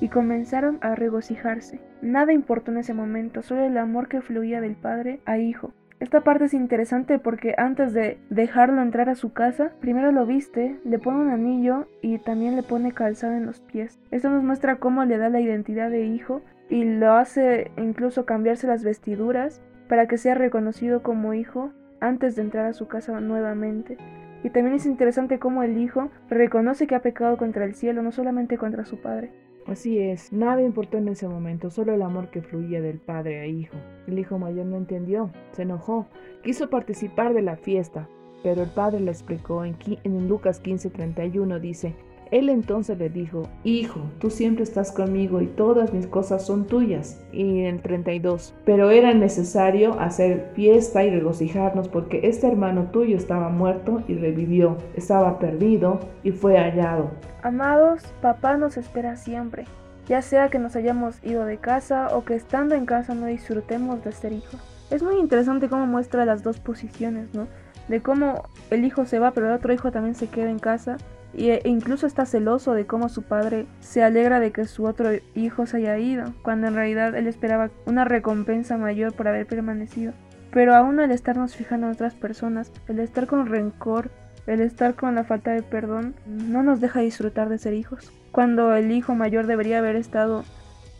Y 0.00 0.08
comenzaron 0.08 0.78
a 0.80 0.96
regocijarse. 0.96 1.80
Nada 2.02 2.32
importó 2.32 2.72
en 2.72 2.78
ese 2.78 2.94
momento, 2.94 3.42
solo 3.42 3.62
el 3.62 3.78
amor 3.78 4.08
que 4.08 4.20
fluía 4.20 4.60
del 4.60 4.74
padre 4.74 5.20
a 5.24 5.38
hijo. 5.38 5.72
Esta 5.98 6.20
parte 6.20 6.44
es 6.44 6.52
interesante 6.52 7.18
porque 7.18 7.54
antes 7.56 7.94
de 7.94 8.18
dejarlo 8.28 8.82
entrar 8.82 9.08
a 9.08 9.14
su 9.14 9.32
casa, 9.32 9.72
primero 9.80 10.12
lo 10.12 10.26
viste, 10.26 10.76
le 10.84 10.98
pone 10.98 11.20
un 11.20 11.30
anillo 11.30 11.88
y 12.02 12.18
también 12.18 12.54
le 12.54 12.62
pone 12.62 12.92
calzado 12.92 13.32
en 13.32 13.46
los 13.46 13.60
pies. 13.60 13.98
Esto 14.10 14.28
nos 14.28 14.42
muestra 14.42 14.76
cómo 14.76 15.04
le 15.06 15.16
da 15.16 15.30
la 15.30 15.40
identidad 15.40 15.90
de 15.90 16.04
hijo 16.04 16.42
y 16.68 16.84
lo 16.84 17.14
hace 17.14 17.70
incluso 17.78 18.26
cambiarse 18.26 18.66
las 18.66 18.84
vestiduras 18.84 19.62
para 19.88 20.06
que 20.06 20.18
sea 20.18 20.34
reconocido 20.34 21.02
como 21.02 21.32
hijo 21.32 21.72
antes 22.00 22.36
de 22.36 22.42
entrar 22.42 22.66
a 22.66 22.74
su 22.74 22.88
casa 22.88 23.18
nuevamente. 23.20 23.96
Y 24.44 24.50
también 24.50 24.76
es 24.76 24.84
interesante 24.84 25.38
cómo 25.38 25.62
el 25.62 25.78
hijo 25.78 26.10
reconoce 26.28 26.86
que 26.86 26.94
ha 26.94 27.00
pecado 27.00 27.38
contra 27.38 27.64
el 27.64 27.74
cielo, 27.74 28.02
no 28.02 28.12
solamente 28.12 28.58
contra 28.58 28.84
su 28.84 29.00
padre. 29.00 29.30
Así 29.68 29.98
es, 29.98 30.32
nada 30.32 30.62
importó 30.62 30.98
en 30.98 31.08
ese 31.08 31.26
momento, 31.26 31.70
solo 31.70 31.92
el 31.92 32.02
amor 32.02 32.30
que 32.30 32.40
fluía 32.40 32.80
del 32.80 32.98
padre 32.98 33.40
a 33.40 33.46
hijo. 33.46 33.76
El 34.06 34.16
hijo 34.18 34.38
mayor 34.38 34.66
no 34.66 34.76
entendió, 34.76 35.30
se 35.50 35.62
enojó, 35.62 36.06
quiso 36.44 36.70
participar 36.70 37.34
de 37.34 37.42
la 37.42 37.56
fiesta, 37.56 38.08
pero 38.44 38.62
el 38.62 38.68
padre 38.68 39.00
le 39.00 39.10
explicó 39.10 39.64
en, 39.64 39.76
en 40.04 40.28
Lucas 40.28 40.62
15:31 40.62 41.58
dice, 41.58 41.96
él 42.36 42.50
entonces 42.50 42.98
le 42.98 43.08
dijo, 43.08 43.48
Hijo, 43.64 44.00
tú 44.18 44.28
siempre 44.28 44.62
estás 44.62 44.92
conmigo 44.92 45.40
y 45.40 45.46
todas 45.46 45.92
mis 45.94 46.06
cosas 46.06 46.44
son 46.44 46.66
tuyas. 46.66 47.22
Y 47.32 47.60
en 47.60 47.66
el 47.66 47.80
32, 47.80 48.54
pero 48.64 48.90
era 48.90 49.14
necesario 49.14 49.98
hacer 49.98 50.50
fiesta 50.54 51.02
y 51.02 51.10
regocijarnos 51.10 51.88
porque 51.88 52.20
este 52.24 52.46
hermano 52.46 52.90
tuyo 52.90 53.16
estaba 53.16 53.48
muerto 53.48 54.02
y 54.06 54.14
revivió, 54.14 54.76
estaba 54.94 55.38
perdido 55.38 55.98
y 56.22 56.32
fue 56.32 56.58
hallado. 56.58 57.10
Amados, 57.42 58.02
papá 58.20 58.58
nos 58.58 58.76
espera 58.76 59.16
siempre, 59.16 59.64
ya 60.06 60.20
sea 60.20 60.50
que 60.50 60.58
nos 60.58 60.76
hayamos 60.76 61.24
ido 61.24 61.46
de 61.46 61.56
casa 61.56 62.08
o 62.14 62.24
que 62.24 62.34
estando 62.34 62.74
en 62.74 62.84
casa 62.84 63.14
no 63.14 63.26
disfrutemos 63.26 64.04
de 64.04 64.12
ser 64.12 64.32
hijos. 64.32 64.60
Es 64.90 65.02
muy 65.02 65.18
interesante 65.18 65.68
cómo 65.68 65.86
muestra 65.86 66.26
las 66.26 66.42
dos 66.42 66.60
posiciones, 66.60 67.34
¿no? 67.34 67.48
De 67.88 68.02
cómo 68.02 68.42
el 68.70 68.84
hijo 68.84 69.06
se 69.06 69.18
va, 69.18 69.30
pero 69.30 69.46
el 69.46 69.54
otro 69.54 69.72
hijo 69.72 69.90
también 69.90 70.14
se 70.14 70.28
queda 70.28 70.50
en 70.50 70.58
casa 70.58 70.98
e 71.38 71.68
incluso 71.68 72.06
está 72.06 72.24
celoso 72.24 72.72
de 72.72 72.86
cómo 72.86 73.08
su 73.08 73.22
padre 73.22 73.66
se 73.80 74.02
alegra 74.02 74.40
de 74.40 74.52
que 74.52 74.66
su 74.66 74.84
otro 74.84 75.10
hijo 75.34 75.66
se 75.66 75.76
haya 75.76 75.98
ido, 75.98 76.32
cuando 76.42 76.66
en 76.66 76.74
realidad 76.74 77.14
él 77.14 77.26
esperaba 77.26 77.70
una 77.84 78.04
recompensa 78.04 78.78
mayor 78.78 79.12
por 79.12 79.28
haber 79.28 79.46
permanecido. 79.46 80.12
Pero 80.50 80.74
aún 80.74 80.98
el 81.00 81.10
estarnos 81.10 81.54
fijando 81.54 81.86
en 81.86 81.92
otras 81.92 82.14
personas, 82.14 82.72
el 82.88 83.00
estar 83.00 83.26
con 83.26 83.46
rencor, 83.46 84.10
el 84.46 84.60
estar 84.60 84.94
con 84.94 85.14
la 85.14 85.24
falta 85.24 85.50
de 85.50 85.62
perdón, 85.62 86.14
no 86.26 86.62
nos 86.62 86.80
deja 86.80 87.00
disfrutar 87.00 87.48
de 87.48 87.58
ser 87.58 87.74
hijos. 87.74 88.10
Cuando 88.32 88.74
el 88.74 88.90
hijo 88.90 89.14
mayor 89.14 89.46
debería 89.46 89.78
haber 89.78 89.96
estado 89.96 90.44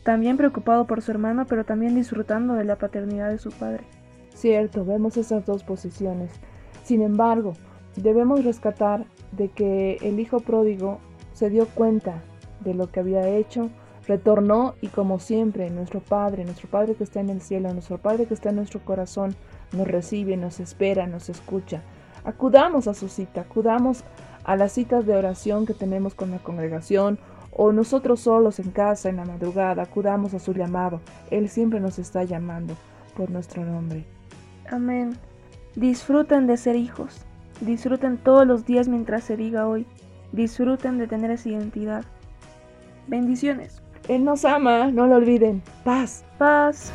también 0.02 0.36
preocupado 0.36 0.86
por 0.86 1.00
su 1.00 1.10
hermano, 1.10 1.46
pero 1.46 1.64
también 1.64 1.94
disfrutando 1.94 2.54
de 2.54 2.64
la 2.64 2.76
paternidad 2.76 3.30
de 3.30 3.38
su 3.38 3.50
padre. 3.50 3.84
Cierto, 4.34 4.84
vemos 4.84 5.16
esas 5.16 5.46
dos 5.46 5.64
posiciones. 5.64 6.30
Sin 6.84 7.00
embargo, 7.00 7.54
debemos 7.96 8.44
rescatar 8.44 9.06
de 9.32 9.48
que 9.48 9.98
el 10.02 10.20
hijo 10.20 10.40
pródigo 10.40 10.98
se 11.32 11.50
dio 11.50 11.66
cuenta 11.66 12.22
de 12.60 12.74
lo 12.74 12.90
que 12.90 13.00
había 13.00 13.28
hecho, 13.28 13.70
retornó 14.06 14.74
y 14.80 14.88
como 14.88 15.18
siempre 15.18 15.70
nuestro 15.70 16.00
Padre, 16.00 16.44
nuestro 16.44 16.68
Padre 16.68 16.94
que 16.94 17.04
está 17.04 17.20
en 17.20 17.30
el 17.30 17.40
cielo, 17.40 17.72
nuestro 17.72 17.98
Padre 17.98 18.26
que 18.26 18.34
está 18.34 18.50
en 18.50 18.56
nuestro 18.56 18.80
corazón, 18.84 19.34
nos 19.72 19.86
recibe, 19.86 20.36
nos 20.36 20.60
espera, 20.60 21.06
nos 21.06 21.28
escucha. 21.28 21.82
Acudamos 22.24 22.88
a 22.88 22.94
su 22.94 23.08
cita, 23.08 23.42
acudamos 23.42 24.04
a 24.44 24.56
las 24.56 24.72
citas 24.72 25.06
de 25.06 25.16
oración 25.16 25.66
que 25.66 25.74
tenemos 25.74 26.14
con 26.14 26.30
la 26.30 26.38
congregación 26.38 27.18
o 27.52 27.72
nosotros 27.72 28.20
solos 28.20 28.58
en 28.58 28.70
casa 28.70 29.08
en 29.08 29.16
la 29.16 29.24
madrugada, 29.24 29.82
acudamos 29.82 30.34
a 30.34 30.38
su 30.38 30.52
llamado. 30.52 31.00
Él 31.30 31.48
siempre 31.48 31.80
nos 31.80 31.98
está 31.98 32.24
llamando 32.24 32.74
por 33.16 33.30
nuestro 33.30 33.64
nombre. 33.64 34.04
Amén. 34.70 35.16
Disfruten 35.74 36.46
de 36.46 36.56
ser 36.56 36.76
hijos. 36.76 37.24
Disfruten 37.60 38.18
todos 38.18 38.46
los 38.46 38.66
días 38.66 38.88
mientras 38.88 39.24
se 39.24 39.36
diga 39.36 39.66
hoy. 39.66 39.86
Disfruten 40.32 40.98
de 40.98 41.06
tener 41.06 41.30
esa 41.30 41.48
identidad. 41.48 42.04
Bendiciones. 43.06 43.82
Él 44.08 44.24
nos 44.24 44.44
ama, 44.44 44.90
no 44.90 45.06
lo 45.06 45.16
olviden. 45.16 45.62
Paz. 45.84 46.24
Paz. 46.38 46.92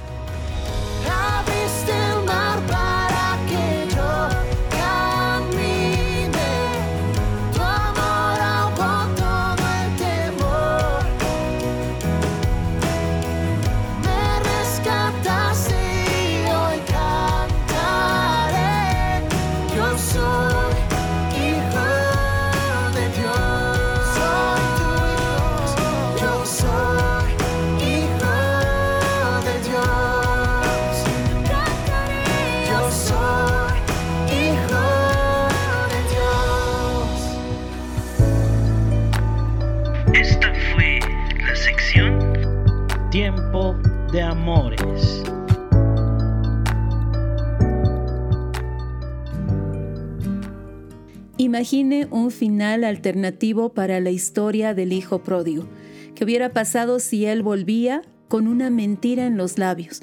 Imagine 51.61 52.07
un 52.09 52.31
final 52.31 52.83
alternativo 52.83 53.69
para 53.69 53.99
la 53.99 54.09
historia 54.09 54.73
del 54.73 54.91
hijo 54.91 55.21
pródigo. 55.21 55.67
¿Qué 56.15 56.23
hubiera 56.23 56.53
pasado 56.53 56.97
si 56.97 57.27
él 57.27 57.43
volvía 57.43 58.01
con 58.29 58.47
una 58.47 58.71
mentira 58.71 59.27
en 59.27 59.37
los 59.37 59.59
labios? 59.59 60.01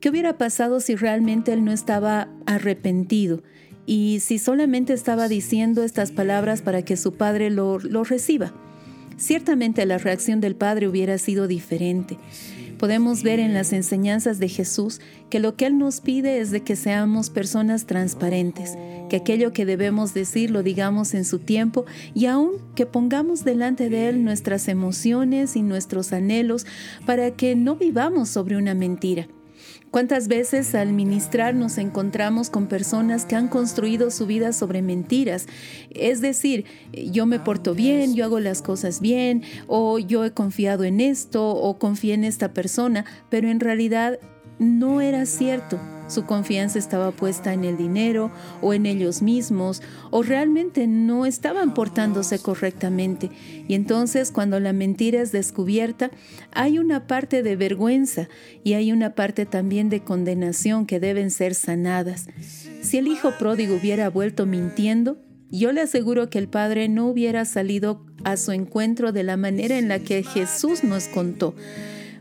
¿Qué 0.00 0.10
hubiera 0.10 0.36
pasado 0.36 0.80
si 0.80 0.94
realmente 0.94 1.54
él 1.54 1.64
no 1.64 1.72
estaba 1.72 2.28
arrepentido? 2.44 3.42
Y 3.86 4.18
si 4.20 4.38
solamente 4.38 4.92
estaba 4.92 5.28
diciendo 5.28 5.82
estas 5.82 6.12
palabras 6.12 6.60
para 6.60 6.82
que 6.82 6.98
su 6.98 7.14
padre 7.14 7.48
lo, 7.48 7.78
lo 7.78 8.04
reciba. 8.04 8.52
Ciertamente 9.16 9.86
la 9.86 9.96
reacción 9.96 10.42
del 10.42 10.56
padre 10.56 10.88
hubiera 10.88 11.16
sido 11.16 11.48
diferente. 11.48 12.18
Podemos 12.78 13.22
ver 13.22 13.40
en 13.40 13.54
las 13.54 13.72
enseñanzas 13.72 14.38
de 14.38 14.48
Jesús 14.48 15.00
que 15.30 15.40
lo 15.40 15.56
que 15.56 15.66
Él 15.66 15.78
nos 15.78 16.00
pide 16.00 16.40
es 16.40 16.50
de 16.50 16.62
que 16.62 16.76
seamos 16.76 17.30
personas 17.30 17.86
transparentes, 17.86 18.76
que 19.08 19.16
aquello 19.16 19.52
que 19.52 19.64
debemos 19.64 20.12
decir 20.12 20.50
lo 20.50 20.62
digamos 20.62 21.14
en 21.14 21.24
su 21.24 21.38
tiempo 21.38 21.86
y 22.14 22.26
aún 22.26 22.52
que 22.74 22.86
pongamos 22.86 23.44
delante 23.44 23.88
de 23.88 24.08
Él 24.08 24.24
nuestras 24.24 24.68
emociones 24.68 25.56
y 25.56 25.62
nuestros 25.62 26.12
anhelos 26.12 26.66
para 27.06 27.30
que 27.30 27.56
no 27.56 27.76
vivamos 27.76 28.28
sobre 28.28 28.56
una 28.56 28.74
mentira. 28.74 29.26
¿Cuántas 29.90 30.28
veces 30.28 30.74
al 30.74 30.92
ministrar 30.92 31.54
nos 31.54 31.78
encontramos 31.78 32.50
con 32.50 32.66
personas 32.66 33.24
que 33.24 33.36
han 33.36 33.48
construido 33.48 34.10
su 34.10 34.26
vida 34.26 34.52
sobre 34.52 34.82
mentiras? 34.82 35.46
Es 35.90 36.20
decir, 36.20 36.64
yo 36.92 37.24
me 37.24 37.38
porto 37.40 37.74
bien, 37.74 38.14
yo 38.14 38.24
hago 38.24 38.40
las 38.40 38.62
cosas 38.62 39.00
bien, 39.00 39.42
o 39.66 39.98
yo 39.98 40.24
he 40.24 40.32
confiado 40.32 40.84
en 40.84 41.00
esto, 41.00 41.48
o 41.48 41.78
confié 41.78 42.14
en 42.14 42.24
esta 42.24 42.52
persona, 42.52 43.06
pero 43.30 43.48
en 43.48 43.60
realidad 43.60 44.18
no 44.58 45.00
era 45.00 45.26
cierto. 45.26 45.78
Su 46.08 46.24
confianza 46.24 46.78
estaba 46.78 47.10
puesta 47.10 47.52
en 47.52 47.64
el 47.64 47.76
dinero 47.76 48.30
o 48.62 48.72
en 48.72 48.86
ellos 48.86 49.22
mismos 49.22 49.82
o 50.10 50.22
realmente 50.22 50.86
no 50.86 51.26
estaban 51.26 51.74
portándose 51.74 52.38
correctamente. 52.38 53.30
Y 53.66 53.74
entonces 53.74 54.30
cuando 54.30 54.60
la 54.60 54.72
mentira 54.72 55.20
es 55.20 55.32
descubierta, 55.32 56.12
hay 56.52 56.78
una 56.78 57.08
parte 57.08 57.42
de 57.42 57.56
vergüenza 57.56 58.28
y 58.62 58.74
hay 58.74 58.92
una 58.92 59.14
parte 59.14 59.46
también 59.46 59.88
de 59.88 60.00
condenación 60.00 60.86
que 60.86 61.00
deben 61.00 61.32
ser 61.32 61.56
sanadas. 61.56 62.28
Si 62.82 62.98
el 62.98 63.08
hijo 63.08 63.32
pródigo 63.36 63.74
hubiera 63.74 64.08
vuelto 64.08 64.46
mintiendo, 64.46 65.18
yo 65.50 65.72
le 65.72 65.80
aseguro 65.80 66.30
que 66.30 66.38
el 66.38 66.48
padre 66.48 66.88
no 66.88 67.08
hubiera 67.08 67.44
salido 67.44 68.04
a 68.24 68.36
su 68.36 68.52
encuentro 68.52 69.10
de 69.10 69.24
la 69.24 69.36
manera 69.36 69.78
en 69.78 69.88
la 69.88 69.98
que 69.98 70.22
Jesús 70.22 70.84
nos 70.84 71.08
contó 71.08 71.54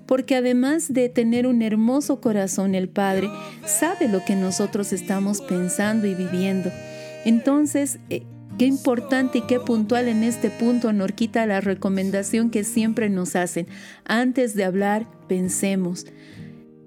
porque 0.05 0.35
además 0.35 0.93
de 0.93 1.09
tener 1.09 1.47
un 1.47 1.61
hermoso 1.61 2.21
corazón, 2.21 2.75
el 2.75 2.89
Padre 2.89 3.29
sabe 3.65 4.07
lo 4.07 4.23
que 4.23 4.35
nosotros 4.35 4.93
estamos 4.93 5.41
pensando 5.41 6.07
y 6.07 6.13
viviendo. 6.13 6.71
Entonces, 7.25 7.99
eh, 8.09 8.23
qué 8.57 8.65
importante 8.65 9.39
y 9.39 9.41
qué 9.41 9.59
puntual 9.59 10.07
en 10.07 10.23
este 10.23 10.49
punto, 10.49 10.93
Norquita, 10.93 11.45
la 11.45 11.61
recomendación 11.61 12.51
que 12.51 12.63
siempre 12.63 13.09
nos 13.09 13.35
hacen. 13.35 13.67
Antes 14.05 14.55
de 14.55 14.63
hablar, 14.63 15.07
pensemos. 15.27 16.05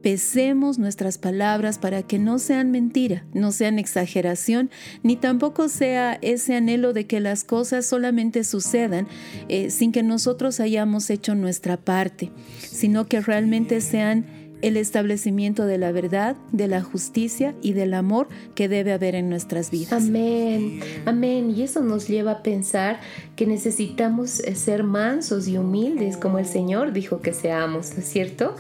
Pesemos 0.09 0.78
nuestras 0.78 1.18
palabras 1.18 1.76
para 1.76 2.02
que 2.02 2.18
no 2.18 2.38
sean 2.38 2.70
mentira, 2.70 3.26
no 3.34 3.52
sean 3.52 3.78
exageración, 3.78 4.70
ni 5.02 5.16
tampoco 5.16 5.68
sea 5.68 6.18
ese 6.22 6.56
anhelo 6.56 6.94
de 6.94 7.06
que 7.06 7.20
las 7.20 7.44
cosas 7.44 7.84
solamente 7.84 8.42
sucedan 8.44 9.06
eh, 9.50 9.68
sin 9.68 9.92
que 9.92 10.02
nosotros 10.02 10.61
hayamos 10.61 11.11
hecho 11.11 11.34
nuestra 11.34 11.76
parte, 11.76 12.30
sino 12.59 13.06
que 13.06 13.20
realmente 13.20 13.82
sean 13.82 14.24
el 14.62 14.76
establecimiento 14.76 15.66
de 15.66 15.78
la 15.78 15.92
verdad, 15.92 16.36
de 16.52 16.68
la 16.68 16.82
justicia 16.82 17.54
y 17.62 17.74
del 17.74 17.94
amor 17.94 18.28
que 18.54 18.68
debe 18.68 18.92
haber 18.92 19.14
en 19.14 19.28
nuestras 19.28 19.70
vidas. 19.70 19.92
Amén, 19.92 20.80
amén. 21.04 21.52
Y 21.54 21.62
eso 21.62 21.80
nos 21.80 22.09
lleva 22.09 22.32
a 22.32 22.42
pensar 22.42 23.00
que 23.36 23.46
necesitamos 23.46 24.40
eh, 24.40 24.54
ser 24.54 24.82
mansos 24.82 25.48
y 25.48 25.59
humildes 25.59 26.16
como 26.16 26.38
el 26.38 26.46
Señor 26.46 26.92
dijo 26.92 27.20
que 27.20 27.32
seamos, 27.32 27.92
¿no 27.94 28.00
es 28.00 28.09
cierto? 28.09 28.56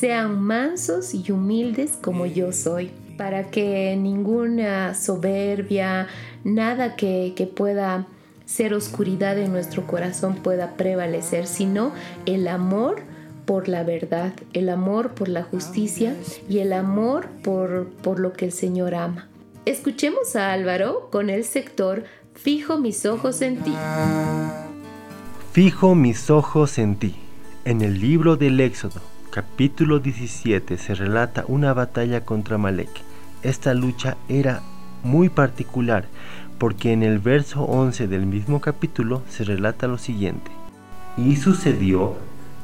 Sean 0.00 0.40
mansos 0.40 1.12
y 1.12 1.30
humildes 1.30 1.98
como 2.00 2.24
yo 2.24 2.52
soy, 2.52 2.90
para 3.18 3.50
que 3.50 3.94
ninguna 3.96 4.94
soberbia, 4.94 6.06
nada 6.42 6.96
que, 6.96 7.52
pueda 7.54 8.06
ser 8.46 8.72
oscuridad 8.72 9.38
en 9.38 9.52
nuestro 9.52 9.86
corazón 9.86 10.36
pueda 10.36 10.74
prevalecer, 10.78 11.46
sino 11.46 11.92
el 12.24 12.48
amor 12.48 13.02
por 13.44 13.68
la 13.68 13.82
verdad, 13.82 14.32
el 14.54 14.70
amor 14.70 15.10
por 15.10 15.28
la 15.28 15.42
justicia 15.42 16.16
y 16.48 16.60
el 16.60 16.72
amor 16.72 17.28
por, 17.42 17.88
por 18.02 18.20
lo 18.20 18.32
que 18.32 18.46
el 18.46 18.52
Señor 18.52 18.94
ama. 18.94 19.28
Escuchemos 19.66 20.34
a 20.34 20.54
Álvaro 20.54 21.10
con 21.12 21.28
el 21.28 21.44
sector 21.44 22.04
Fijo 22.32 22.78
mis 22.78 23.04
ojos 23.04 23.42
en 23.42 23.58
ti. 23.58 23.74
Fijo 25.52 25.94
mis 25.94 26.30
ojos 26.30 26.78
en 26.78 26.96
ti. 26.96 27.16
En 27.66 27.82
el 27.82 28.00
libro 28.00 28.36
del 28.36 28.58
Éxodo, 28.60 29.02
capítulo 29.30 30.00
17 30.00 30.76
se 30.76 30.94
relata 30.96 31.44
una 31.46 31.72
batalla 31.72 32.24
contra 32.24 32.58
Malek. 32.58 32.90
Esta 33.44 33.74
lucha 33.74 34.16
era 34.28 34.60
muy 35.04 35.28
particular 35.28 36.06
porque 36.58 36.92
en 36.92 37.04
el 37.04 37.20
verso 37.20 37.62
11 37.62 38.08
del 38.08 38.26
mismo 38.26 38.60
capítulo 38.60 39.22
se 39.28 39.44
relata 39.44 39.86
lo 39.86 39.98
siguiente. 39.98 40.50
Y 41.16 41.36
sucedió 41.36 42.16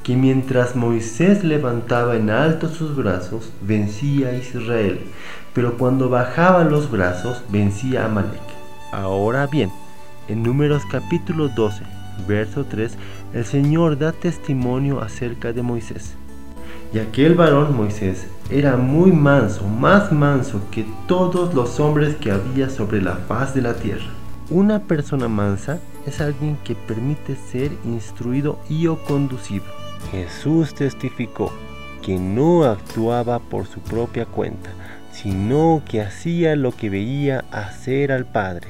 que 0.02 0.16
mientras 0.16 0.74
Moisés 0.74 1.44
levantaba 1.44 2.16
en 2.16 2.30
alto 2.30 2.68
sus 2.68 2.96
brazos, 2.96 3.52
vencía 3.62 4.28
a 4.30 4.34
Israel, 4.34 5.00
pero 5.54 5.78
cuando 5.78 6.08
bajaba 6.08 6.64
los 6.64 6.90
brazos, 6.90 7.42
vencía 7.48 8.06
a 8.06 8.08
Malek. 8.08 8.42
Ahora 8.92 9.46
bien, 9.46 9.70
En 10.28 10.42
Números 10.42 10.82
capítulo 10.90 11.48
12, 11.48 11.84
verso 12.26 12.64
3, 12.64 12.96
el 13.34 13.44
Señor 13.44 13.96
da 13.96 14.10
testimonio 14.10 15.00
acerca 15.00 15.52
de 15.52 15.62
Moisés. 15.62 16.16
Y 16.96 16.98
aquel 16.98 17.34
varón 17.34 17.76
Moisés 17.76 18.26
era 18.48 18.78
muy 18.78 19.12
manso, 19.12 19.68
más 19.68 20.12
manso 20.12 20.62
que 20.70 20.86
todos 21.06 21.52
los 21.52 21.78
hombres 21.78 22.16
que 22.16 22.30
había 22.30 22.70
sobre 22.70 23.02
la 23.02 23.16
faz 23.16 23.54
de 23.54 23.60
la 23.60 23.74
tierra. 23.74 24.06
Una 24.48 24.78
persona 24.78 25.28
mansa 25.28 25.78
es 26.06 26.22
alguien 26.22 26.56
que 26.64 26.74
permite 26.74 27.36
ser 27.36 27.70
instruido 27.84 28.58
y 28.70 28.86
o 28.86 29.04
conducido. 29.04 29.66
Jesús 30.10 30.74
testificó 30.74 31.52
que 32.00 32.18
no 32.18 32.64
actuaba 32.64 33.40
por 33.40 33.66
su 33.66 33.80
propia 33.80 34.24
cuenta, 34.24 34.70
sino 35.12 35.82
que 35.86 36.00
hacía 36.00 36.56
lo 36.56 36.72
que 36.72 36.88
veía 36.88 37.44
hacer 37.50 38.10
al 38.10 38.24
Padre. 38.24 38.68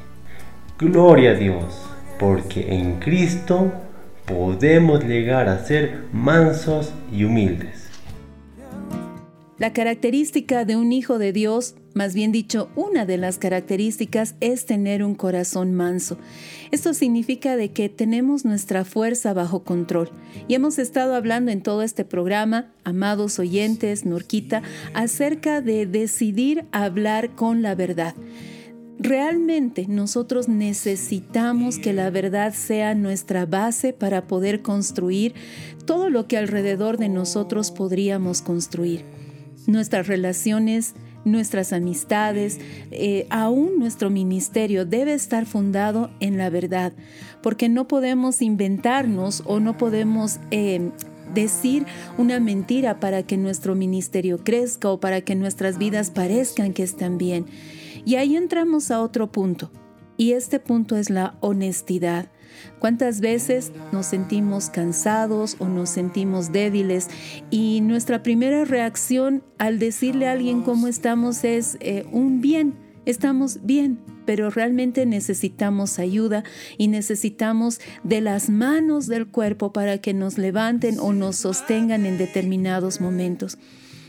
Gloria 0.81 1.31
a 1.31 1.35
Dios, 1.35 1.81
porque 2.19 2.75
en 2.75 2.99
Cristo 2.99 3.71
podemos 4.27 5.05
llegar 5.05 5.49
a 5.49 5.65
ser 5.65 6.07
mansos 6.13 6.93
y 7.13 7.23
humildes. 7.23 7.86
La 9.59 9.73
característica 9.73 10.67
de 10.67 10.77
un 10.77 10.93
hijo 10.93 11.19
de 11.19 11.33
Dios, 11.33 11.77
más 11.95 12.13
bien 12.13 12.31
dicho, 12.31 12.69
una 12.77 13.07
de 13.07 13.17
las 13.17 13.39
características 13.39 14.35
es 14.41 14.67
tener 14.67 15.03
un 15.03 15.15
corazón 15.15 15.73
manso. 15.73 16.19
Esto 16.73 16.93
significa 16.93 17.57
de 17.57 17.71
que 17.73 17.89
tenemos 17.89 18.45
nuestra 18.45 18.85
fuerza 18.85 19.33
bajo 19.33 19.65
control. 19.65 20.11
Y 20.47 20.57
hemos 20.57 20.79
estado 20.79 21.15
hablando 21.15 21.53
en 21.53 21.63
todo 21.63 21.81
este 21.81 22.05
programa, 22.05 22.71
amados 22.85 23.39
oyentes, 23.39 24.05
Norquita, 24.05 24.61
acerca 24.93 25.63
de 25.63 25.87
decidir 25.87 26.67
hablar 26.71 27.35
con 27.35 27.63
la 27.63 27.75
verdad. 27.75 28.15
Realmente 28.99 29.87
nosotros 29.89 30.49
necesitamos 30.49 31.79
que 31.79 31.95
la 31.95 32.11
verdad 32.11 32.53
sea 32.53 32.95
nuestra 32.95 33.47
base 33.47 33.95
para 33.95 34.27
poder 34.27 34.61
construir 34.61 35.33
todo 35.87 36.11
lo 36.11 36.29
que 36.29 36.37
alrededor 36.37 36.99
de 36.99 37.09
nosotros 37.09 37.71
podríamos 37.71 38.43
construir 38.43 39.16
nuestras 39.67 40.07
relaciones, 40.07 40.95
nuestras 41.25 41.73
amistades, 41.73 42.59
eh, 42.91 43.27
aún 43.31 43.79
nuestro 43.79 44.11
ministerio 44.11 44.85
debe 44.85 45.15
estar 45.15 45.47
fundado 45.47 46.11
en 46.21 46.39
la 46.39 46.51
verdad, 46.51 46.93
porque 47.43 47.69
no 47.69 47.89
podemos 47.89 48.43
inventarnos 48.43 49.43
o 49.47 49.61
no 49.61 49.77
podemos... 49.77 50.39
Eh, 50.51 50.91
decir 51.35 51.87
una 52.19 52.39
mentira 52.39 53.01
para 53.01 53.25
que 53.25 53.37
nuestro 53.37 53.75
ministerio 53.75 54.39
crezca 54.43 54.91
o 54.91 55.01
para 55.01 55.23
que 55.23 55.35
nuestras 55.35 55.77
vidas 55.77 56.11
parezcan 56.11 56.73
que 56.73 56.85
están 56.85 57.19
bien. 57.19 57.47
Y 58.05 58.15
ahí 58.15 58.37
entramos 58.37 58.93
a 58.93 59.03
otro 59.03 59.33
punto, 59.33 59.71
y 60.17 60.33
este 60.33 60.61
punto 60.61 60.97
es 60.97 61.11
la 61.11 61.37
honestidad. 61.41 62.31
¿Cuántas 62.79 63.21
veces 63.21 63.73
nos 63.93 64.07
sentimos 64.07 64.71
cansados 64.71 65.57
o 65.59 65.67
nos 65.67 65.91
sentimos 65.91 66.53
débiles 66.53 67.09
y 67.51 67.81
nuestra 67.81 68.23
primera 68.23 68.65
reacción 68.65 69.43
al 69.59 69.79
decirle 69.79 70.29
a 70.29 70.33
alguien 70.33 70.63
cómo 70.63 70.89
estamos 70.89 71.45
es 71.45 71.77
eh, 71.81 72.07
un 72.13 72.41
bien, 72.41 72.75
estamos 73.07 73.61
bien, 73.63 73.99
pero 74.27 74.51
realmente 74.51 75.07
necesitamos 75.07 75.99
ayuda 75.99 76.45
y 76.77 76.89
necesitamos 76.89 77.81
de 78.03 78.21
las 78.21 78.51
manos 78.51 79.07
del 79.07 79.29
cuerpo 79.29 79.73
para 79.73 79.99
que 79.99 80.13
nos 80.13 80.37
levanten 80.37 80.99
o 80.99 81.13
nos 81.13 81.37
sostengan 81.37 82.05
en 82.05 82.19
determinados 82.19 83.01
momentos. 83.01 83.57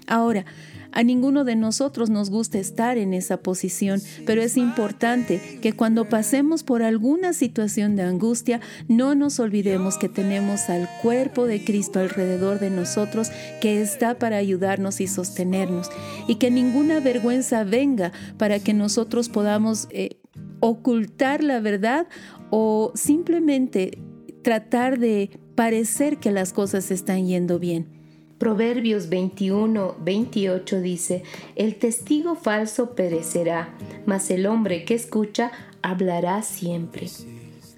Ahora, 0.08 0.46
a 0.92 1.04
ninguno 1.04 1.44
de 1.44 1.56
nosotros 1.56 2.10
nos 2.10 2.30
gusta 2.30 2.60
estar 2.60 2.98
en 2.98 3.14
esa 3.14 3.38
posición, 3.38 4.02
pero 4.26 4.42
es 4.42 4.58
importante 4.58 5.60
que 5.62 5.74
cuando 5.74 6.10
pasemos 6.10 6.64
por 6.64 6.84
alguna 6.84 7.34
situación 7.34 7.96
de 7.96 8.04
angustia, 8.04 8.62
no 8.88 9.16
nos 9.16 9.40
olvidemos 9.40 9.98
que 9.98 10.10
tenemos 10.10 10.70
al 10.70 10.88
cuerpo 11.02 11.46
de 11.46 11.64
Cristo 11.64 12.00
alrededor 12.00 12.60
de 12.60 12.70
nosotros 12.70 13.30
que 13.62 13.82
está 13.82 14.18
para 14.18 14.38
ayudarnos 14.38 15.02
y 15.02 15.08
sostenernos, 15.08 15.90
y 16.28 16.36
que 16.36 16.52
ninguna 16.52 17.00
vergüenza 17.00 17.64
venga 17.64 18.12
para 18.38 18.60
que 18.60 18.74
nosotros 18.74 19.30
podamos 19.30 19.88
eh, 19.92 20.18
ocultar 20.60 21.44
la 21.44 21.60
verdad 21.60 22.08
o 22.50 22.92
simplemente 22.96 24.00
tratar 24.44 25.00
de 25.00 25.40
parecer 25.56 26.18
que 26.18 26.32
las 26.32 26.54
cosas 26.54 26.92
están 26.92 27.26
yendo 27.28 27.60
bien. 27.60 27.97
Proverbios 28.38 29.10
21, 29.10 29.96
28 30.00 30.82
dice, 30.82 31.24
El 31.56 31.76
testigo 31.76 32.36
falso 32.36 32.92
perecerá, 32.92 33.74
mas 34.06 34.30
el 34.30 34.46
hombre 34.46 34.86
que 34.86 34.94
escucha 34.94 35.52
hablará 35.82 36.44
siempre. 36.44 37.08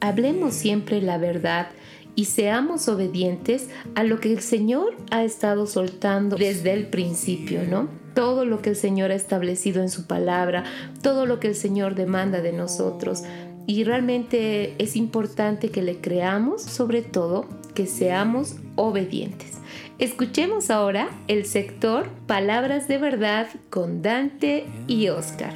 Hablemos 0.02 0.54
siempre 0.54 1.02
la 1.02 1.18
verdad 1.18 1.70
y 2.14 2.26
seamos 2.26 2.90
obedientes 2.90 3.70
a 3.96 4.04
lo 4.04 4.20
que 4.20 4.34
el 4.34 4.42
Señor 4.42 4.98
ha 5.12 5.24
estado 5.24 5.66
soltando 5.66 6.36
desde 6.36 6.74
el 6.74 6.88
principio, 6.88 7.64
¿no? 7.64 7.88
Todo 8.14 8.44
lo 8.44 8.62
que 8.62 8.72
el 8.72 8.76
Señor 8.76 9.12
ha 9.12 9.16
establecido 9.16 9.82
en 9.82 9.90
su 9.90 10.08
palabra, 10.08 10.66
todo 11.02 11.26
lo 11.26 11.40
que 11.40 11.48
el 11.48 11.56
Señor 11.56 11.96
demanda 11.96 12.42
de 12.42 12.52
nosotros. 12.52 13.24
Y 13.66 13.86
realmente 13.86 14.76
es 14.84 14.98
importante 14.98 15.70
que 15.70 15.82
le 15.82 16.02
creamos, 16.02 16.62
sobre 16.62 17.02
todo 17.02 17.46
que 17.76 17.86
seamos 17.86 18.56
obedientes. 18.76 19.59
Escuchemos 20.00 20.72
ahora 20.72 21.10
el 21.28 21.46
sector 21.46 22.08
Palabras 22.26 22.88
de 22.88 22.98
Verdad 22.98 23.48
con 23.70 24.02
Dante 24.02 24.66
y 24.88 25.10
Oscar. 25.10 25.52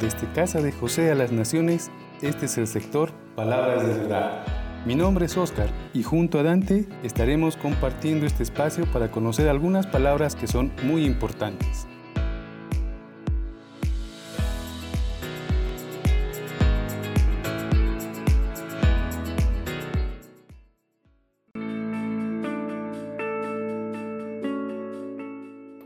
Desde 0.00 0.26
Casa 0.34 0.60
de 0.60 0.72
José 0.72 1.12
a 1.12 1.14
las 1.14 1.30
Naciones, 1.30 1.92
este 2.22 2.46
es 2.46 2.58
el 2.58 2.66
sector 2.66 3.12
Palabras 3.36 3.86
de 3.86 3.94
Verdad. 3.94 4.44
Mi 4.84 4.96
nombre 4.96 5.26
es 5.26 5.36
Oscar 5.36 5.68
y 5.94 6.02
junto 6.02 6.40
a 6.40 6.42
Dante 6.42 6.84
estaremos 7.04 7.56
compartiendo 7.56 8.26
este 8.26 8.42
espacio 8.42 8.84
para 8.86 9.12
conocer 9.12 9.48
algunas 9.48 9.86
palabras 9.86 10.34
que 10.34 10.48
son 10.48 10.72
muy 10.82 11.04
importantes. 11.04 11.86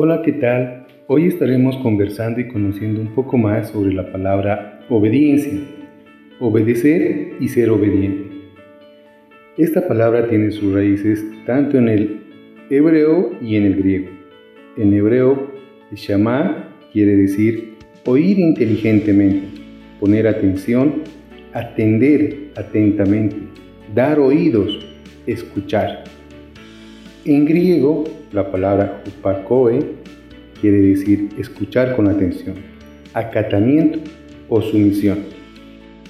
Hola, 0.03 0.23
¿qué 0.23 0.33
tal? 0.33 0.87
Hoy 1.09 1.27
estaremos 1.27 1.77
conversando 1.83 2.41
y 2.41 2.49
conociendo 2.49 3.03
un 3.03 3.15
poco 3.15 3.37
más 3.37 3.69
sobre 3.69 3.93
la 3.93 4.11
palabra 4.11 4.81
obediencia, 4.89 5.61
obedecer 6.39 7.35
y 7.39 7.49
ser 7.49 7.69
obediente. 7.69 8.31
Esta 9.59 9.87
palabra 9.87 10.27
tiene 10.27 10.53
sus 10.53 10.73
raíces 10.73 11.23
tanto 11.45 11.77
en 11.77 11.91
el 11.91 12.21
hebreo 12.71 13.33
y 13.43 13.57
en 13.57 13.67
el 13.67 13.77
griego. 13.77 14.09
En 14.79 14.95
hebreo, 14.95 15.53
shamar 15.93 16.71
quiere 16.95 17.15
decir 17.17 17.75
oír 18.07 18.39
inteligentemente, 18.39 19.49
poner 20.01 20.27
atención, 20.29 21.03
atender 21.53 22.53
atentamente, 22.57 23.37
dar 23.95 24.19
oídos, 24.19 24.79
escuchar. 25.27 26.05
En 27.27 27.45
griego, 27.45 28.05
la 28.33 28.51
palabra 28.51 29.03
hupakoe 29.07 29.81
quiere 30.61 30.81
decir 30.81 31.31
escuchar 31.39 31.97
con 31.97 32.09
atención, 32.09 32.57
acatamiento 33.15 34.01
o 34.49 34.61
sumisión. 34.61 35.19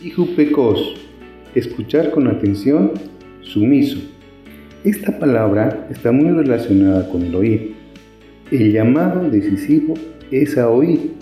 Y 0.03 0.19
hupekos, 0.19 0.97
escuchar 1.55 2.11
con 2.11 2.27
atención, 2.27 2.93
sumiso. 3.43 3.99
Esta 4.85 5.19
palabra 5.19 5.87
está 5.91 6.11
muy 6.11 6.31
relacionada 6.31 7.09
con 7.09 7.23
el 7.23 7.35
oír. 7.35 7.75
El 8.51 8.73
llamado 8.73 9.29
decisivo 9.31 9.95
es 10.31 10.57
a 10.57 10.69
oír. 10.69 11.13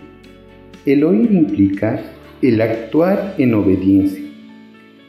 El 0.87 1.05
oír 1.05 1.31
implica 1.33 2.01
el 2.41 2.61
actuar 2.61 3.35
en 3.39 3.55
obediencia. 3.55 4.25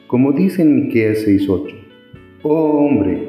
Como 0.07 0.31
dice 0.31 0.63
en 0.63 0.75
Miqueas 0.75 1.27
6:8, 1.27 1.75
oh 2.41 2.85
hombre, 2.85 3.28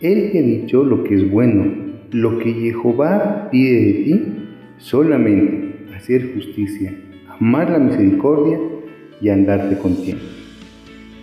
él 0.00 0.30
que 0.30 0.38
ha 0.38 0.42
dicho 0.42 0.84
lo 0.84 1.04
que 1.04 1.14
es 1.14 1.30
bueno, 1.30 1.64
lo 2.10 2.38
que 2.38 2.52
Jehová 2.52 3.48
pide 3.50 3.80
de 3.80 3.92
ti, 3.92 4.22
solamente 4.78 5.94
hacer 5.94 6.34
justicia, 6.34 6.92
amar 7.28 7.70
la 7.70 7.78
misericordia 7.78 8.58
y 9.20 9.30
andarte 9.30 9.78
con 9.78 9.96
tiempo. 9.96 10.24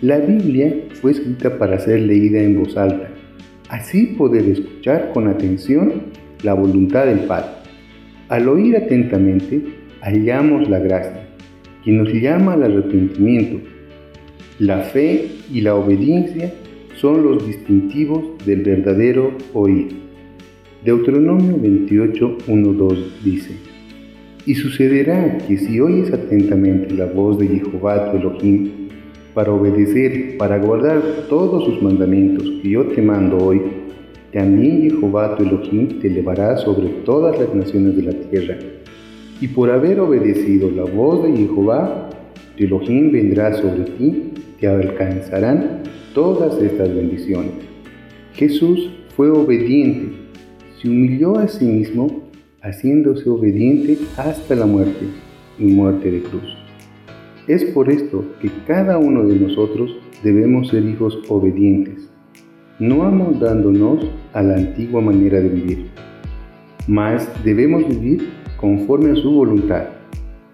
La 0.00 0.18
Biblia 0.18 0.74
fue 1.00 1.12
escrita 1.12 1.56
para 1.56 1.78
ser 1.78 2.00
leída 2.00 2.40
en 2.40 2.58
voz 2.58 2.76
alta, 2.76 3.10
así 3.68 4.14
poder 4.18 4.44
escuchar 4.48 5.12
con 5.12 5.28
atención 5.28 5.92
la 6.42 6.54
voluntad 6.54 7.06
del 7.06 7.20
Padre. 7.20 7.50
Al 8.28 8.48
oír 8.48 8.76
atentamente, 8.76 9.62
hallamos 10.00 10.68
la 10.68 10.80
gracia, 10.80 11.28
que 11.84 11.92
nos 11.92 12.12
llama 12.12 12.54
al 12.54 12.64
arrepentimiento. 12.64 13.60
La 14.58 14.78
fe 14.80 15.28
y 15.52 15.60
la 15.60 15.74
obediencia 15.74 16.52
son 16.96 17.24
los 17.24 17.46
distintivos 17.46 18.22
del 18.46 18.62
verdadero 18.62 19.32
oír. 19.52 19.88
Deuteronomio 20.84 21.58
28, 21.60 22.38
1, 22.46 22.72
2 22.72 23.24
dice, 23.24 23.52
Y 24.46 24.54
sucederá 24.54 25.38
que 25.38 25.56
si 25.56 25.80
oyes 25.80 26.12
atentamente 26.12 26.94
la 26.94 27.06
voz 27.06 27.38
de 27.38 27.48
Jehová 27.48 28.10
tu 28.10 28.18
Elohim, 28.18 28.70
para 29.32 29.50
obedecer, 29.52 30.36
para 30.36 30.58
guardar 30.58 31.02
todos 31.28 31.64
sus 31.64 31.82
mandamientos 31.82 32.44
que 32.62 32.70
yo 32.70 32.84
te 32.84 33.02
mando 33.02 33.38
hoy, 33.38 33.62
también 34.32 34.90
Jehová 34.90 35.36
tu 35.36 35.42
Elohim 35.42 36.00
te 36.00 36.08
elevará 36.08 36.56
sobre 36.58 36.88
todas 37.04 37.38
las 37.38 37.54
naciones 37.54 37.96
de 37.96 38.02
la 38.02 38.12
tierra. 38.12 38.58
Y 39.40 39.48
por 39.48 39.70
haber 39.70 39.98
obedecido 40.00 40.70
la 40.70 40.84
voz 40.84 41.24
de 41.24 41.36
Jehová, 41.36 42.10
tu 42.56 42.64
Elohim 42.64 43.10
vendrá 43.10 43.54
sobre 43.54 43.84
ti, 43.84 44.32
te 44.60 44.68
alcanzarán 44.68 45.82
todas 46.14 46.62
estas 46.62 46.94
bendiciones. 46.94 47.52
Jesús 48.34 48.90
fue 49.16 49.30
obediente, 49.30 50.14
se 50.80 50.88
humilló 50.88 51.36
a 51.38 51.48
sí 51.48 51.64
mismo 51.64 52.22
haciéndose 52.62 53.28
obediente 53.28 53.98
hasta 54.16 54.54
la 54.54 54.64
muerte 54.64 55.06
y 55.58 55.64
muerte 55.64 56.10
de 56.10 56.22
cruz. 56.22 56.56
Es 57.48 57.64
por 57.66 57.90
esto 57.90 58.24
que 58.40 58.48
cada 58.66 58.96
uno 58.96 59.24
de 59.24 59.34
nosotros 59.34 59.96
debemos 60.22 60.68
ser 60.68 60.84
hijos 60.84 61.18
obedientes, 61.28 62.08
no 62.78 63.02
amoldándonos 63.02 64.06
a 64.32 64.42
la 64.42 64.54
antigua 64.54 65.00
manera 65.00 65.40
de 65.40 65.48
vivir, 65.48 65.86
mas 66.86 67.28
debemos 67.44 67.86
vivir 67.88 68.28
conforme 68.56 69.10
a 69.10 69.16
su 69.16 69.30
voluntad, 69.32 69.88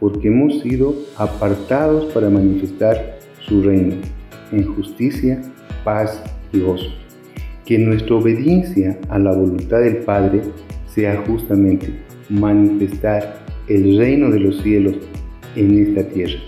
porque 0.00 0.28
hemos 0.28 0.61
sido 0.61 0.94
apartados 1.16 2.06
para 2.12 2.30
manifestar 2.30 3.18
su 3.40 3.62
reino 3.62 3.94
en 4.52 4.64
justicia, 4.74 5.40
paz 5.85 6.22
y 6.53 6.61
gozo. 6.61 6.91
Que 7.64 7.78
nuestra 7.78 8.16
obediencia 8.16 8.99
a 9.09 9.18
la 9.18 9.33
voluntad 9.33 9.81
del 9.81 9.99
Padre 9.99 10.43
sea 10.87 11.22
justamente 11.26 11.93
manifestar 12.28 13.45
el 13.68 13.97
reino 13.99 14.31
de 14.31 14.41
los 14.41 14.61
cielos 14.62 14.97
en 15.57 15.87
esta 15.87 16.09
tierra. 16.12 16.41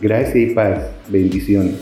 Gracia 0.00 0.40
y 0.40 0.54
paz, 0.54 0.84
bendiciones. 1.08 1.76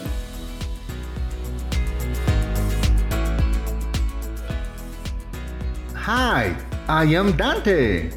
Hi, 5.95 6.57
I 6.89 7.15
am 7.15 7.37
Dante. 7.37 8.11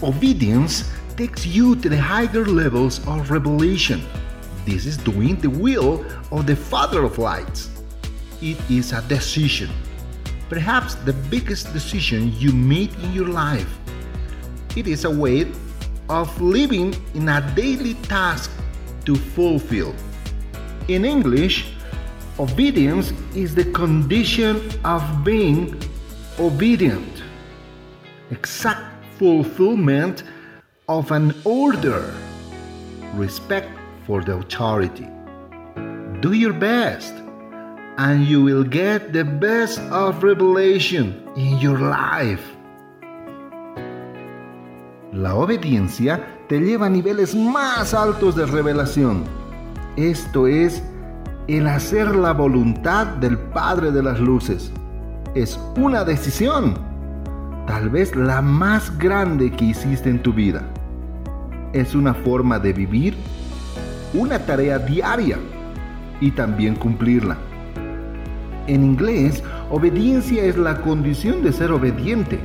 Obedience 0.00 0.84
takes 1.16 1.44
you 1.44 1.74
to 1.76 1.88
the 1.88 1.96
higher 1.96 2.46
levels 2.46 3.00
of 3.06 3.30
revelation. 3.30 4.00
This 4.64 4.86
is 4.86 4.96
doing 4.96 5.36
the 5.40 5.48
will 5.48 6.04
of 6.30 6.46
the 6.46 6.56
Father 6.56 7.04
of 7.04 7.18
lights. 7.18 7.70
It 8.40 8.58
is 8.70 8.92
a 8.92 9.02
decision 9.08 9.70
perhaps 10.48 10.94
the 10.94 11.12
biggest 11.12 11.72
decision 11.72 12.32
you 12.38 12.52
made 12.52 12.92
in 13.02 13.12
your 13.12 13.28
life. 13.28 13.78
It 14.76 14.86
is 14.86 15.04
a 15.04 15.10
way 15.10 15.50
of 16.08 16.40
living 16.40 16.94
in 17.14 17.28
a 17.28 17.40
daily 17.54 17.94
task 17.94 18.50
to 19.04 19.14
fulfill. 19.14 19.94
In 20.88 21.04
English, 21.04 21.74
obedience 22.38 23.12
is 23.34 23.54
the 23.54 23.64
condition 23.72 24.62
of 24.84 25.02
being 25.22 25.80
obedient, 26.38 27.22
exact 28.30 29.04
fulfillment 29.18 30.22
of 30.88 31.10
an 31.10 31.34
order, 31.44 32.14
respect 33.14 33.70
for 34.06 34.22
the 34.22 34.36
authority. 34.36 35.08
Do 36.20 36.32
your 36.32 36.52
best 36.52 37.14
and 37.96 38.26
you 38.26 38.42
will 38.42 38.64
get 38.64 39.12
the 39.12 39.22
best 39.22 39.78
of 39.92 40.20
revelation 40.24 41.14
in 41.36 41.60
your 41.60 41.78
life. 41.78 42.42
La 45.12 45.36
obediencia 45.36 46.20
te 46.48 46.58
lleva 46.58 46.86
a 46.86 46.90
niveles 46.90 47.36
más 47.36 47.94
altos 47.94 48.34
de 48.34 48.46
revelación. 48.46 49.22
Esto 49.96 50.48
es 50.48 50.82
el 51.46 51.68
hacer 51.68 52.16
la 52.16 52.32
voluntad 52.32 53.06
del 53.20 53.38
Padre 53.38 53.92
de 53.92 54.02
las 54.02 54.18
Luces. 54.18 54.72
Es 55.36 55.56
una 55.76 56.02
decisión, 56.02 56.74
tal 57.68 57.90
vez 57.90 58.16
la 58.16 58.42
más 58.42 58.98
grande 58.98 59.52
que 59.52 59.66
hiciste 59.66 60.10
en 60.10 60.20
tu 60.20 60.32
vida. 60.32 60.64
Es 61.72 61.94
una 61.94 62.12
forma 62.12 62.58
de 62.58 62.72
vivir 62.72 63.14
una 64.14 64.40
tarea 64.40 64.80
diaria 64.80 65.38
y 66.20 66.30
también 66.32 66.74
cumplirla. 66.74 67.36
En 68.66 68.84
inglés, 68.84 69.42
obediencia 69.70 70.44
es 70.44 70.56
la 70.56 70.82
condición 70.82 71.42
de 71.42 71.52
ser 71.52 71.72
obediente, 71.72 72.38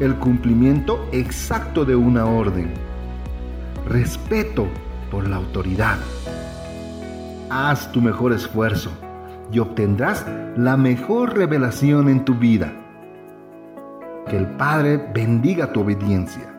el 0.00 0.14
cumplimiento 0.16 1.08
exacto 1.12 1.84
de 1.84 1.96
una 1.96 2.24
orden, 2.26 2.70
respeto 3.88 4.66
por 5.10 5.28
la 5.28 5.36
autoridad. 5.36 5.98
Haz 7.50 7.90
tu 7.90 8.00
mejor 8.00 8.32
esfuerzo 8.32 8.90
y 9.50 9.58
obtendrás 9.58 10.24
la 10.56 10.76
mejor 10.76 11.36
revelación 11.36 12.08
en 12.08 12.24
tu 12.24 12.34
vida. 12.34 12.72
Que 14.28 14.36
el 14.36 14.46
Padre 14.46 15.02
bendiga 15.14 15.72
tu 15.72 15.80
obediencia. 15.80 16.57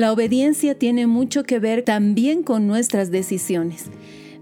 La 0.00 0.14
obediencia 0.14 0.78
tiene 0.78 1.06
mucho 1.06 1.42
que 1.42 1.58
ver 1.58 1.82
también 1.82 2.42
con 2.42 2.66
nuestras 2.66 3.10
decisiones. 3.10 3.90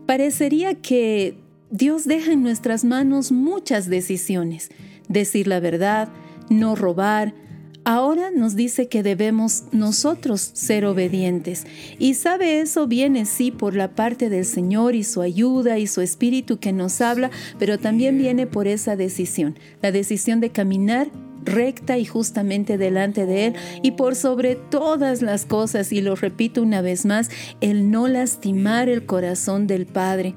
Parecería 0.06 0.76
que 0.76 1.34
Dios 1.72 2.04
deja 2.04 2.30
en 2.30 2.44
nuestras 2.44 2.84
manos 2.84 3.32
muchas 3.32 3.88
decisiones. 3.88 4.70
Decir 5.08 5.48
la 5.48 5.58
verdad, 5.58 6.10
no 6.48 6.76
robar. 6.76 7.34
Ahora 7.82 8.30
nos 8.30 8.54
dice 8.54 8.86
que 8.86 9.02
debemos 9.02 9.64
nosotros 9.72 10.48
ser 10.52 10.84
obedientes. 10.84 11.66
Y 11.98 12.14
sabe 12.14 12.60
eso 12.60 12.86
viene 12.86 13.24
sí 13.24 13.50
por 13.50 13.74
la 13.74 13.96
parte 13.96 14.30
del 14.30 14.44
Señor 14.44 14.94
y 14.94 15.02
su 15.02 15.22
ayuda 15.22 15.80
y 15.80 15.88
su 15.88 16.02
espíritu 16.02 16.60
que 16.60 16.72
nos 16.72 17.00
habla, 17.00 17.32
pero 17.58 17.78
también 17.78 18.16
viene 18.16 18.46
por 18.46 18.68
esa 18.68 18.94
decisión, 18.94 19.58
la 19.82 19.90
decisión 19.90 20.38
de 20.38 20.50
caminar 20.50 21.10
recta 21.48 21.98
y 21.98 22.04
justamente 22.04 22.78
delante 22.78 23.26
de 23.26 23.46
Él 23.46 23.54
y 23.82 23.92
por 23.92 24.14
sobre 24.14 24.56
todas 24.56 25.22
las 25.22 25.44
cosas, 25.46 25.92
y 25.92 26.00
lo 26.00 26.16
repito 26.16 26.62
una 26.62 26.82
vez 26.82 27.04
más, 27.04 27.30
el 27.60 27.90
no 27.90 28.08
lastimar 28.08 28.88
el 28.88 29.06
corazón 29.06 29.66
del 29.66 29.86
Padre. 29.86 30.34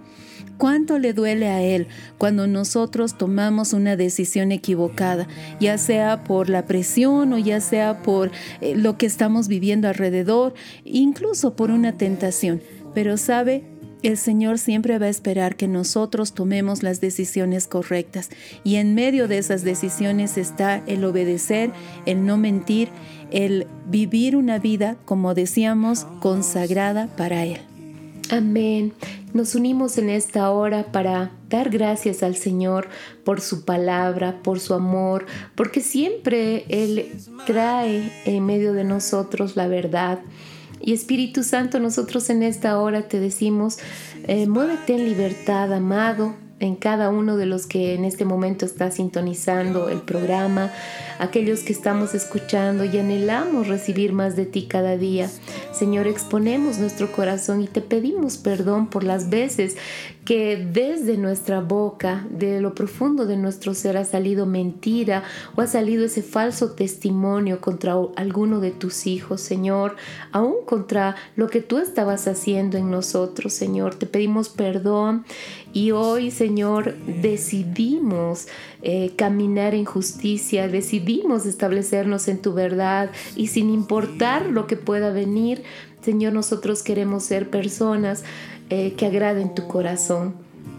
¿Cuánto 0.58 1.00
le 1.00 1.14
duele 1.14 1.48
a 1.48 1.64
Él 1.64 1.88
cuando 2.20 2.46
nosotros 2.46 3.18
tomamos 3.18 3.74
una 3.74 3.96
decisión 3.96 4.52
equivocada, 4.52 5.28
ya 5.60 5.80
sea 5.80 6.24
por 6.24 6.50
la 6.50 6.66
presión 6.66 7.34
o 7.34 7.40
ya 7.40 7.60
sea 7.62 8.04
por 8.04 8.30
eh, 8.62 8.76
lo 8.76 8.96
que 8.96 9.08
estamos 9.08 9.48
viviendo 9.48 9.88
alrededor, 9.88 10.54
incluso 10.86 11.56
por 11.56 11.72
una 11.72 11.98
tentación? 11.98 12.62
Pero 12.94 13.18
sabe, 13.18 13.64
el 14.04 14.18
Señor 14.18 14.58
siempre 14.58 14.98
va 15.00 15.06
a 15.06 15.10
esperar 15.10 15.56
que 15.56 15.68
nosotros 15.68 16.34
tomemos 16.34 16.84
las 16.84 17.02
decisiones 17.02 17.68
correctas 17.68 18.30
y 18.64 18.76
en 18.76 18.96
medio 18.96 19.28
de 19.28 19.38
esas 19.38 19.64
decisiones 19.64 20.38
está 20.38 20.84
el 20.88 21.04
obedecer, 21.06 21.72
el 22.06 22.26
no 22.26 22.38
mentir, 22.38 22.90
el 23.32 23.68
vivir 23.88 24.36
una 24.36 24.60
vida, 24.60 24.98
como 25.06 25.34
decíamos, 25.34 26.06
consagrada 26.20 27.08
para 27.16 27.46
Él. 27.46 27.60
Amén. 28.30 28.94
Nos 29.34 29.56
unimos 29.56 29.98
en 29.98 30.10
esta 30.10 30.52
hora 30.52 30.92
para 30.92 31.32
dar 31.50 31.70
gracias 31.70 32.24
al 32.24 32.36
Señor 32.36 32.88
por 33.24 33.42
su 33.42 33.66
palabra, 33.66 34.42
por 34.42 34.60
su 34.60 34.74
amor, 34.74 35.26
porque 35.56 35.82
siempre 35.82 36.66
Él 36.70 37.12
trae 37.46 38.12
en 38.26 38.46
medio 38.46 38.74
de 38.74 38.84
nosotros 38.84 39.56
la 39.56 39.68
verdad. 39.68 40.20
Y 40.82 40.94
Espíritu 40.94 41.44
Santo, 41.44 41.80
nosotros 41.80 42.30
en 42.30 42.44
esta 42.44 42.80
hora 42.80 43.08
te 43.08 43.20
decimos, 43.20 43.78
eh, 44.28 44.48
muévete 44.48 44.94
en 44.96 45.06
libertad, 45.06 45.72
amado, 45.74 46.36
en 46.62 46.76
cada 46.76 47.10
uno 47.10 47.38
de 47.38 47.48
los 47.48 47.66
que 47.66 47.96
en 47.96 48.06
este 48.06 48.24
momento 48.24 48.66
está 48.66 48.92
sintonizando 48.92 49.90
el 49.90 50.02
programa, 50.02 50.72
aquellos 51.20 51.62
que 51.62 51.74
estamos 51.74 52.14
escuchando 52.14 52.86
y 52.86 52.98
anhelamos 53.00 53.68
recibir 53.68 54.14
más 54.14 54.36
de 54.36 54.46
ti 54.46 54.68
cada 54.68 54.96
día. 54.96 55.30
Señor, 55.74 56.06
exponemos 56.06 56.78
nuestro 56.78 57.12
corazón 57.12 57.62
y 57.62 57.68
te 57.68 57.82
pedimos 57.82 58.38
perdón 58.38 58.88
por 58.88 59.04
las 59.04 59.32
veces 59.32 59.76
que 60.24 60.56
desde 60.56 61.18
nuestra 61.18 61.62
boca, 61.62 62.28
de 62.30 62.62
lo 62.62 62.76
profundo 62.76 63.26
de 63.26 63.38
nuestro 63.38 63.74
ser, 63.74 63.98
ha 63.98 64.06
salido 64.06 64.46
mentira 64.46 65.24
o 65.56 65.62
ha 65.62 65.68
salido 65.68 66.06
ese 66.06 66.22
falso 66.22 66.74
testimonio 66.74 67.60
contra 67.60 67.96
alguno 68.16 68.60
de 68.60 68.70
tus 68.70 69.08
hijos, 69.08 69.42
Señor, 69.42 69.96
aún 70.32 70.64
contra 70.66 71.16
lo 71.36 71.50
que 71.50 71.62
tú 71.62 71.80
estabas 71.80 72.28
haciendo 72.28 72.78
en 72.78 72.92
nosotros, 72.92 73.52
Señor. 73.52 73.96
Te 73.96 74.06
pedimos 74.06 74.50
perdón 74.50 75.26
y 75.74 75.92
hoy, 75.92 76.32
Señor, 76.32 76.96
decidimos 77.06 78.48
eh, 78.82 79.14
caminar 79.16 79.74
en 79.74 79.86
justicia, 79.86 80.68
decidimos 80.68 81.46
establecernos 81.46 82.28
en 82.28 82.42
tu 82.42 82.54
verdad 82.54 83.12
y 83.36 83.48
sin 83.48 83.70
importar 83.70 84.48
lo 84.48 84.68
que 84.68 84.76
pueda 84.76 85.12
venir, 85.12 85.64
Señor, 86.02 86.34
nosotros 86.34 86.84
queremos 86.84 87.24
ser 87.24 87.50
personas 87.50 88.24
eh, 88.70 88.94
que 88.98 89.06
agraden 89.06 89.54
tu 89.54 89.68
corazón 89.68 90.34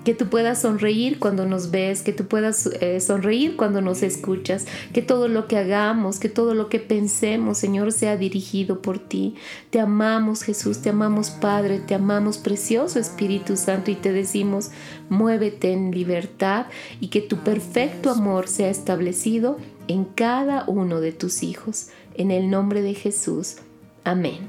que 0.05 0.15
tú 0.15 0.29
puedas 0.29 0.63
sonreír 0.63 1.19
cuando 1.19 1.47
nos 1.47 1.71
ves, 1.71 2.03
que 2.03 2.13
tú 2.13 2.27
puedas 2.27 2.67
eh, 2.81 3.01
sonreír 3.01 3.57
cuando 3.57 3.81
nos 3.81 4.03
escuchas, 4.03 4.67
que 4.93 5.03
todo 5.03 5.29
lo 5.29 5.47
que 5.47 5.57
hagamos, 5.57 6.19
que 6.19 6.29
todo 6.29 6.55
lo 6.55 6.69
que 6.69 6.81
pensemos, 6.81 7.59
Señor, 7.59 7.93
sea 7.93 8.17
dirigido 8.17 8.83
por 8.83 8.99
ti. 8.99 9.35
Te 9.71 9.81
amamos, 9.81 10.43
Jesús, 10.43 10.79
te 10.79 10.91
amamos, 10.91 11.31
Padre, 11.31 11.81
te 11.81 11.95
amamos, 11.95 12.39
precioso 12.39 12.99
Espíritu 12.99 13.57
Santo, 13.57 13.91
y 13.91 13.95
te 13.95 14.13
decimos, 14.13 14.71
muévete 15.09 15.73
en 15.73 15.93
libertad 15.93 16.67
y 17.01 17.09
que 17.09 17.21
tu 17.21 17.39
perfecto 17.39 18.11
amor 18.11 18.49
sea 18.49 18.71
establecido 18.71 19.59
en 19.89 20.05
cada 20.05 20.65
uno 20.67 21.01
de 21.01 21.13
tus 21.13 21.43
hijos. 21.43 21.89
En 22.15 22.31
el 22.31 22.51
nombre 22.51 22.83
de 22.83 22.95
Jesús. 22.95 23.57
Amén. 24.05 24.41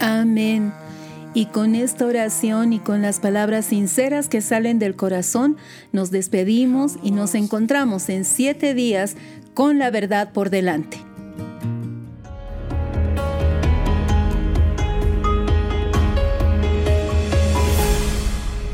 Amén. 0.00 0.72
Y 1.36 1.46
con 1.46 1.74
esta 1.74 2.06
oración 2.06 2.72
y 2.72 2.78
con 2.78 3.02
las 3.02 3.18
palabras 3.18 3.66
sinceras 3.66 4.28
que 4.28 4.40
salen 4.40 4.78
del 4.78 4.94
corazón, 4.94 5.56
nos 5.90 6.12
despedimos 6.12 6.96
y 7.02 7.10
nos 7.10 7.34
encontramos 7.34 8.08
en 8.08 8.24
siete 8.24 8.72
días 8.72 9.16
con 9.52 9.78
la 9.78 9.90
verdad 9.90 10.32
por 10.32 10.48
delante. 10.50 10.98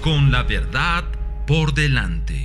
Con 0.02 0.30
la 0.30 0.42
verdad 0.42 1.04
por 1.46 1.72
delante. 1.72 2.39